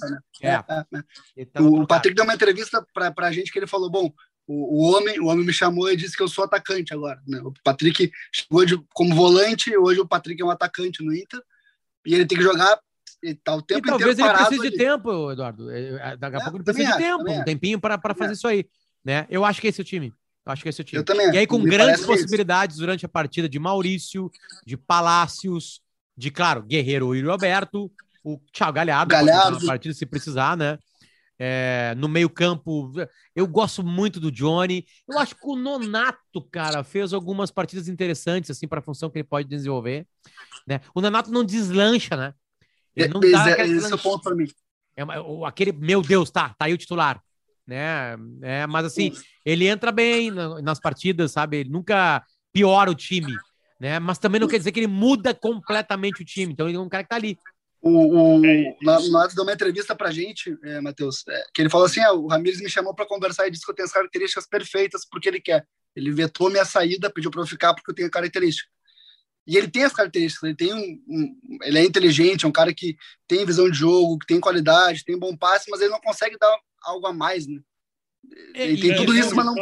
É. 0.43 0.49
É, 0.49 0.65
é, 1.37 1.45
tá 1.45 1.63
o 1.63 1.87
Patrick 1.87 2.15
deu 2.15 2.25
uma 2.25 2.35
entrevista 2.35 2.85
para 2.95 3.27
a 3.27 3.33
gente 3.33 3.53
que 3.53 3.59
ele 3.59 3.67
falou: 3.67 3.91
bom, 3.91 4.11
o, 4.47 4.79
o, 4.79 4.93
homem, 4.93 5.21
o 5.21 5.27
homem 5.27 5.45
me 5.45 5.53
chamou 5.53 5.91
e 5.91 5.97
disse 5.97 6.17
que 6.17 6.23
eu 6.23 6.29
sou 6.29 6.45
atacante 6.45 6.93
agora. 6.95 7.21
Né? 7.27 7.41
O 7.43 7.53
Patrick 7.63 8.11
chegou 8.33 8.65
de, 8.65 8.83
como 8.95 9.15
volante, 9.15 9.77
hoje 9.77 10.01
o 10.01 10.09
Patrick 10.09 10.41
é 10.41 10.45
um 10.45 10.51
atacante 10.51 11.05
no 11.05 11.15
Inter 11.15 11.41
e 12.07 12.15
ele 12.15 12.27
tem 12.27 12.39
que 12.39 12.45
jogar 12.45 12.81
e 13.23 13.35
tá 13.35 13.55
o 13.55 13.63
tempo 13.63 13.87
e 13.87 13.91
talvez 13.91 14.19
ele 14.19 14.29
precise 14.31 14.61
ali. 14.61 14.71
de 14.71 14.77
tempo, 14.77 15.31
Eduardo. 15.31 15.71
É, 15.71 16.13
é, 16.13 16.17
daqui 16.17 16.37
a 16.37 16.41
é, 16.41 16.43
pouco 16.43 16.57
ele 16.57 16.65
precisa 16.65 16.93
de 16.93 16.99
tempo, 16.99 17.31
um 17.31 17.45
tempinho 17.45 17.79
para 17.81 18.15
fazer 18.17 18.33
isso 18.33 18.49
aí. 18.49 18.67
Né? 19.05 19.27
Eu 19.31 19.45
acho 19.45 19.61
que 19.61 19.69
esse 19.69 19.81
é 19.81 19.83
o 19.83 19.87
time. 19.87 20.13
Acho 20.51 20.63
que 20.63 20.69
esse 20.69 20.81
é 20.81 20.83
o 20.83 20.85
time. 20.85 21.01
Eu 21.01 21.05
também. 21.05 21.33
E 21.33 21.39
aí, 21.39 21.47
com 21.47 21.63
grandes 21.63 22.05
possibilidades 22.05 22.77
isso. 22.77 22.83
durante 22.83 23.07
a 23.07 23.09
partida 23.09 23.49
de 23.49 23.59
Maurício, 23.59 24.31
de 24.67 24.77
Palácios, 24.77 25.81
de, 26.17 26.31
claro, 26.31 26.63
Guerreiro 26.63 27.15
e 27.15 27.23
Roberto, 27.23 27.91
o 28.25 28.39
Thiago 28.53 28.73
Galhardo, 28.73 29.11
Galhardo. 29.11 29.61
na 29.61 29.67
partida 29.67 29.95
se 29.95 30.07
precisar, 30.07 30.57
né? 30.57 30.79
É, 31.43 31.95
no 31.97 32.07
meio-campo, 32.07 32.93
eu 33.35 33.47
gosto 33.47 33.83
muito 33.83 34.21
do 34.21 34.31
Johnny. 34.31 34.85
Eu 35.09 35.19
acho 35.19 35.35
que 35.35 35.47
o 35.47 35.57
Nonato, 35.57 36.43
cara, 36.53 36.85
fez 36.85 37.15
algumas 37.15 37.51
partidas 37.51 37.89
interessantes 37.89 38.51
assim 38.51 38.69
para 38.69 38.81
a 38.81 38.83
função 38.83 39.09
que 39.09 39.19
ele 39.19 39.25
pode 39.27 39.49
desenvolver. 39.49 40.07
Né? 40.67 40.83
O 40.95 41.01
Nonato 41.01 41.31
não 41.31 41.43
deslancha, 41.43 42.15
né? 42.15 42.35
Ele 42.95 43.09
não 43.09 43.23
é, 43.23 43.31
dá 43.31 43.65
esse 43.65 43.91
é 43.91 43.95
o 43.95 43.99
ponto 43.99 44.23
para 44.23 44.35
mim. 44.35 44.47
É 44.95 45.03
aquele, 45.47 45.73
meu 45.73 46.03
Deus, 46.03 46.31
tá, 46.31 46.51
tá 46.51 46.67
aí 46.67 46.75
o 46.75 46.79
titular. 46.79 47.23
Né? 47.67 48.17
É, 48.43 48.67
mas 48.67 48.87
assim, 48.87 49.13
ele 49.45 49.67
entra 49.67 49.93
bem 49.93 50.31
nas 50.31 50.81
partidas, 50.81 51.33
sabe? 51.33 51.59
Ele 51.59 51.71
nunca 51.71 52.25
piora 52.53 52.91
o 52.91 52.95
time, 52.95 53.33
né? 53.79 53.99
Mas 53.99 54.19
também 54.19 54.41
não 54.41 54.49
quer 54.49 54.59
dizer 54.59 54.73
que 54.73 54.81
ele 54.81 54.87
muda 54.87 55.35
completamente 55.35 56.23
o 56.23 56.25
time. 56.25 56.53
Então 56.53 56.69
ele 56.69 56.77
é 56.77 56.81
um 56.81 56.89
cara 56.89 57.05
que 57.05 57.09
tá 57.09 57.17
ali. 57.17 57.39
O, 57.83 58.39
o, 58.41 58.47
é 58.47 58.77
na, 58.83 59.01
na 59.09 59.19
hora 59.21 59.29
de 59.29 59.41
uma 59.41 59.53
entrevista 59.53 59.97
pra 59.97 60.11
gente, 60.11 60.55
é, 60.63 60.81
Matheus, 60.83 61.25
é, 61.27 61.45
que 61.55 61.63
ele 61.63 61.71
falou 61.71 61.87
assim: 61.87 62.01
ah, 62.01 62.13
o 62.13 62.27
Ramires 62.27 62.61
me 62.61 62.69
chamou 62.69 62.95
para 62.95 63.07
conversar 63.07 63.47
e 63.47 63.51
disse 63.51 63.65
que 63.65 63.71
eu 63.71 63.75
tenho 63.75 63.87
as 63.87 63.93
características 63.93 64.47
perfeitas 64.47 65.07
porque 65.11 65.29
ele 65.29 65.41
quer. 65.41 65.67
Ele 65.97 66.13
vetou 66.13 66.51
minha 66.51 66.65
saída, 66.65 67.11
pediu 67.11 67.31
para 67.31 67.41
eu 67.41 67.47
ficar 67.47 67.75
porque 67.75 67.91
eu 67.91 67.95
tenho 67.95 68.11
característica. 68.11 68.71
E 69.47 69.57
ele 69.57 69.69
tem 69.69 69.85
as 69.85 69.93
características, 69.93 70.45
ele 70.45 70.57
tem 70.57 70.73
um, 70.75 71.03
um, 71.09 71.59
ele 71.63 71.79
é 71.79 71.85
inteligente, 71.85 72.45
é 72.45 72.49
um 72.49 72.53
cara 72.53 72.73
que 72.75 72.97
tem 73.27 73.45
visão 73.45 73.71
de 73.71 73.77
jogo, 73.77 74.19
que 74.19 74.27
tem 74.27 74.41
qualidade, 74.41 75.05
tem 75.05 75.19
bom 75.19 75.37
passe, 75.37 75.71
mas 75.71 75.81
ele 75.81 75.91
não 75.91 76.01
consegue 76.01 76.37
dar 76.39 76.57
algo 76.83 77.07
a 77.07 77.13
mais, 77.13 77.47
né? 77.47 77.61
É, 78.55 78.69
ele 78.69 78.81
tem 78.81 78.97
tudo 78.97 79.17
isso, 79.17 79.35
mas 79.35 79.47
não. 79.47 79.55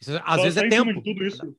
Isso, 0.00 0.20
às 0.24 0.42
vezes 0.42 0.56
é 0.56 0.68
tempo. 0.68 1.02
tudo 1.02 1.24
isso, 1.24 1.56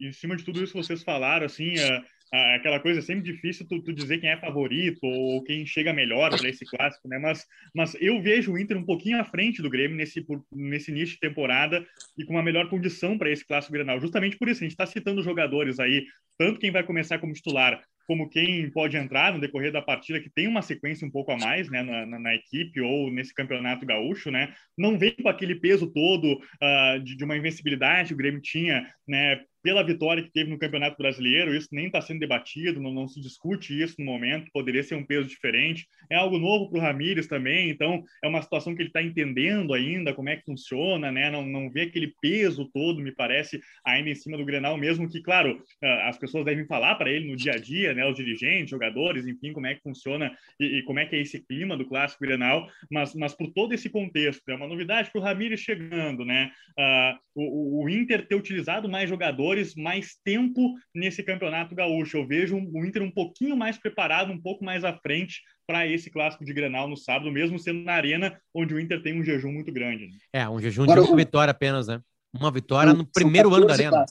em 0.00 0.12
cima 0.12 0.36
de 0.36 0.44
tudo 0.44 0.62
isso 0.62 0.72
que 0.72 0.82
vocês 0.82 1.02
falaram, 1.02 1.44
assim, 1.44 1.78
é, 1.78 2.02
aquela 2.32 2.80
coisa 2.80 2.98
é 2.98 3.02
sempre 3.02 3.32
difícil 3.32 3.66
tu, 3.68 3.80
tu, 3.82 3.92
dizer 3.92 4.18
quem 4.18 4.30
é 4.30 4.36
favorito 4.36 4.98
ou 5.02 5.42
quem 5.44 5.64
chega 5.64 5.92
melhor 5.92 6.36
para 6.36 6.48
esse 6.48 6.64
clássico, 6.64 7.08
né? 7.08 7.18
Mas, 7.18 7.44
mas 7.74 7.96
eu 8.00 8.20
vejo 8.20 8.52
o 8.52 8.58
Inter 8.58 8.76
um 8.76 8.84
pouquinho 8.84 9.20
à 9.20 9.24
frente 9.24 9.62
do 9.62 9.70
Grêmio 9.70 9.96
nesse, 9.96 10.24
nesse 10.52 10.90
início 10.90 11.14
de 11.14 11.20
temporada 11.20 11.86
e 12.18 12.24
com 12.24 12.32
uma 12.32 12.42
melhor 12.42 12.68
condição 12.68 13.16
para 13.16 13.30
esse 13.30 13.46
clássico 13.46 13.72
Grenal. 13.72 14.00
Justamente 14.00 14.36
por 14.36 14.48
isso, 14.48 14.60
a 14.60 14.64
gente 14.64 14.72
está 14.72 14.86
citando 14.86 15.22
jogadores 15.22 15.78
aí, 15.78 16.04
tanto 16.38 16.58
quem 16.58 16.70
vai 16.70 16.82
começar 16.82 17.18
como 17.18 17.32
titular, 17.32 17.82
como 18.06 18.28
quem 18.28 18.70
pode 18.70 18.96
entrar 18.96 19.32
no 19.32 19.40
decorrer 19.40 19.72
da 19.72 19.82
partida, 19.82 20.20
que 20.20 20.30
tem 20.30 20.46
uma 20.46 20.62
sequência 20.62 21.06
um 21.06 21.10
pouco 21.10 21.32
a 21.32 21.36
mais 21.36 21.68
né, 21.68 21.82
na, 21.82 22.06
na, 22.06 22.18
na 22.18 22.34
equipe 22.34 22.80
ou 22.80 23.10
nesse 23.10 23.34
campeonato 23.34 23.84
gaúcho, 23.84 24.30
né? 24.30 24.54
Não 24.78 24.98
vem 24.98 25.14
com 25.16 25.28
aquele 25.28 25.56
peso 25.56 25.92
todo 25.92 26.34
uh, 26.34 27.00
de, 27.02 27.16
de, 27.16 27.24
uma 27.24 27.36
invencibilidade 27.36 28.08
que 28.08 28.14
o 28.14 28.16
Grêmio 28.16 28.40
tinha, 28.40 28.88
né? 29.06 29.40
Pela 29.66 29.82
vitória 29.82 30.22
que 30.22 30.30
teve 30.30 30.48
no 30.48 30.60
Campeonato 30.60 30.96
Brasileiro, 30.96 31.52
isso 31.52 31.70
nem 31.72 31.86
está 31.86 32.00
sendo 32.00 32.20
debatido, 32.20 32.80
não, 32.80 32.94
não, 32.94 33.08
se 33.08 33.20
discute 33.20 33.82
isso 33.82 33.96
no 33.98 34.04
momento, 34.04 34.48
poderia 34.52 34.80
ser 34.80 34.94
um 34.94 35.04
peso 35.04 35.28
diferente. 35.28 35.88
É 36.08 36.14
algo 36.14 36.38
novo 36.38 36.70
para 36.70 36.78
o 36.78 36.80
Ramires 36.80 37.26
também, 37.26 37.68
então 37.68 38.04
é 38.22 38.28
uma 38.28 38.40
situação 38.40 38.76
que 38.76 38.82
ele 38.82 38.90
está 38.90 39.02
entendendo 39.02 39.74
ainda 39.74 40.14
como 40.14 40.28
é 40.28 40.36
que 40.36 40.44
funciona, 40.44 41.10
né? 41.10 41.32
Não, 41.32 41.44
não 41.44 41.68
vê 41.68 41.80
aquele 41.80 42.14
peso 42.22 42.70
todo, 42.72 43.02
me 43.02 43.10
parece, 43.10 43.60
ainda 43.84 44.08
em 44.08 44.14
cima 44.14 44.36
do 44.36 44.44
Grenal, 44.44 44.76
mesmo 44.76 45.08
que, 45.08 45.20
claro, 45.20 45.60
ah, 45.82 46.10
as 46.10 46.16
pessoas 46.16 46.44
devem 46.44 46.64
falar 46.64 46.94
para 46.94 47.10
ele 47.10 47.28
no 47.28 47.34
dia 47.34 47.54
a 47.54 47.58
dia, 47.58 47.92
né? 47.92 48.06
Os 48.06 48.14
dirigentes, 48.14 48.70
jogadores, 48.70 49.26
enfim, 49.26 49.52
como 49.52 49.66
é 49.66 49.74
que 49.74 49.82
funciona 49.82 50.30
e, 50.60 50.78
e 50.78 50.82
como 50.84 51.00
é 51.00 51.06
que 51.06 51.16
é 51.16 51.20
esse 51.20 51.44
clima 51.44 51.76
do 51.76 51.88
Clássico 51.88 52.24
Grenal, 52.24 52.68
mas, 52.88 53.16
mas 53.16 53.34
por 53.34 53.52
todo 53.52 53.72
esse 53.72 53.90
contexto, 53.90 54.48
é 54.48 54.54
uma 54.54 54.68
novidade 54.68 55.10
para 55.10 55.20
o 55.20 55.24
Ramires 55.24 55.58
chegando, 55.58 56.24
né? 56.24 56.52
Uh, 56.78 57.18
o, 57.34 57.84
o 57.84 57.88
Inter 57.88 58.28
ter 58.28 58.36
utilizado 58.36 58.88
mais 58.88 59.08
jogadores 59.08 59.55
jogadores 59.56 59.74
mais 59.74 60.16
tempo 60.24 60.74
nesse 60.94 61.22
campeonato 61.22 61.74
gaúcho. 61.74 62.18
Eu 62.18 62.26
vejo 62.26 62.56
o 62.56 62.84
Inter 62.84 63.02
um 63.02 63.10
pouquinho 63.10 63.56
mais 63.56 63.78
preparado, 63.78 64.32
um 64.32 64.40
pouco 64.40 64.64
mais 64.64 64.84
à 64.84 64.92
frente 64.92 65.42
para 65.66 65.86
esse 65.86 66.10
clássico 66.10 66.44
de 66.44 66.52
Grenal 66.52 66.88
no 66.88 66.96
sábado, 66.96 67.30
mesmo 67.32 67.58
sendo 67.58 67.82
na 67.82 67.94
arena 67.94 68.40
onde 68.54 68.74
o 68.74 68.80
Inter 68.80 69.02
tem 69.02 69.18
um 69.18 69.24
jejum 69.24 69.52
muito 69.52 69.72
grande. 69.72 70.06
Né? 70.06 70.18
É, 70.32 70.48
um 70.48 70.60
jejum 70.60 70.84
Agora, 70.84 71.02
de 71.02 71.08
uma 71.08 71.16
vitória 71.16 71.50
apenas, 71.50 71.88
né? 71.88 72.00
Uma 72.32 72.50
vitória 72.50 72.92
no 72.92 73.06
primeiro 73.06 73.52
ano 73.54 73.66
da 73.66 73.72
arena. 73.72 74.04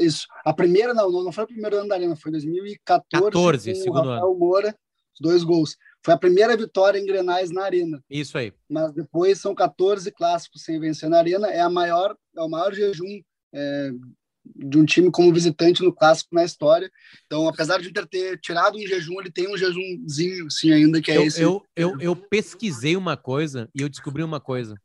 Isso. 0.00 0.26
A 0.44 0.52
primeira, 0.52 0.94
não, 0.94 1.10
não 1.10 1.32
foi 1.32 1.44
o 1.44 1.48
primeiro 1.48 1.76
ano 1.76 1.88
da 1.88 1.94
arena, 1.94 2.16
foi 2.16 2.32
2014. 2.32 3.24
14, 3.24 3.74
segundo 3.76 4.08
Rafael 4.08 4.30
ano. 4.30 4.38
Moura, 4.38 4.74
dois 5.20 5.44
gols. 5.44 5.76
Foi 6.02 6.14
a 6.14 6.18
primeira 6.18 6.56
vitória 6.56 6.98
em 6.98 7.04
Grenais 7.04 7.50
na 7.50 7.64
Arena. 7.64 8.02
Isso 8.08 8.38
aí. 8.38 8.52
Mas 8.68 8.92
depois 8.92 9.40
são 9.40 9.54
14 9.54 10.10
clássicos 10.12 10.62
sem 10.62 10.78
vencer 10.78 11.10
na 11.10 11.18
Arena. 11.18 11.48
É 11.48 11.60
a 11.60 11.68
maior, 11.68 12.16
é 12.36 12.40
o 12.40 12.48
maior 12.48 12.72
jejum 12.72 13.20
é, 13.56 13.90
de 14.54 14.78
um 14.78 14.84
time 14.84 15.10
como 15.10 15.32
visitante 15.32 15.82
no 15.82 15.92
clássico 15.92 16.34
na 16.34 16.44
história. 16.44 16.90
Então, 17.26 17.48
apesar 17.48 17.80
de 17.80 17.92
ter, 17.92 18.06
ter 18.06 18.40
tirado 18.40 18.76
um 18.76 18.86
jejum, 18.86 19.20
ele 19.20 19.30
tem 19.30 19.52
um 19.52 19.56
jejumzinho, 19.56 20.50
sim, 20.50 20.72
ainda 20.72 21.00
que 21.00 21.10
é 21.10 21.16
eu, 21.16 21.22
esse. 21.24 21.40
Eu, 21.40 21.62
eu, 21.74 22.00
eu 22.00 22.14
pesquisei 22.14 22.96
uma 22.96 23.16
coisa 23.16 23.68
e 23.74 23.80
eu 23.80 23.88
descobri 23.88 24.22
uma 24.22 24.40
coisa. 24.40 24.76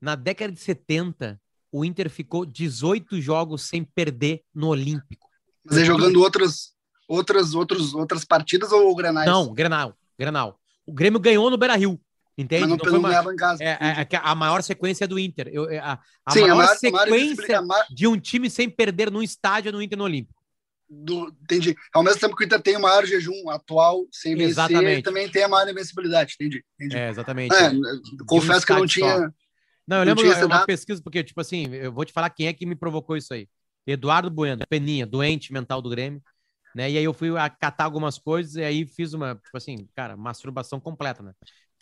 Na 0.00 0.14
década 0.14 0.52
de 0.52 0.60
70, 0.60 1.40
o 1.70 1.84
Inter 1.84 2.10
ficou 2.10 2.44
18 2.44 3.20
jogos 3.20 3.62
sem 3.62 3.84
perder 3.84 4.42
no 4.54 4.68
Olímpico. 4.68 5.28
Mas 5.64 5.78
é 5.78 5.84
jogando 5.84 6.20
outras, 6.20 6.72
outras, 7.08 7.54
outras, 7.54 7.94
outras 7.94 8.24
partidas 8.24 8.72
ou 8.72 8.90
o 8.90 8.94
Grenal? 8.96 9.24
Não, 9.24 9.54
Grenal, 9.54 9.96
Grenal. 10.18 10.58
O 10.84 10.92
Grêmio 10.92 11.20
ganhou 11.20 11.48
no 11.48 11.56
Beira-Rio. 11.56 12.00
Entende? 12.36 12.62
Mas 12.62 12.70
não, 12.70 12.76
então 12.76 12.98
uma... 12.98 13.32
em 13.32 13.36
casa. 13.36 13.62
É, 13.62 13.78
é, 13.80 14.08
é, 14.10 14.20
a 14.22 14.34
maior 14.34 14.62
sequência 14.62 15.04
é 15.04 15.06
do 15.06 15.18
Inter. 15.18 15.48
Eu, 15.52 15.68
é, 15.68 15.78
a, 15.78 15.98
a, 16.24 16.32
Sim, 16.32 16.42
maior 16.42 16.52
a 16.52 16.56
maior 16.56 16.76
sequência 16.76 17.58
a 17.58 17.62
maior... 17.62 17.86
de 17.90 18.06
um 18.06 18.18
time 18.18 18.48
sem 18.48 18.70
perder 18.70 19.10
no 19.10 19.22
estádio 19.22 19.72
no 19.72 19.82
Inter 19.82 19.98
no 19.98 20.04
Olímpico. 20.04 20.42
Do, 20.88 21.34
entendi. 21.42 21.74
Ao 21.92 22.02
mesmo 22.02 22.20
tempo 22.20 22.36
que 22.36 22.44
o 22.44 22.46
Inter 22.46 22.60
tem 22.60 22.76
o 22.76 22.80
maior 22.80 23.06
jejum 23.06 23.48
atual 23.48 24.06
sem 24.10 24.34
vencer, 24.34 24.50
exatamente. 24.50 24.92
ele 24.92 25.02
também 25.02 25.28
tem 25.28 25.42
a 25.42 25.48
maior 25.48 25.68
invencibilidade, 25.68 26.34
entendi. 26.34 26.62
entendi. 26.78 26.96
É, 26.96 27.08
exatamente. 27.08 27.54
É, 27.54 27.70
confesso 28.26 28.60
um 28.60 28.66
que 28.66 28.72
eu 28.72 28.78
não 28.78 28.86
tinha. 28.86 29.18
Só. 29.18 29.28
Não, 29.86 29.98
eu 29.98 30.04
lembro 30.04 30.22
de 30.22 30.44
uma 30.44 30.64
pesquisa, 30.64 31.02
porque, 31.02 31.24
tipo 31.24 31.40
assim, 31.40 31.66
eu 31.74 31.92
vou 31.92 32.04
te 32.04 32.12
falar 32.12 32.30
quem 32.30 32.46
é 32.46 32.52
que 32.52 32.64
me 32.66 32.76
provocou 32.76 33.16
isso 33.16 33.34
aí. 33.34 33.48
Eduardo 33.86 34.30
Bueno, 34.30 34.62
Peninha, 34.68 35.06
doente 35.06 35.52
mental 35.52 35.82
do 35.82 35.90
Grêmio. 35.90 36.22
né? 36.74 36.90
E 36.90 36.98
aí 36.98 37.04
eu 37.04 37.12
fui 37.12 37.30
catar 37.58 37.84
algumas 37.84 38.18
coisas 38.18 38.54
e 38.54 38.62
aí 38.62 38.86
fiz 38.86 39.12
uma, 39.12 39.34
tipo 39.34 39.56
assim, 39.56 39.88
cara, 39.94 40.16
masturbação 40.16 40.78
completa, 40.78 41.22
né? 41.22 41.32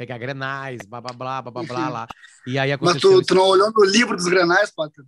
Pegar 0.00 0.16
grenais, 0.16 0.80
blá 0.88 0.98
blá 0.98 1.12
blá, 1.12 1.42
blá 1.42 1.52
blá 1.52 1.62
blá 1.62 1.88
lá. 1.90 2.08
E 2.46 2.58
aí 2.58 2.70
Mas 2.80 2.96
tu, 2.96 3.20
tu 3.22 3.34
não 3.34 3.42
olhou 3.42 3.70
no 3.70 3.84
livro 3.84 4.16
dos 4.16 4.24
grenais, 4.24 4.70
Potter? 4.70 5.04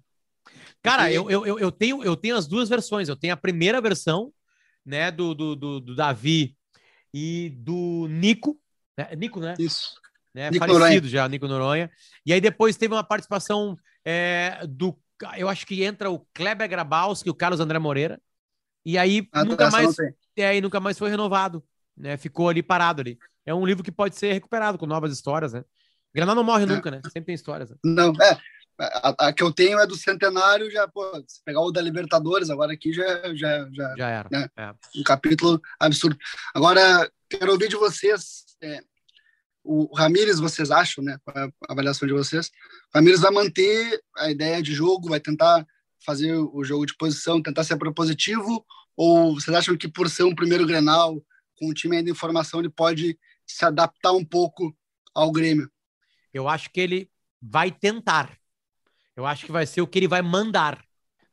Cara, 0.83 1.11
eu, 1.11 1.31
eu, 1.31 1.59
eu, 1.59 1.73
tenho, 1.73 2.05
eu 2.05 2.15
tenho 2.15 2.37
as 2.37 2.47
duas 2.47 2.69
versões. 2.69 3.09
Eu 3.09 3.17
tenho 3.17 3.33
a 3.33 3.37
primeira 3.39 3.81
versão, 3.81 4.31
né, 4.85 5.11
do, 5.11 5.35
do, 5.35 5.57
do, 5.57 5.81
do 5.81 5.95
Davi 5.97 6.55
e 7.11 7.57
do 7.57 8.07
Nico. 8.11 8.61
Né? 8.95 9.17
Nico, 9.17 9.41
né? 9.41 9.55
Isso. 9.59 9.95
Né? 10.35 10.51
Nico 10.51 10.67
Falecido 10.67 10.79
Noronha. 10.79 11.09
já, 11.09 11.27
Nico 11.27 11.49
Noronha. 11.49 11.91
E 12.27 12.31
aí 12.31 12.41
depois 12.43 12.77
teve 12.77 12.93
uma 12.93 13.03
participação 13.03 13.79
é, 14.05 14.61
do. 14.69 14.95
Eu 15.39 15.49
acho 15.49 15.67
que 15.67 15.83
entra 15.83 16.11
o 16.11 16.19
Kleber 16.35 16.69
Grabowski 16.69 17.31
e 17.31 17.33
o 17.33 17.35
Carlos 17.35 17.61
André 17.61 17.79
Moreira. 17.79 18.21
E 18.85 18.99
aí 18.99 19.27
ah, 19.33 19.43
nunca 19.43 19.71
mais. 19.71 19.97
É, 20.37 20.49
aí 20.49 20.61
nunca 20.61 20.81
mais 20.81 20.99
foi 20.99 21.09
renovado. 21.09 21.65
Né? 21.97 22.19
Ficou 22.19 22.51
ali 22.51 22.63
parado 22.63 23.01
ali. 23.01 23.19
É 23.45 23.55
um 23.55 23.67
livro 23.67 23.83
que 23.83 23.93
pode 23.93 24.17
ser 24.17 24.33
recuperado 24.33 24.79
com 24.79 24.87
novas 24.87 25.13
histórias, 25.13 25.53
né? 25.53 25.65
Granal 26.15 26.35
não 26.35 26.45
morre 26.45 26.65
é. 26.65 26.67
nunca, 26.67 26.91
né? 26.91 27.01
Sempre 27.05 27.27
tem 27.27 27.35
histórias. 27.35 27.71
Né? 27.71 27.77
Não, 27.85 28.13
é. 28.21 28.39
A, 28.79 29.29
a, 29.29 29.33
que 29.33 29.43
eu 29.43 29.53
tenho 29.53 29.79
é 29.79 29.87
do 29.87 29.97
centenário, 29.97 30.71
já, 30.71 30.89
pô, 30.89 31.05
se 31.27 31.43
pegar 31.45 31.61
o 31.61 31.71
da 31.71 31.81
Libertadores, 31.81 32.51
agora 32.51 32.73
aqui 32.73 32.93
já, 32.93 33.35
já, 33.35 33.69
já, 33.73 33.95
já 33.97 34.09
era. 34.09 34.29
Né? 34.31 34.49
É. 34.57 34.75
Um 34.97 35.03
capítulo 35.05 35.61
absurdo. 35.79 36.17
Agora, 36.55 37.11
quero 37.29 37.53
ouvir 37.53 37.69
de 37.69 37.77
vocês. 37.77 38.45
É, 38.63 38.81
o 39.65 39.95
Ramires, 39.95 40.41
vocês 40.41 40.71
acham, 40.71 41.05
né? 41.05 41.19
A 41.29 41.49
avaliação 41.69 42.07
de 42.09 42.15
vocês. 42.15 42.49
O 42.93 42.99
Ramires 42.99 43.21
vai 43.21 43.31
manter 43.31 44.01
a 44.17 44.31
ideia 44.31 44.63
de 44.63 44.75
jogo, 44.75 45.09
vai 45.09 45.21
tentar 45.21 45.65
fazer 46.05 46.35
o 46.35 46.65
jogo 46.65 46.85
de 46.85 46.97
posição, 46.97 47.43
tentar 47.43 47.65
ser 47.65 47.77
propositivo? 47.77 48.65
Ou 48.97 49.35
vocês 49.35 49.57
acham 49.57 49.77
que 49.77 49.89
por 49.89 50.11
ser 50.11 50.25
um 50.25 50.35
primeiro 50.35 50.67
Grenal, 50.67 51.23
com 51.59 51.69
o 51.69 51.75
time 51.75 51.97
ainda 51.97 52.11
em 52.11 52.15
formação, 52.15 52.61
ele 52.61 52.71
pode 52.71 53.17
se 53.47 53.65
adaptar 53.65 54.13
um 54.13 54.25
pouco 54.25 54.77
ao 55.15 55.31
Grêmio? 55.31 55.71
Eu 56.33 56.49
acho 56.49 56.71
que 56.71 56.81
ele 56.81 57.11
vai 57.41 57.71
tentar. 57.71 58.37
Eu 59.15 59.27
acho 59.27 59.45
que 59.45 59.53
vai 59.53 59.67
ser 59.67 59.83
o 59.83 59.87
que 59.87 59.99
ele 59.99 60.09
vai 60.09 60.23
mandar. 60.23 60.83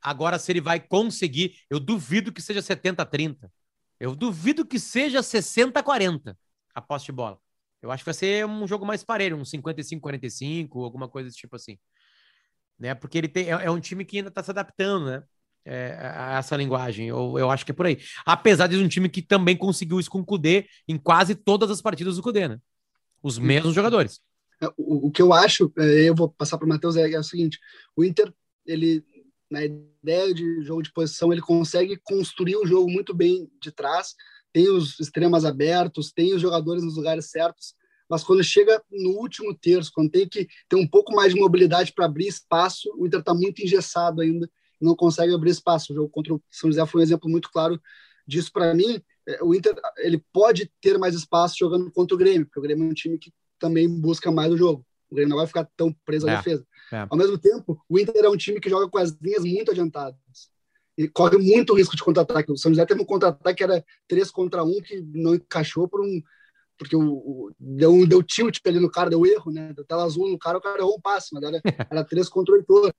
Agora, 0.01 0.39
se 0.39 0.51
ele 0.51 0.61
vai 0.61 0.79
conseguir, 0.79 1.55
eu 1.69 1.79
duvido 1.79 2.31
que 2.31 2.41
seja 2.41 2.61
70-30. 2.61 3.51
Eu 3.99 4.15
duvido 4.15 4.65
que 4.65 4.79
seja 4.79 5.21
60-40 5.21 6.35
a 6.73 6.81
posse 6.81 7.05
de 7.05 7.11
bola. 7.11 7.39
Eu 7.81 7.91
acho 7.91 8.03
que 8.03 8.07
vai 8.07 8.13
ser 8.13 8.45
um 8.45 8.67
jogo 8.67 8.85
mais 8.85 9.03
parelho, 9.03 9.37
um 9.37 9.43
55-45, 9.43 10.83
alguma 10.83 11.07
coisa 11.07 11.27
desse 11.27 11.39
tipo 11.39 11.55
assim. 11.55 11.77
Né? 12.77 12.95
Porque 12.95 13.17
ele 13.17 13.27
tem, 13.27 13.47
é, 13.47 13.65
é 13.65 13.71
um 13.71 13.79
time 13.79 14.05
que 14.05 14.17
ainda 14.17 14.29
está 14.29 14.43
se 14.43 14.51
adaptando, 14.51 15.05
né? 15.05 15.23
É, 15.65 15.95
a 16.15 16.37
essa 16.39 16.55
linguagem. 16.55 17.07
Eu, 17.07 17.37
eu 17.37 17.51
acho 17.51 17.65
que 17.65 17.71
é 17.71 17.75
por 17.75 17.85
aí. 17.85 17.99
Apesar 18.25 18.67
de 18.67 18.77
um 18.77 18.87
time 18.87 19.07
que 19.07 19.21
também 19.21 19.55
conseguiu 19.55 19.99
isso 19.99 20.09
com 20.09 20.19
o 20.19 20.25
Kudê 20.25 20.65
em 20.87 20.97
quase 20.97 21.35
todas 21.35 21.69
as 21.69 21.81
partidas 21.81 22.15
do 22.15 22.23
Kudê, 22.23 22.47
né? 22.47 22.59
Os 23.21 23.37
mesmos 23.37 23.75
jogadores. 23.75 24.21
É, 24.61 24.67
o, 24.77 25.07
o 25.07 25.11
que 25.11 25.21
eu 25.21 25.33
acho, 25.33 25.71
é, 25.77 26.09
eu 26.09 26.15
vou 26.15 26.29
passar 26.29 26.57
para 26.57 26.65
o 26.65 26.69
Matheus, 26.69 26.95
é, 26.95 27.11
é 27.11 27.19
o 27.19 27.23
seguinte: 27.23 27.59
o 27.95 28.03
Inter, 28.03 28.33
ele, 28.65 29.03
na 29.49 29.63
ideia 29.63 30.33
de 30.33 30.63
jogo 30.63 30.81
de 30.81 30.91
posição, 30.91 31.31
ele 31.31 31.41
consegue 31.41 31.97
construir 32.03 32.57
o 32.57 32.65
jogo 32.65 32.89
muito 32.89 33.13
bem 33.13 33.49
de 33.61 33.71
trás, 33.71 34.15
tem 34.51 34.69
os 34.69 34.99
extremas 34.99 35.45
abertos, 35.45 36.11
tem 36.11 36.33
os 36.33 36.41
jogadores 36.41 36.83
nos 36.83 36.95
lugares 36.95 37.29
certos, 37.29 37.73
mas 38.09 38.23
quando 38.23 38.43
chega 38.43 38.81
no 38.91 39.11
último 39.11 39.53
terço, 39.53 39.91
quando 39.93 40.09
tem 40.09 40.27
que 40.27 40.47
ter 40.67 40.75
um 40.75 40.87
pouco 40.87 41.13
mais 41.13 41.33
de 41.33 41.39
mobilidade 41.39 41.93
para 41.93 42.05
abrir 42.05 42.27
espaço, 42.27 42.89
o 42.97 43.05
Inter 43.05 43.19
está 43.19 43.33
muito 43.33 43.61
engessado 43.61 44.21
ainda, 44.21 44.49
não 44.79 44.95
consegue 44.95 45.33
abrir 45.33 45.51
espaço. 45.51 45.91
O 45.91 45.95
jogo 45.95 46.09
contra 46.09 46.33
o 46.33 46.41
São 46.49 46.69
José 46.71 46.85
foi 46.85 47.01
um 47.01 47.03
exemplo 47.03 47.29
muito 47.29 47.49
claro 47.51 47.79
disso 48.27 48.51
para 48.51 48.73
mim. 48.73 49.01
O 49.41 49.53
Inter 49.53 49.75
ele 49.97 50.23
pode 50.31 50.71
ter 50.81 50.97
mais 50.97 51.15
espaço 51.15 51.55
jogando 51.59 51.91
contra 51.91 52.15
o 52.15 52.17
Grêmio, 52.17 52.45
porque 52.45 52.59
o 52.59 52.63
Grêmio 52.63 52.87
é 52.87 52.91
um 52.91 52.93
time 52.93 53.17
que 53.17 53.31
também 53.59 53.89
busca 53.89 54.31
mais 54.31 54.51
o 54.51 54.57
jogo. 54.57 54.85
O 55.09 55.15
Grêmio 55.15 55.29
não 55.29 55.37
vai 55.37 55.47
ficar 55.47 55.67
tão 55.75 55.93
preso 56.05 56.27
à 56.27 56.31
é, 56.31 56.37
defesa. 56.37 56.65
É. 56.91 57.07
Ao 57.09 57.17
mesmo 57.17 57.37
tempo, 57.37 57.79
o 57.89 57.99
Inter 57.99 58.23
é 58.23 58.29
um 58.29 58.37
time 58.37 58.59
que 58.59 58.69
joga 58.69 58.87
com 58.87 58.97
as 58.97 59.11
linhas 59.21 59.43
muito 59.43 59.71
adiantadas. 59.71 60.17
E 60.97 61.07
corre 61.07 61.37
muito 61.37 61.73
risco 61.73 61.95
de 61.95 62.03
contra-ataque. 62.03 62.51
O 62.51 62.57
São 62.57 62.71
José 62.71 62.85
teve 62.85 63.01
um 63.01 63.05
contra-ataque 63.05 63.57
que 63.57 63.63
era 63.63 63.83
3 64.07 64.29
contra 64.31 64.63
1, 64.63 64.81
que 64.81 65.01
não 65.01 65.35
encaixou 65.35 65.87
por 65.87 66.01
um. 66.01 66.21
Porque 66.77 66.95
o, 66.95 67.01
o 67.01 67.51
deu, 67.59 68.05
deu 68.07 68.21
tilt 68.23 68.59
ali 68.65 68.79
no 68.79 68.91
cara, 68.91 69.09
deu 69.09 69.25
erro, 69.25 69.51
né? 69.51 69.73
Deu 69.73 69.85
tela 69.85 70.03
azul 70.03 70.29
no 70.29 70.37
cara, 70.37 70.57
o 70.57 70.61
cara 70.61 70.79
errou 70.79 70.95
um 70.95 71.01
passe, 71.01 71.29
mas 71.33 71.43
era, 71.43 71.61
era 71.89 72.03
3 72.03 72.27
contra 72.29 72.53
8. 72.53 72.93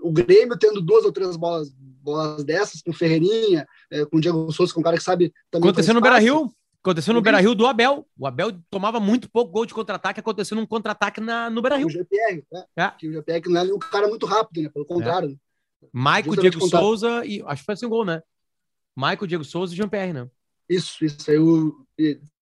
O 0.00 0.12
Grêmio 0.12 0.58
tendo 0.58 0.80
duas 0.80 1.04
ou 1.04 1.12
três 1.12 1.36
bolas, 1.36 1.70
bolas 1.72 2.44
dessas, 2.44 2.80
com 2.82 2.92
Ferreirinha, 2.92 3.66
é, 3.90 4.04
com 4.04 4.16
o 4.16 4.20
Diego 4.20 4.50
Souza, 4.52 4.72
que 4.72 4.78
é 4.78 4.80
um 4.80 4.84
cara 4.84 4.96
que 4.96 5.02
sabe 5.02 5.32
também. 5.50 5.68
Aconteceu 5.68 5.94
no 5.94 6.00
Beira 6.00 6.18
Rio? 6.18 6.52
Aconteceu 6.82 7.12
no 7.12 7.20
Beira 7.20 7.40
Rio 7.40 7.54
do 7.54 7.66
Abel. 7.66 8.06
O 8.16 8.26
Abel 8.26 8.52
tomava 8.70 9.00
muito 9.00 9.28
pouco 9.30 9.52
gol 9.52 9.66
de 9.66 9.74
contra-ataque, 9.74 10.20
aconteceu 10.20 10.56
num 10.56 10.64
contra-ataque 10.64 11.20
no 11.20 11.60
Beira 11.60 11.76
Rio. 11.76 11.88
O 11.88 11.90
GPR, 11.90 12.44
né? 12.50 12.64
É. 12.76 12.90
Que 12.90 13.08
o 13.08 13.12
GPR 13.12 13.48
não 13.48 13.60
é 13.60 13.74
um 13.74 13.78
cara 13.78 14.08
muito 14.08 14.26
rápido, 14.26 14.62
né? 14.62 14.70
Pelo 14.70 14.86
contrário. 14.86 15.38
É. 15.82 15.86
Maico, 15.92 16.36
Diego 16.36 16.68
Souza 16.68 17.24
e. 17.24 17.42
Acho 17.46 17.62
que 17.62 17.66
foi 17.66 17.74
assim 17.74 17.86
um 17.86 17.90
gol, 17.90 18.04
né? 18.04 18.22
Maico, 18.96 19.26
Diego 19.26 19.44
Souza 19.44 19.72
e 19.72 19.76
Jean-Pierre, 19.76 20.12
né? 20.12 20.28
Isso, 20.68 21.04
isso 21.04 21.30
aí 21.30 21.38
o, 21.38 21.74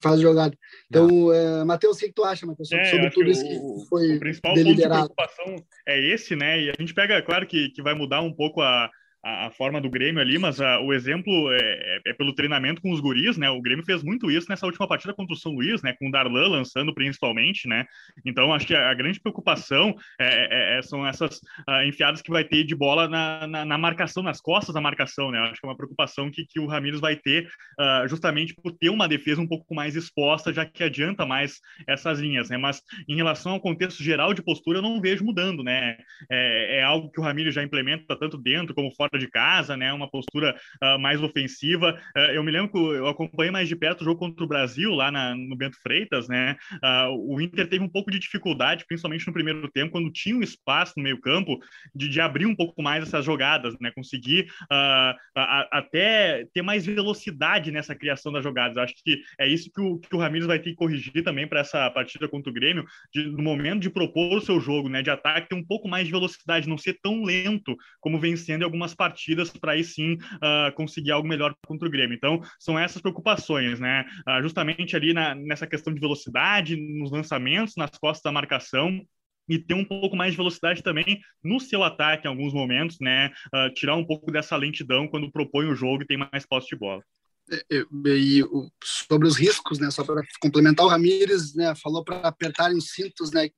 faz 0.03 0.20
jogada. 0.20 0.57
Então, 0.89 1.33
é, 1.33 1.64
Matheus, 1.64 1.97
o 1.97 2.01
que 2.01 2.12
tu 2.12 2.24
acha, 2.24 2.45
Matheus, 2.45 2.70
é, 2.72 2.85
sobre 2.87 3.11
tudo 3.11 3.31
isso 3.31 3.45
que 3.45 3.89
foi 3.89 4.16
O 4.16 4.18
principal 4.18 4.55
ponto 4.55 4.74
de 4.74 4.83
preocupação 4.83 5.57
é 5.87 5.99
esse, 6.12 6.35
né? 6.35 6.61
E 6.61 6.70
a 6.70 6.74
gente 6.79 6.93
pega, 6.93 7.22
claro 7.22 7.47
que, 7.47 7.70
que 7.70 7.83
vai 7.83 7.95
mudar 7.95 8.20
um 8.20 8.33
pouco 8.33 8.61
a, 8.61 8.91
a, 9.27 9.47
a, 9.47 9.51
forma 9.51 9.81
do 9.81 9.91
Grêmio 9.91 10.20
ali, 10.20 10.39
mas 10.39 10.61
a, 10.61 10.81
o 10.81 10.95
exemplo 10.95 11.51
é, 11.51 11.59
é, 11.59 12.01
é, 12.07 12.12
pelo 12.12 12.33
treinamento 12.33 12.81
com 12.81 12.93
os 12.93 13.01
guris, 13.01 13.37
né? 13.37 13.51
O 13.51 13.61
Grêmio 13.61 13.85
fez 13.85 14.05
muito 14.05 14.31
isso 14.31 14.47
nessa 14.49 14.66
última 14.66 14.87
partida 14.87 15.12
contra 15.12 15.35
o 15.35 15.37
São 15.37 15.53
Luís, 15.53 15.83
né? 15.83 15.95
Com 15.99 16.09
o 16.09 16.11
Darlan 16.12 16.49
lançando 16.49 16.95
principalmente, 16.95 17.66
né? 17.66 17.87
Então, 18.24 18.55
acho 18.55 18.64
que 18.66 18.74
a, 18.74 18.89
a 18.89 18.95
grande 18.95 19.20
preocupação 19.20 19.97
é, 20.20 20.77
é, 20.77 20.79
é 20.79 20.83
são 20.83 21.05
essas 21.05 21.39
uh, 21.68 21.83
enfiadas 21.85 22.22
que 22.22 22.31
vai 22.31 22.45
ter 22.45 22.62
de 22.62 22.77
bola 22.77 23.09
na, 23.09 23.47
na, 23.49 23.64
na, 23.64 23.79
marcação, 23.79 24.22
nas 24.22 24.41
costas 24.41 24.72
da 24.72 24.81
marcação, 24.81 25.33
né? 25.33 25.41
Acho 25.41 25.61
que 25.61 25.66
é 25.66 25.68
uma 25.68 25.77
preocupação 25.77 26.31
que, 26.31 26.47
que 26.47 26.61
o 26.61 26.66
Ramires 26.66 27.01
vai 27.01 27.16
ter 27.16 27.49
uh, 27.81 28.07
justamente 28.07 28.55
por 28.55 28.72
ter 28.72 28.91
uma 28.91 29.09
defesa 29.09 29.41
um 29.41 29.49
pouco 29.49 29.74
mais 29.74 29.97
exposta, 29.97 30.53
já 30.53 30.64
que 30.64 30.85
adianta 30.85 31.27
mais 31.27 31.59
essas 31.89 32.20
linhas, 32.20 32.49
né? 32.49 32.57
Mas 32.57 32.81
em 33.09 33.16
relação 33.16 33.53
ao 33.53 33.61
contexto 33.61 34.05
geral 34.05 34.33
de 34.33 34.43
postura, 34.43 34.79
eu 34.79 34.83
não 34.83 35.01
vejo 35.01 35.24
mudando, 35.24 35.64
né? 35.64 35.97
É, 36.31 36.79
é 36.79 36.83
algo 36.85 37.11
que 37.11 37.18
o 37.18 37.24
Ramires 37.24 37.55
já 37.55 37.62
implementa 37.62 38.16
tanto 38.16 38.39
dentro 38.39 38.72
como 38.72 38.95
fora 38.95 39.16
de 39.19 39.29
casa, 39.29 39.77
né? 39.77 39.93
Uma 39.93 40.11
postura 40.11 40.57
uh, 40.83 40.99
mais 40.99 41.23
ofensiva. 41.23 41.99
Uh, 42.17 42.33
eu 42.33 42.43
me 42.43 42.51
lembro 42.51 42.71
que 42.71 42.79
eu 42.79 43.07
acompanhei 43.07 43.51
mais 43.51 43.69
de 43.69 43.77
perto 43.77 44.03
o 44.03 44.05
jogo 44.05 44.19
contra 44.19 44.45
o 44.45 44.49
Brasil 44.49 44.93
lá 44.93 45.11
na, 45.11 45.35
no 45.35 45.57
Bento 45.57 45.77
Freitas, 45.83 46.29
né? 46.29 46.57
Uh, 46.75 47.35
o 47.35 47.41
Inter 47.41 47.69
teve 47.69 47.85
um 47.85 47.89
pouco 47.89 48.11
de 48.11 48.19
dificuldade, 48.19 48.85
principalmente 48.87 49.27
no 49.27 49.33
primeiro 49.33 49.69
tempo, 49.71 49.93
quando 49.93 50.11
tinha 50.11 50.37
um 50.37 50.43
espaço 50.43 50.95
no 50.97 51.03
meio 51.03 51.21
campo, 51.21 51.59
de, 51.95 52.09
de 52.09 52.21
abrir 52.21 52.47
um 52.47 52.55
pouco 52.55 52.83
mais 52.83 53.03
essas 53.03 53.25
jogadas, 53.25 53.75
né? 53.81 53.91
Conseguir 53.91 54.49
a, 54.71 55.17
a, 55.35 55.79
até 55.79 56.45
ter 56.53 56.62
mais 56.62 56.87
velocidade 56.87 57.71
nessa 57.71 57.95
criação 57.95 58.33
das 58.33 58.43
jogadas. 58.43 58.77
Acho 58.77 58.95
que 59.05 59.21
é 59.39 59.49
isso 59.49 59.71
que 59.73 59.81
o, 59.81 59.99
que 59.99 60.14
o 60.14 60.19
Ramires 60.19 60.47
vai 60.47 60.59
ter 60.59 60.71
que 60.71 60.77
corrigir 60.77 61.23
também 61.23 61.47
para 61.47 61.61
essa 61.61 61.91
partida 61.91 62.29
contra 62.29 62.51
o 62.51 62.55
Grêmio, 62.55 62.85
de, 63.12 63.25
no 63.25 63.43
momento 63.43 63.81
de 63.81 63.91
propor 63.91 64.37
o 64.37 64.41
seu 64.41 64.61
jogo, 64.61 64.89
né? 64.89 65.03
De 65.03 65.11
ataque, 65.11 65.49
ter 65.49 65.55
um 65.55 65.64
pouco 65.64 65.89
mais 65.89 66.07
de 66.07 66.12
velocidade, 66.12 66.69
não 66.69 66.79
ser 66.79 66.99
tão 67.03 67.23
lento 67.23 67.77
como 68.01 68.19
vem 68.19 68.37
sendo 68.37 68.62
em 68.62 68.64
algumas 68.64 68.95
partidas 68.95 69.06
partidas 69.07 69.51
para 69.51 69.73
aí 69.73 69.85
sim 69.85 70.15
uh, 70.15 70.75
conseguir 70.75 71.13
algo 71.13 71.29
melhor 71.29 71.55
contra 71.67 71.87
o 71.87 71.91
Grêmio. 71.91 72.17
Então, 72.17 72.41
são 72.59 72.79
essas 72.79 73.01
preocupações, 73.01 73.79
né? 73.79 74.05
Uh, 74.29 74.43
justamente 74.43 74.97
ali 74.97 75.13
na, 75.13 75.35
nessa 75.35 75.67
questão 75.67 75.95
de 75.95 76.01
velocidade, 76.01 76.77
nos 76.77 77.11
lançamentos, 77.11 77.75
nas 77.77 77.91
costas 77.91 78.23
da 78.23 78.33
marcação, 78.33 79.01
e 79.49 79.59
ter 79.59 79.75
um 79.75 79.85
pouco 79.85 80.17
mais 80.17 80.33
de 80.33 80.37
velocidade 80.37 80.83
também 80.83 81.21
no 81.43 81.61
seu 81.61 81.85
ataque 81.85 82.27
em 82.27 82.31
alguns 82.31 82.53
momentos, 82.53 82.99
né? 83.01 83.31
Uh, 83.55 83.73
tirar 83.75 83.95
um 83.95 84.05
pouco 84.05 84.31
dessa 84.33 84.57
lentidão 84.57 85.07
quando 85.07 85.31
propõe 85.31 85.67
o 85.67 85.77
jogo 85.77 86.03
e 86.03 86.07
tem 86.07 86.19
mais 86.19 86.45
posse 86.45 86.69
de 86.69 86.77
bola. 86.77 87.03
É, 87.49 87.77
é, 87.79 87.85
e, 88.09 88.43
sobre 88.83 89.29
os 89.29 89.37
riscos, 89.37 89.79
né? 89.79 89.89
Só 89.91 90.03
para 90.03 90.21
complementar, 90.41 90.85
o 90.85 90.89
Ramires, 90.89 91.55
né? 91.55 91.75
Falou 91.77 92.03
para 92.03 92.19
apertarem 92.19 92.77
os 92.77 92.91
cintos, 92.91 93.31
né? 93.31 93.49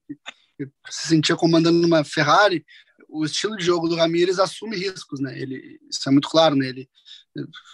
se 0.91 1.09
sentia 1.09 1.37
comandando 1.37 1.87
uma 1.87 2.03
Ferrari 2.03 2.65
o 3.09 3.25
estilo 3.25 3.57
de 3.57 3.65
jogo 3.65 3.89
do 3.89 3.97
Ramires 3.97 4.39
assume 4.39 4.77
riscos, 4.77 5.19
né? 5.21 5.39
Ele, 5.39 5.81
isso 5.91 6.09
é 6.09 6.13
muito 6.13 6.29
claro, 6.29 6.55
né? 6.55 6.69
Ele, 6.69 6.89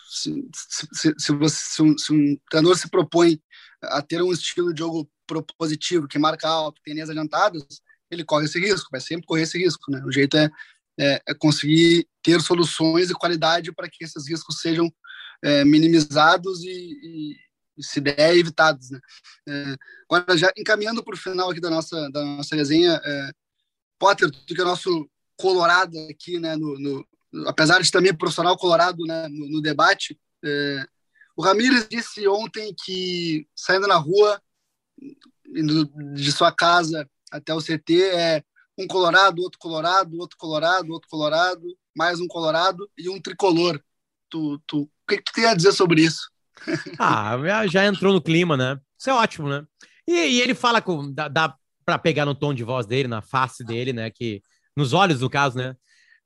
se, 0.08 0.48
se, 0.92 1.14
se, 1.18 1.32
você, 1.32 1.56
se, 1.56 1.82
um, 1.82 1.98
se 1.98 2.12
um 2.12 2.36
treinador 2.48 2.78
se 2.78 2.88
propõe 2.88 3.40
a 3.82 4.00
ter 4.00 4.22
um 4.22 4.32
estilo 4.32 4.72
de 4.72 4.78
jogo 4.78 5.10
propositivo, 5.26 6.06
que 6.06 6.18
marca 6.18 6.48
alto, 6.48 6.80
tem 6.84 6.94
linhas 6.94 7.10
adiantadas, 7.10 7.64
ele 8.10 8.24
corre 8.24 8.44
esse 8.44 8.58
risco, 8.60 8.88
vai 8.90 9.00
sempre 9.00 9.26
correr 9.26 9.42
esse 9.42 9.58
risco, 9.58 9.90
né? 9.90 10.02
O 10.04 10.12
jeito 10.12 10.36
é, 10.36 10.48
é, 10.98 11.22
é 11.28 11.34
conseguir 11.34 12.06
ter 12.22 12.40
soluções 12.40 13.10
e 13.10 13.14
qualidade 13.14 13.72
para 13.72 13.88
que 13.88 14.04
esses 14.04 14.28
riscos 14.28 14.60
sejam 14.60 14.92
é, 15.42 15.64
minimizados 15.64 16.62
e, 16.62 17.36
e, 17.76 17.82
se 17.82 18.00
der, 18.00 18.36
evitados, 18.36 18.90
né? 18.90 19.00
É, 19.48 19.76
agora, 20.08 20.38
já 20.38 20.52
encaminhando 20.56 21.02
para 21.02 21.14
o 21.14 21.18
final 21.18 21.50
aqui 21.50 21.60
da 21.60 21.70
nossa, 21.70 22.08
da 22.10 22.24
nossa 22.24 22.54
resenha, 22.54 23.00
é, 23.04 23.30
Potter, 23.98 24.30
tu 24.30 24.54
que 24.54 24.60
é 24.60 24.64
nosso 24.64 25.08
colorado 25.36 25.98
aqui, 26.10 26.38
né, 26.38 26.56
no, 26.56 26.78
no, 26.78 27.06
apesar 27.46 27.80
de 27.80 27.90
também 27.90 28.14
profissional 28.14 28.56
colorado 28.56 29.04
né, 29.04 29.28
no, 29.28 29.48
no 29.48 29.60
debate, 29.60 30.18
é, 30.44 30.86
O 31.36 31.42
Ramires 31.42 31.88
disse 31.88 32.26
ontem 32.28 32.74
que 32.84 33.46
saindo 33.54 33.86
na 33.86 33.96
rua, 33.96 34.40
indo 35.46 35.90
de 36.14 36.30
sua 36.30 36.52
casa 36.52 37.08
até 37.30 37.52
o 37.52 37.60
CT, 37.60 38.02
é 38.02 38.44
um 38.78 38.86
colorado, 38.86 39.42
outro 39.42 39.58
colorado, 39.58 40.18
outro 40.18 40.36
colorado, 40.36 40.92
outro 40.92 41.08
colorado, 41.08 41.76
mais 41.96 42.20
um 42.20 42.26
colorado 42.26 42.88
e 42.96 43.08
um 43.08 43.20
tricolor. 43.20 43.80
Tu, 44.28 44.60
tu, 44.66 44.82
o 44.82 45.06
que, 45.08 45.18
que 45.18 45.24
tu 45.24 45.32
tem 45.32 45.46
a 45.46 45.54
dizer 45.54 45.72
sobre 45.72 46.02
isso? 46.02 46.30
ah, 46.98 47.36
já 47.66 47.84
entrou 47.84 48.12
no 48.12 48.22
clima, 48.22 48.56
né? 48.56 48.80
Isso 48.98 49.10
é 49.10 49.14
ótimo, 49.14 49.48
né? 49.48 49.64
E, 50.06 50.12
e 50.12 50.40
ele 50.40 50.54
fala 50.54 50.80
com. 50.80 51.12
Dá, 51.12 51.28
dá 51.28 51.56
para 51.84 51.98
pegar 51.98 52.24
no 52.24 52.34
tom 52.34 52.54
de 52.54 52.64
voz 52.64 52.86
dele, 52.86 53.08
na 53.08 53.22
face 53.22 53.64
dele, 53.64 53.92
né? 53.92 54.10
Que, 54.10 54.42
nos 54.76 54.92
olhos, 54.92 55.20
no 55.20 55.30
caso, 55.30 55.56
né? 55.58 55.76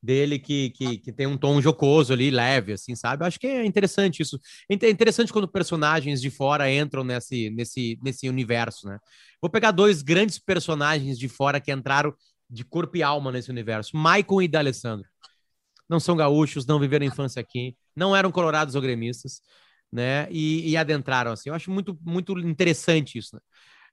Dele 0.00 0.38
que, 0.38 0.70
que, 0.70 0.98
que 0.98 1.12
tem 1.12 1.26
um 1.26 1.36
tom 1.36 1.60
jocoso 1.60 2.12
ali, 2.12 2.30
leve, 2.30 2.72
assim, 2.72 2.94
sabe? 2.94 3.24
Eu 3.24 3.26
acho 3.26 3.38
que 3.38 3.48
é 3.48 3.64
interessante 3.64 4.22
isso. 4.22 4.38
É 4.70 4.88
interessante 4.88 5.32
quando 5.32 5.48
personagens 5.48 6.20
de 6.20 6.30
fora 6.30 6.72
entram 6.72 7.02
nesse, 7.02 7.50
nesse, 7.50 7.98
nesse 8.02 8.28
universo, 8.28 8.86
né? 8.86 8.98
Vou 9.42 9.50
pegar 9.50 9.72
dois 9.72 10.02
grandes 10.02 10.38
personagens 10.38 11.18
de 11.18 11.28
fora 11.28 11.60
que 11.60 11.72
entraram 11.72 12.14
de 12.48 12.64
corpo 12.64 12.96
e 12.96 13.02
alma 13.02 13.32
nesse 13.32 13.50
universo: 13.50 13.96
Maicon 13.96 14.40
e 14.40 14.48
D'Alessandro. 14.48 15.08
Não 15.88 15.98
são 15.98 16.16
gaúchos, 16.16 16.66
não 16.66 16.78
viveram 16.78 17.06
infância 17.06 17.40
aqui, 17.40 17.76
não 17.96 18.14
eram 18.14 18.30
colorados 18.30 18.74
ou 18.74 18.82
gremistas, 18.82 19.40
né? 19.92 20.28
E, 20.30 20.70
e 20.70 20.76
adentraram 20.76 21.32
assim. 21.32 21.48
Eu 21.48 21.54
acho 21.56 21.70
muito, 21.72 21.98
muito 22.02 22.38
interessante 22.38 23.18
isso, 23.18 23.34
né? 23.34 23.40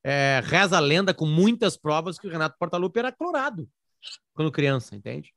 É, 0.03 0.41
reza 0.45 0.77
a 0.77 0.79
lenda 0.79 1.15
com 1.15 1.25
muitas 1.25 1.75
provas 1.75 2.19
que 2.19 2.27
o 2.27 2.29
Renato 2.29 2.57
Portaluppi 2.59 2.99
era 2.99 3.11
colorado 3.11 3.67
quando 4.33 4.51
criança, 4.51 4.95
entende? 4.95 5.33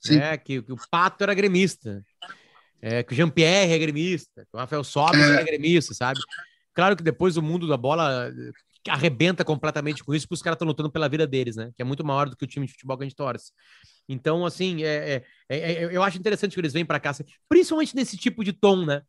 Sim. 0.00 0.18
É, 0.18 0.36
que, 0.36 0.62
que 0.62 0.72
o 0.72 0.76
Pato 0.90 1.24
era 1.24 1.34
gremista, 1.34 2.04
é, 2.80 3.02
que 3.02 3.12
o 3.12 3.16
Jean-Pierre 3.16 3.72
é 3.72 3.78
gremista, 3.78 4.42
que 4.42 4.56
o 4.56 4.58
Rafael 4.58 4.84
Sobres 4.84 5.22
é. 5.22 5.32
era 5.32 5.42
gremista, 5.42 5.92
sabe? 5.94 6.20
Claro 6.72 6.96
que 6.96 7.02
depois 7.02 7.36
o 7.36 7.42
mundo 7.42 7.66
da 7.66 7.76
bola 7.76 8.32
arrebenta 8.88 9.44
completamente 9.44 10.04
com 10.04 10.14
isso, 10.14 10.26
porque 10.26 10.36
os 10.36 10.42
caras 10.42 10.54
estão 10.54 10.68
lutando 10.68 10.90
pela 10.90 11.08
vida 11.08 11.26
deles, 11.26 11.56
né? 11.56 11.70
Que 11.76 11.82
é 11.82 11.84
muito 11.84 12.04
maior 12.04 12.28
do 12.28 12.36
que 12.36 12.44
o 12.44 12.48
time 12.48 12.66
de 12.66 12.72
futebol 12.72 12.96
que 12.96 13.04
a 13.04 13.08
gente 13.08 13.16
torce. 13.16 13.52
Então, 14.08 14.46
assim, 14.46 14.84
é, 14.84 15.16
é, 15.16 15.24
é, 15.48 15.72
é 15.72 15.96
eu 15.96 16.02
acho 16.02 16.18
interessante 16.18 16.54
que 16.54 16.60
eles 16.60 16.72
vêm 16.72 16.84
para 16.84 17.00
cá, 17.00 17.10
assim, 17.10 17.24
principalmente 17.48 17.94
nesse 17.94 18.16
tipo 18.16 18.44
de 18.44 18.52
tom, 18.52 18.84
né? 18.84 19.02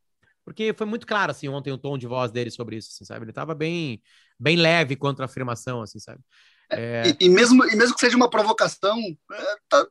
Porque 0.43 0.73
foi 0.73 0.87
muito 0.87 1.05
claro, 1.05 1.31
assim, 1.31 1.47
ontem 1.47 1.71
o 1.71 1.77
tom 1.77 1.97
de 1.97 2.07
voz 2.07 2.31
dele 2.31 2.49
sobre 2.49 2.77
isso, 2.77 2.89
assim, 2.91 3.05
sabe? 3.05 3.23
Ele 3.23 3.31
estava 3.31 3.53
bem, 3.53 4.01
bem 4.39 4.55
leve 4.55 4.95
contra 4.95 5.25
a 5.25 5.27
afirmação, 5.27 5.81
assim, 5.81 5.99
sabe? 5.99 6.19
É... 6.71 7.09
E, 7.09 7.25
e, 7.25 7.29
mesmo, 7.29 7.65
e 7.65 7.75
mesmo 7.75 7.95
que 7.95 8.01
seja 8.01 8.15
uma 8.15 8.29
provocação, 8.29 8.97
é, 9.31 9.55
tá, 9.67 9.87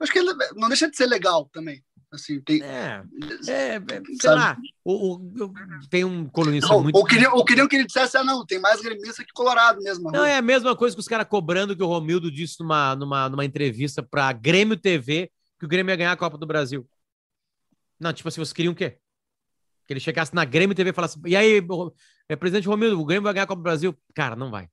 acho 0.00 0.12
que 0.12 0.18
ele 0.18 0.32
não 0.56 0.68
deixa 0.68 0.90
de 0.90 0.96
ser 0.96 1.06
legal 1.06 1.48
também. 1.52 1.82
Assim, 2.12 2.42
tem, 2.42 2.62
é, 2.62 3.02
é, 3.48 3.76
é 3.76 3.80
sei 4.20 4.30
lá, 4.30 4.54
o, 4.84 5.14
o, 5.14 5.54
tem 5.88 6.04
um 6.04 6.28
colunista 6.28 6.68
não, 6.68 6.82
muito... 6.82 6.94
Ou 6.94 7.06
queriam, 7.06 7.34
ou 7.34 7.42
queriam 7.42 7.66
que 7.66 7.74
ele 7.74 7.86
dissesse, 7.86 8.18
ah, 8.18 8.22
não, 8.22 8.44
tem 8.44 8.58
mais 8.58 8.82
gremista 8.82 9.24
que 9.24 9.32
colorado 9.32 9.80
mesmo. 9.80 10.10
Não, 10.10 10.22
é 10.22 10.36
a 10.36 10.42
mesma 10.42 10.76
coisa 10.76 10.94
que 10.94 11.00
os 11.00 11.08
caras 11.08 11.26
cobrando 11.26 11.74
que 11.74 11.82
o 11.82 11.86
Romildo 11.86 12.30
disse 12.30 12.60
numa, 12.60 12.94
numa, 12.94 13.30
numa 13.30 13.44
entrevista 13.46 14.02
para 14.02 14.30
Grêmio 14.34 14.76
TV 14.76 15.30
que 15.58 15.64
o 15.64 15.68
Grêmio 15.68 15.90
ia 15.90 15.96
ganhar 15.96 16.12
a 16.12 16.16
Copa 16.16 16.36
do 16.36 16.44
Brasil. 16.44 16.86
Não, 17.98 18.12
tipo 18.12 18.28
assim, 18.28 18.40
vocês 18.40 18.52
queriam 18.52 18.72
o 18.72 18.76
quê? 18.76 18.98
Que 19.86 19.94
ele 19.94 20.00
chegasse 20.00 20.34
na 20.34 20.44
Grêmio 20.44 20.74
TV 20.74 20.90
e 20.90 20.92
falasse: 20.92 21.18
e 21.24 21.34
aí, 21.34 21.62
é, 22.28 22.36
presidente 22.36 22.68
Romildo, 22.68 23.00
o 23.00 23.06
Grêmio 23.06 23.22
vai 23.22 23.32
ganhar 23.32 23.44
a 23.44 23.46
Copa 23.46 23.60
do 23.60 23.64
Brasil? 23.64 23.96
Cara, 24.12 24.36
não 24.36 24.50
vai. 24.50 24.68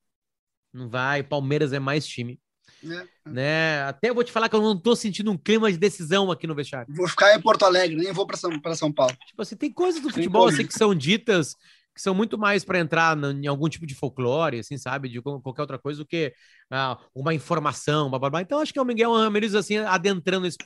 Não 0.74 0.90
vai. 0.90 1.24
Palmeiras 1.24 1.74
é 1.74 1.80
mais 1.80 2.06
time. 2.06 2.40
É. 2.84 3.30
Né? 3.30 3.82
Até 3.84 4.10
eu 4.10 4.16
vou 4.16 4.24
te 4.24 4.32
falar 4.32 4.48
que 4.48 4.56
eu 4.56 4.62
não 4.62 4.80
tô 4.80 4.96
sentindo 4.96 5.32
um 5.32 5.38
clima 5.38 5.72
de 5.72 5.78
decisão 5.78 6.32
aqui 6.32 6.48
no 6.48 6.56
vestiário. 6.56 6.94
Vou 6.96 7.08
ficar 7.08 7.36
em 7.36 7.42
Porto 7.42 7.64
Alegre, 7.64 7.98
nem 7.98 8.14
vou 8.14 8.26
para 8.26 8.38
São, 8.38 8.52
São 8.76 8.92
Paulo. 8.92 9.16
Tipo 9.28 9.42
assim, 9.42 9.56
tem 9.56 9.72
coisas 9.72 10.02
do 10.02 10.10
futebol 10.10 10.48
assim, 10.48 10.66
que 10.66 10.74
são 10.74 10.96
ditas 10.96 11.56
que 11.94 12.02
são 12.02 12.16
muito 12.16 12.38
mais 12.38 12.64
para 12.64 12.80
entrar 12.80 13.18
em 13.18 13.46
algum 13.46 13.68
tipo 13.68 13.86
de 13.86 13.94
folclore, 13.94 14.60
assim, 14.60 14.78
sabe, 14.78 15.10
de 15.10 15.22
qualquer 15.22 15.62
outra 15.62 15.78
coisa 15.78 16.00
do 16.00 16.08
que 16.08 16.34
ah, 16.72 16.98
uma 17.14 17.34
informação, 17.34 18.10
blá, 18.10 18.18
blá, 18.18 18.30
blá. 18.30 18.42
Então 18.42 18.60
acho 18.60 18.72
que 18.72 18.80
é 18.80 18.82
o 18.82 18.86
Miguel 18.86 19.14
Ramirez 19.14 19.54
assim 19.54 19.78
adentrando 19.78 20.46
nesse, 20.46 20.58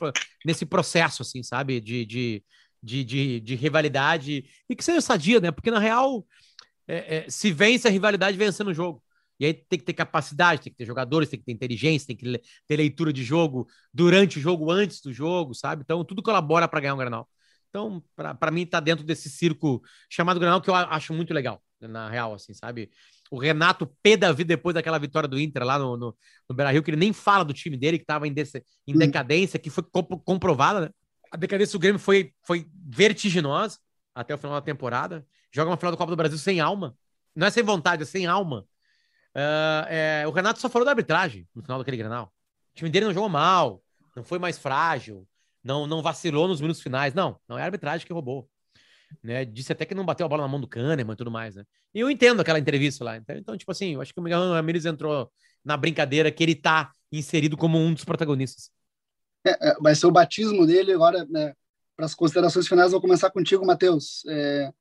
nesse 0.44 0.64
processo, 0.64 1.22
assim, 1.22 1.42
sabe, 1.42 1.80
de, 1.80 2.06
de 2.06 2.44
de, 2.84 3.02
de, 3.02 3.40
de 3.40 3.54
rivalidade 3.54 4.44
e 4.68 4.76
que 4.76 4.84
seja 4.84 5.00
sadia, 5.00 5.40
né? 5.40 5.50
Porque 5.50 5.70
na 5.70 5.78
real, 5.78 6.24
é, 6.86 7.16
é, 7.16 7.30
se 7.30 7.50
vence 7.50 7.88
a 7.88 7.90
rivalidade 7.90 8.36
vencendo 8.36 8.68
o 8.68 8.74
jogo. 8.74 9.02
E 9.38 9.46
aí 9.46 9.54
tem 9.54 9.78
que 9.78 9.84
ter 9.84 9.92
capacidade, 9.92 10.62
tem 10.62 10.72
que 10.72 10.78
ter 10.78 10.86
jogadores, 10.86 11.28
tem 11.28 11.38
que 11.38 11.44
ter 11.44 11.52
inteligência, 11.52 12.06
tem 12.06 12.16
que 12.16 12.40
ter 12.66 12.76
leitura 12.76 13.12
de 13.12 13.24
jogo 13.24 13.66
durante 13.92 14.38
o 14.38 14.40
jogo, 14.40 14.70
antes 14.70 15.00
do 15.00 15.12
jogo, 15.12 15.54
sabe? 15.54 15.82
Então 15.82 16.04
tudo 16.04 16.22
colabora 16.22 16.68
para 16.68 16.80
ganhar 16.80 16.94
um 16.94 16.98
Granal. 16.98 17.28
Então, 17.68 18.04
para 18.14 18.50
mim, 18.52 18.64
tá 18.64 18.78
dentro 18.78 19.04
desse 19.04 19.28
circo 19.28 19.82
chamado 20.08 20.38
Granal, 20.38 20.60
que 20.60 20.70
eu 20.70 20.74
acho 20.74 21.12
muito 21.12 21.34
legal, 21.34 21.60
na 21.80 22.08
real, 22.08 22.34
assim, 22.34 22.54
sabe? 22.54 22.88
O 23.32 23.36
Renato 23.36 23.84
pé 24.00 24.16
da 24.16 24.30
vida 24.30 24.54
depois 24.54 24.74
daquela 24.74 24.98
vitória 24.98 25.28
do 25.28 25.40
Inter 25.40 25.64
lá 25.64 25.76
no, 25.76 25.96
no, 25.96 26.16
no 26.48 26.54
Beira 26.54 26.70
Rio, 26.70 26.84
que 26.84 26.90
ele 26.90 26.96
nem 26.96 27.12
fala 27.12 27.44
do 27.44 27.52
time 27.52 27.76
dele, 27.76 27.98
que 27.98 28.04
estava 28.04 28.28
em, 28.28 28.34
em 28.86 28.96
decadência, 28.96 29.58
que 29.58 29.70
foi 29.70 29.82
comprovada, 30.24 30.82
né? 30.82 30.90
a 31.34 31.36
decadência 31.36 31.76
do 31.76 31.80
Grêmio 31.80 31.98
foi, 31.98 32.32
foi 32.44 32.64
vertiginosa 32.88 33.80
até 34.14 34.32
o 34.32 34.38
final 34.38 34.54
da 34.54 34.60
temporada. 34.60 35.26
Joga 35.52 35.68
uma 35.68 35.76
final 35.76 35.90
do 35.90 35.98
Copa 35.98 36.12
do 36.12 36.16
Brasil 36.16 36.38
sem 36.38 36.60
alma. 36.60 36.96
Não 37.34 37.48
é 37.48 37.50
sem 37.50 37.64
vontade, 37.64 38.04
é 38.04 38.06
sem 38.06 38.24
alma. 38.24 38.64
Uh, 39.34 39.86
é, 39.88 40.24
o 40.26 40.30
Renato 40.30 40.60
só 40.60 40.68
falou 40.68 40.84
da 40.84 40.92
arbitragem 40.92 41.46
no 41.54 41.62
final 41.62 41.78
daquele 41.78 41.96
Grenal. 41.96 42.32
O 42.72 42.76
time 42.76 42.90
dele 42.90 43.06
não 43.06 43.12
jogou 43.12 43.28
mal, 43.28 43.82
não 44.14 44.22
foi 44.22 44.38
mais 44.38 44.58
frágil, 44.58 45.26
não, 45.62 45.86
não 45.86 46.02
vacilou 46.02 46.46
nos 46.46 46.60
minutos 46.60 46.82
finais. 46.82 47.14
Não, 47.14 47.38
não 47.48 47.58
é 47.58 47.62
a 47.62 47.64
arbitragem 47.64 48.06
que 48.06 48.12
roubou. 48.12 48.48
Né? 49.22 49.44
Disse 49.44 49.72
até 49.72 49.84
que 49.84 49.94
não 49.94 50.04
bateu 50.04 50.26
a 50.26 50.28
bola 50.28 50.42
na 50.42 50.48
mão 50.48 50.60
do 50.60 50.68
Kahneman 50.68 51.14
e 51.14 51.16
tudo 51.16 51.30
mais, 51.30 51.54
né? 51.54 51.64
E 51.94 52.00
eu 52.00 52.10
entendo 52.10 52.40
aquela 52.40 52.58
entrevista 52.58 53.04
lá. 53.04 53.16
Então, 53.16 53.36
então, 53.36 53.56
tipo 53.56 53.70
assim, 53.70 53.94
eu 53.94 54.00
acho 54.00 54.12
que 54.12 54.18
o 54.18 54.22
Miguel 54.22 54.52
Ramirez 54.52 54.84
entrou 54.84 55.30
na 55.64 55.76
brincadeira 55.76 56.30
que 56.30 56.42
ele 56.42 56.54
tá 56.54 56.90
inserido 57.10 57.56
como 57.56 57.78
um 57.78 57.94
dos 57.94 58.04
protagonistas. 58.04 58.70
É, 59.46 59.70
é, 59.70 59.74
vai 59.80 59.94
ser 59.94 60.06
o 60.06 60.10
batismo 60.10 60.66
dele 60.66 60.92
agora, 60.92 61.24
né, 61.26 61.54
para 61.96 62.06
as 62.06 62.14
considerações 62.14 62.66
finais, 62.66 62.92
vou 62.92 63.00
começar 63.00 63.30
contigo, 63.30 63.64
Matheus. 63.64 64.24
É, 64.28 64.72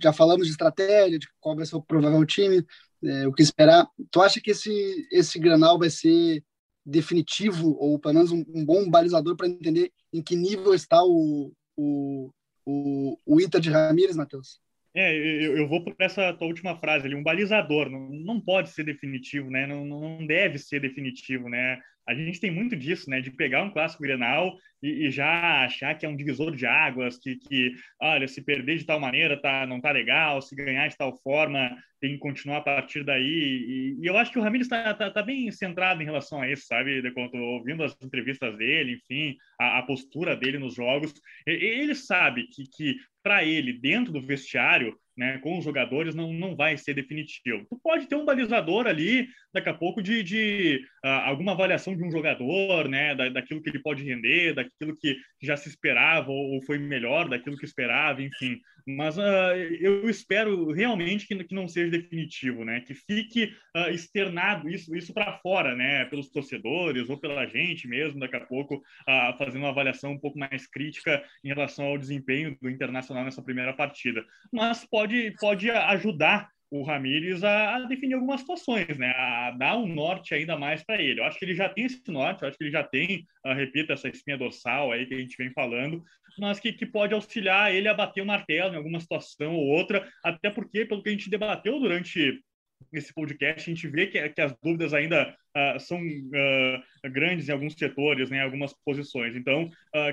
já 0.00 0.12
falamos 0.12 0.46
de 0.46 0.52
estratégia, 0.52 1.18
de 1.18 1.28
qual 1.38 1.54
vai 1.54 1.66
ser 1.66 1.76
o 1.76 1.82
provável 1.82 2.24
time, 2.24 2.64
é, 3.04 3.26
o 3.26 3.32
que 3.32 3.42
esperar. 3.42 3.88
Tu 4.10 4.20
acha 4.20 4.40
que 4.40 4.50
esse, 4.50 5.08
esse 5.10 5.38
Granal 5.38 5.78
vai 5.78 5.90
ser 5.90 6.42
definitivo, 6.84 7.76
ou 7.78 7.98
pelo 7.98 8.14
menos 8.14 8.32
um, 8.32 8.44
um 8.54 8.64
bom 8.64 8.88
balizador 8.88 9.36
para 9.36 9.48
entender 9.48 9.92
em 10.12 10.22
que 10.22 10.36
nível 10.36 10.74
está 10.74 11.02
o, 11.02 11.52
o, 11.76 12.30
o, 12.66 13.18
o 13.24 13.40
Inter 13.40 13.60
de 13.60 13.70
Ramírez, 13.70 14.16
Matheus? 14.16 14.60
É, 14.94 15.14
eu, 15.16 15.56
eu 15.56 15.68
vou 15.68 15.82
para 15.82 15.94
essa 16.04 16.34
tua 16.34 16.48
última 16.48 16.76
frase 16.78 17.06
ali, 17.06 17.14
um 17.14 17.22
balizador, 17.22 17.88
não, 17.88 18.10
não 18.10 18.40
pode 18.40 18.68
ser 18.70 18.84
definitivo, 18.84 19.50
né? 19.50 19.66
Não, 19.66 19.84
não 19.86 20.26
deve 20.26 20.58
ser 20.58 20.80
definitivo, 20.80 21.48
né? 21.48 21.80
A 22.08 22.14
gente 22.14 22.40
tem 22.40 22.50
muito 22.50 22.76
disso, 22.76 23.08
né? 23.08 23.20
De 23.20 23.30
pegar 23.30 23.62
um 23.62 23.70
clássico 23.70 24.02
Grenal 24.02 24.56
e, 24.82 25.06
e, 25.06 25.10
já 25.10 25.64
achar 25.64 25.94
que 25.96 26.04
é 26.04 26.08
um 26.08 26.16
divisor 26.16 26.54
de 26.54 26.66
águas, 26.66 27.16
que, 27.18 27.36
que, 27.36 27.72
olha, 28.00 28.26
se 28.26 28.42
perder 28.42 28.78
de 28.78 28.84
tal 28.84 28.98
maneira 28.98 29.40
tá, 29.40 29.66
não 29.66 29.80
tá 29.80 29.92
legal, 29.92 30.42
se 30.42 30.56
ganhar 30.56 30.88
de 30.88 30.96
tal 30.96 31.16
forma 31.22 31.76
tem 32.00 32.14
que 32.14 32.18
continuar 32.18 32.58
a 32.58 32.62
partir 32.62 33.04
daí. 33.04 33.22
E, 33.22 33.98
e 34.02 34.06
eu 34.06 34.16
acho 34.16 34.32
que 34.32 34.38
o 34.38 34.42
Ramires 34.42 34.66
está 34.66 34.92
tá, 34.92 35.10
tá, 35.10 35.22
bem 35.22 35.50
centrado 35.52 36.02
em 36.02 36.04
relação 36.04 36.42
a 36.42 36.50
isso, 36.50 36.66
sabe? 36.66 37.00
De 37.00 37.12
quando 37.12 37.36
ouvindo 37.36 37.84
as 37.84 37.96
entrevistas 38.02 38.56
dele, 38.58 38.94
enfim, 38.94 39.36
a, 39.60 39.78
a 39.78 39.82
postura 39.82 40.36
dele 40.36 40.58
nos 40.58 40.74
jogos, 40.74 41.14
ele 41.46 41.94
sabe 41.94 42.48
que, 42.48 42.64
que 42.64 42.96
para 43.22 43.44
ele, 43.44 43.72
dentro 43.72 44.12
do 44.12 44.20
vestiário, 44.20 44.96
né, 45.16 45.38
com 45.38 45.58
os 45.58 45.64
jogadores 45.64 46.14
não, 46.14 46.32
não 46.32 46.56
vai 46.56 46.76
ser 46.76 46.94
definitivo. 46.94 47.66
Tu 47.68 47.78
pode 47.82 48.06
ter 48.06 48.14
um 48.14 48.24
balizador 48.24 48.86
ali, 48.86 49.28
daqui 49.52 49.68
a 49.68 49.74
pouco, 49.74 50.02
de, 50.02 50.22
de 50.22 50.80
uh, 51.04 51.08
alguma 51.24 51.52
avaliação 51.52 51.96
de 51.96 52.02
um 52.02 52.10
jogador, 52.10 52.88
né, 52.88 53.14
da, 53.14 53.28
daquilo 53.28 53.62
que 53.62 53.68
ele 53.68 53.82
pode 53.82 54.02
render, 54.02 54.54
daquilo 54.54 54.96
que 54.96 55.16
já 55.42 55.56
se 55.56 55.68
esperava 55.68 56.30
ou, 56.30 56.54
ou 56.54 56.62
foi 56.62 56.78
melhor 56.78 57.28
daquilo 57.28 57.56
que 57.56 57.64
esperava, 57.64 58.22
enfim. 58.22 58.58
Mas 58.86 59.16
uh, 59.16 59.54
eu 59.80 60.08
espero 60.08 60.72
realmente 60.72 61.26
que, 61.26 61.44
que 61.44 61.54
não 61.54 61.68
seja 61.68 61.90
definitivo, 61.90 62.64
né, 62.64 62.80
que 62.80 62.94
fique 62.94 63.54
uh, 63.76 63.90
externado 63.90 64.68
isso, 64.68 64.94
isso 64.96 65.12
para 65.12 65.38
fora, 65.38 65.76
né, 65.76 66.04
pelos 66.06 66.30
torcedores 66.30 67.08
ou 67.08 67.18
pela 67.18 67.46
gente 67.46 67.86
mesmo, 67.86 68.18
daqui 68.18 68.36
a 68.36 68.40
pouco, 68.40 68.82
fazendo 69.38 69.62
uma 69.62 69.68
avaliação 69.68 70.12
um 70.12 70.18
pouco 70.18 70.38
mais 70.38 70.66
crítica 70.66 71.22
em 71.44 71.48
relação 71.48 71.86
ao 71.86 71.98
desempenho 71.98 72.56
do 72.60 72.70
Internacional 72.70 73.24
nessa 73.24 73.42
primeira 73.42 73.72
partida. 73.72 74.24
Mas 74.52 74.84
pode 74.84 75.01
pode, 75.02 75.34
pode 75.40 75.70
ajudar 75.70 76.48
o 76.70 76.82
Ramires 76.82 77.44
a, 77.44 77.76
a, 77.76 77.80
definir 77.80 78.14
algumas 78.14 78.40
situações, 78.40 78.96
né? 78.96 79.10
A 79.10 79.50
dar 79.50 79.76
um 79.76 79.86
norte 79.86 80.34
ainda 80.34 80.56
mais 80.56 80.82
para 80.82 81.02
ele. 81.02 81.20
Eu 81.20 81.24
acho 81.24 81.38
que 81.38 81.44
ele 81.44 81.54
já 81.54 81.68
tem 81.68 81.84
esse 81.84 82.00
norte, 82.10 82.42
eu 82.42 82.48
acho 82.48 82.56
que 82.56 82.64
ele 82.64 82.70
já 82.70 82.82
tem, 82.82 83.26
uh, 83.44 83.52
repito, 83.52 83.92
essa 83.92 84.08
espinha 84.08 84.38
dorsal 84.38 84.90
aí 84.90 85.04
que 85.04 85.14
a 85.14 85.18
gente 85.18 85.36
vem 85.36 85.52
falando, 85.52 86.02
mas 86.38 86.58
que, 86.58 86.72
que 86.72 86.86
pode 86.86 87.12
auxiliar 87.12 87.74
ele 87.74 87.88
a 87.88 87.94
bater 87.94 88.22
o 88.22 88.26
martelo 88.26 88.72
em 88.72 88.78
alguma 88.78 89.00
situação 89.00 89.54
ou 89.54 89.66
outra, 89.66 90.08
até 90.24 90.48
porque, 90.48 90.86
pelo 90.86 91.02
que 91.02 91.10
a 91.10 91.12
gente 91.12 91.28
debateu 91.28 91.78
durante 91.78 92.40
esse 92.90 93.12
podcast, 93.12 93.70
a 93.70 93.74
gente 93.74 93.86
vê 93.88 94.06
que, 94.06 94.28
que 94.30 94.40
as 94.40 94.54
dúvidas 94.62 94.94
ainda 94.94 95.36
uh, 95.54 95.78
são 95.78 96.00
uh, 96.00 97.10
grandes 97.10 97.48
em 97.48 97.52
alguns 97.52 97.74
setores, 97.74 98.30
né, 98.30 98.38
em 98.38 98.42
algumas 98.42 98.72
posições. 98.84 99.36
Então, 99.36 99.68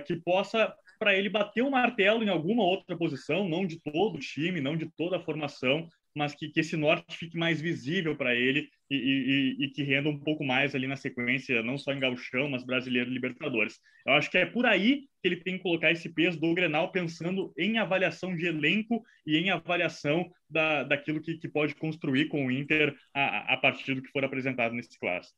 que 0.06 0.18
possa 0.18 0.74
para 1.00 1.16
ele 1.16 1.30
bater 1.30 1.64
o 1.64 1.72
martelo 1.72 2.24
em 2.24 2.30
alguma 2.30 2.64
outra 2.64 2.98
posição, 2.98 3.48
não 3.48 3.66
de 3.66 3.80
todo 3.82 4.16
o 4.16 4.20
time, 4.20 4.60
não 4.60 4.76
de 4.76 4.86
toda 4.98 5.16
a 5.16 5.22
formação, 5.22 5.88
mas 6.16 6.36
que, 6.36 6.50
que 6.50 6.60
esse 6.60 6.76
norte 6.76 7.16
fique 7.16 7.38
mais 7.38 7.62
visível 7.62 8.16
para 8.16 8.36
ele 8.36 8.68
e, 8.90 8.96
e, 8.96 9.66
e, 9.66 9.70
que 9.70 9.84
renda 9.84 10.10
um 10.10 10.20
pouco 10.20 10.44
mais 10.44 10.76
ali 10.76 10.88
na 10.88 10.96
sequência, 10.96 11.64
não 11.64 11.78
só 11.78 11.94
em 11.94 12.00
gauchão, 12.00 12.50
mas 12.50 12.66
brasileiro 12.66 13.10
libertadores. 13.10 13.80
Eu 14.06 14.14
acho 14.14 14.30
que 14.30 14.38
é 14.38 14.46
por 14.46 14.66
aí 14.66 15.04
que 15.22 15.28
ele 15.28 15.38
tem 15.38 15.58
que 15.58 15.64
colocar 15.64 15.92
esse 15.92 16.10
peso 16.14 16.40
do 16.40 16.54
Grenal, 16.54 16.92
pensando 16.92 17.54
em 17.58 17.78
avaliação 17.78 18.36
de 18.36 18.48
elenco 18.48 19.04
e 19.26 19.38
em 19.38 19.50
avaliação 19.50 20.30
da, 20.50 20.84
daquilo 20.84 21.22
que, 21.22 21.38
que 21.38 21.48
pode 21.48 21.76
construir 21.76 22.28
com 22.28 22.48
o 22.48 22.52
Inter 22.52 22.96
a, 23.14 23.54
a 23.54 23.58
partir 23.58 23.94
do 23.94 24.02
que 24.02 24.12
for 24.12 24.26
apresentado 24.26 24.74
nesse 24.74 25.00
clássico. 25.00 25.38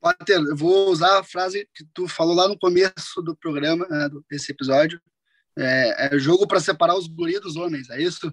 Potter, 0.00 0.38
eu 0.38 0.56
vou 0.56 0.90
usar 0.90 1.18
a 1.18 1.24
frase 1.24 1.68
que 1.74 1.84
tu 1.92 2.06
falou 2.08 2.34
lá 2.34 2.48
no 2.48 2.58
começo 2.58 3.22
do 3.22 3.36
programa, 3.36 3.86
né, 3.88 4.08
desse 4.30 4.52
episódio. 4.52 5.00
É, 5.58 6.14
é 6.14 6.18
jogo 6.18 6.46
para 6.46 6.60
separar 6.60 6.96
os 6.96 7.06
guris 7.06 7.40
dos 7.40 7.56
homens, 7.56 7.88
é 7.90 8.00
isso? 8.00 8.32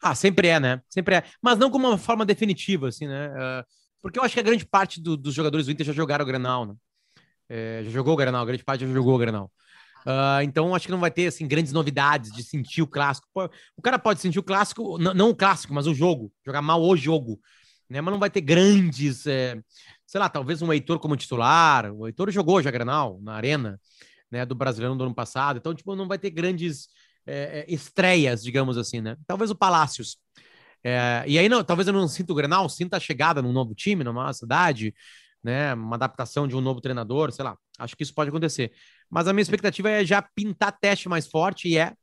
Ah, 0.00 0.14
sempre 0.14 0.48
é, 0.48 0.58
né? 0.58 0.80
Sempre 0.88 1.16
é. 1.16 1.24
Mas 1.40 1.58
não 1.58 1.70
como 1.70 1.88
uma 1.88 1.98
forma 1.98 2.24
definitiva, 2.24 2.88
assim, 2.88 3.06
né? 3.06 3.28
Uh, 3.28 3.64
porque 4.00 4.18
eu 4.18 4.22
acho 4.24 4.34
que 4.34 4.40
a 4.40 4.44
grande 4.44 4.66
parte 4.66 5.00
do, 5.00 5.16
dos 5.16 5.34
jogadores 5.34 5.66
do 5.66 5.72
Inter 5.72 5.86
já 5.86 5.92
jogaram 5.92 6.24
o 6.24 6.26
Granal, 6.26 6.66
né? 6.66 6.74
É, 7.48 7.82
já 7.84 7.90
jogou 7.90 8.14
o 8.14 8.16
Granal, 8.16 8.42
a 8.42 8.46
grande 8.46 8.64
parte 8.64 8.86
já 8.86 8.92
jogou 8.92 9.14
o 9.14 9.18
Granal. 9.18 9.50
Uh, 10.04 10.42
então, 10.42 10.74
acho 10.74 10.86
que 10.86 10.92
não 10.92 10.98
vai 10.98 11.10
ter, 11.10 11.26
assim, 11.26 11.46
grandes 11.46 11.72
novidades 11.72 12.32
de 12.32 12.42
sentir 12.42 12.82
o 12.82 12.86
clássico. 12.86 13.28
O 13.76 13.82
cara 13.82 13.98
pode 13.98 14.20
sentir 14.20 14.40
o 14.40 14.42
clássico, 14.42 14.98
não 14.98 15.30
o 15.30 15.36
clássico, 15.36 15.72
mas 15.72 15.86
o 15.86 15.94
jogo. 15.94 16.32
Jogar 16.44 16.62
mal 16.62 16.82
o 16.82 16.96
jogo. 16.96 17.40
Né? 17.88 18.00
Mas 18.00 18.12
não 18.12 18.20
vai 18.20 18.30
ter 18.30 18.40
grandes... 18.40 19.26
É, 19.26 19.60
sei 20.12 20.18
lá, 20.18 20.28
talvez 20.28 20.60
um 20.60 20.70
Heitor 20.70 20.98
como 20.98 21.16
titular. 21.16 21.90
O 21.90 22.06
Heitor 22.06 22.30
jogou 22.30 22.60
já 22.60 22.70
Granal, 22.70 23.18
na 23.22 23.32
arena, 23.32 23.80
né? 24.30 24.44
Do 24.44 24.54
Brasileirão 24.54 24.94
do 24.94 25.04
ano 25.04 25.14
passado. 25.14 25.56
Então, 25.56 25.74
tipo, 25.74 25.96
não 25.96 26.06
vai 26.06 26.18
ter 26.18 26.28
grandes 26.28 26.88
é, 27.26 27.60
é, 27.60 27.72
estreias, 27.74 28.42
digamos 28.42 28.76
assim, 28.76 29.00
né? 29.00 29.16
Talvez 29.26 29.50
o 29.50 29.54
Palácios. 29.54 30.18
É, 30.84 31.24
e 31.26 31.38
aí, 31.38 31.48
não, 31.48 31.64
talvez 31.64 31.88
eu 31.88 31.94
não 31.94 32.06
sinta 32.06 32.30
o 32.30 32.36
Grenal, 32.36 32.68
sinta 32.68 32.98
a 32.98 33.00
chegada 33.00 33.40
num 33.40 33.54
novo 33.54 33.74
time, 33.74 34.04
numa 34.04 34.30
cidade, 34.34 34.94
né? 35.42 35.72
Uma 35.72 35.96
adaptação 35.96 36.46
de 36.46 36.54
um 36.54 36.60
novo 36.60 36.82
treinador, 36.82 37.32
sei 37.32 37.46
lá. 37.46 37.56
Acho 37.78 37.96
que 37.96 38.02
isso 38.02 38.12
pode 38.14 38.28
acontecer. 38.28 38.70
Mas 39.08 39.26
a 39.26 39.32
minha 39.32 39.42
expectativa 39.42 39.88
é 39.88 40.04
já 40.04 40.20
pintar 40.20 40.78
teste 40.78 41.08
mais 41.08 41.26
forte 41.26 41.68
e 41.68 41.78
é, 41.78 41.94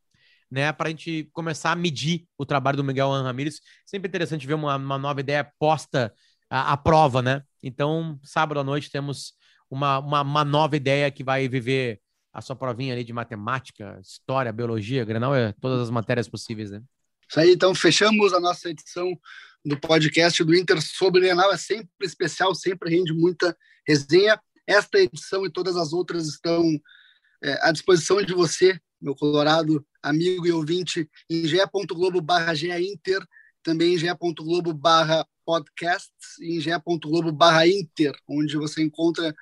né? 0.50 0.74
Para 0.74 0.88
a 0.88 0.90
gente 0.90 1.30
começar 1.32 1.74
a 1.74 1.76
medir 1.76 2.26
o 2.40 2.44
trabalho 2.44 2.78
do 2.78 2.84
Miguel 2.84 3.12
Ramírez. 3.12 3.62
Sempre 3.86 4.08
interessante 4.08 4.48
ver 4.48 4.56
uma, 4.56 4.78
uma 4.78 4.98
nova 4.98 5.20
ideia 5.20 5.48
posta 5.60 6.12
à, 6.50 6.74
à, 6.74 6.78
prova, 6.78 7.22
né? 7.22 7.44
Então, 7.62 8.20
sábado 8.24 8.60
à 8.60 8.64
noite 8.64 8.92
temos 8.92 9.34
uma, 9.70 10.00
uma, 10.00 10.22
uma 10.22 10.46
nova 10.46 10.76
ideia 10.76 11.12
que 11.12 11.24
vai 11.24 11.48
viver 11.48 12.00
a 12.34 12.42
sua 12.42 12.56
provinha 12.56 12.94
ali 12.94 13.04
de 13.04 13.14
matemática, 13.14 14.00
história, 14.02 14.54
biologia, 14.54 15.04
Grenal 15.04 15.36
é 15.36 15.54
todas 15.60 15.82
as 15.82 15.90
matérias 15.90 16.28
possíveis, 16.28 16.72
né? 16.72 16.82
Isso 17.28 17.40
aí, 17.40 17.54
então 17.54 17.76
fechamos 17.76 18.34
a 18.34 18.40
nossa 18.40 18.70
edição 18.70 19.12
do 19.64 19.80
podcast 19.80 20.44
do 20.44 20.56
Inter 20.56 20.82
sobre 20.82 21.22
Grenal, 21.22 21.52
é 21.52 21.58
sempre 21.58 21.90
especial, 22.02 22.56
sempre 22.56 22.90
rende 22.90 23.14
muita 23.14 23.56
resenha. 23.88 24.40
Esta 24.66 25.00
edição 25.00 25.46
e 25.46 25.52
todas 25.52 25.76
as 25.76 25.94
outras 25.94 26.28
estão 26.28 26.64
é, 27.44 27.68
à 27.68 27.72
disposição 27.72 28.22
de 28.22 28.34
você, 28.34 28.80
meu 29.02 29.16
colorado 29.16 29.86
amigo 30.02 30.46
e 30.48 30.52
ouvinte, 30.52 31.10
em 31.30 31.46
ge.globo 31.46 32.26
também 33.64 33.94
em 33.94 33.98
ge.globo 33.98 34.74
podcasts 35.50 36.40
em 36.40 36.60
ge.globo 36.62 37.32
barra 37.32 37.68
Inter, 37.68 38.14
onde 38.30 38.56
você 38.56 38.84
encontra 38.84 39.34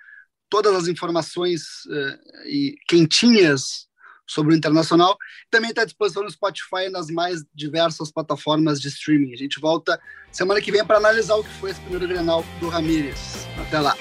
todas 0.49 0.73
as 0.73 0.87
informações 0.87 1.63
uh, 1.87 2.47
e 2.47 2.77
quentinhas 2.87 3.89
sobre 4.25 4.53
o 4.53 4.57
Internacional. 4.57 5.17
Também 5.51 5.71
está 5.71 5.81
à 5.81 5.85
disposição 5.85 6.23
no 6.23 6.31
Spotify 6.31 6.85
e 6.85 6.89
nas 6.89 7.07
mais 7.09 7.43
diversas 7.53 8.09
plataformas 8.09 8.79
de 8.79 8.87
streaming. 8.87 9.33
A 9.33 9.37
gente 9.37 9.59
volta 9.59 9.99
semana 10.31 10.61
que 10.61 10.71
vem 10.71 10.85
para 10.85 10.95
analisar 10.95 11.35
o 11.35 11.43
que 11.43 11.53
foi 11.55 11.71
esse 11.71 11.81
primeiro 11.81 12.07
Grenal 12.07 12.41
do 12.61 12.69
Ramírez. 12.69 13.45
Até 13.59 13.81
lá. 13.81 13.93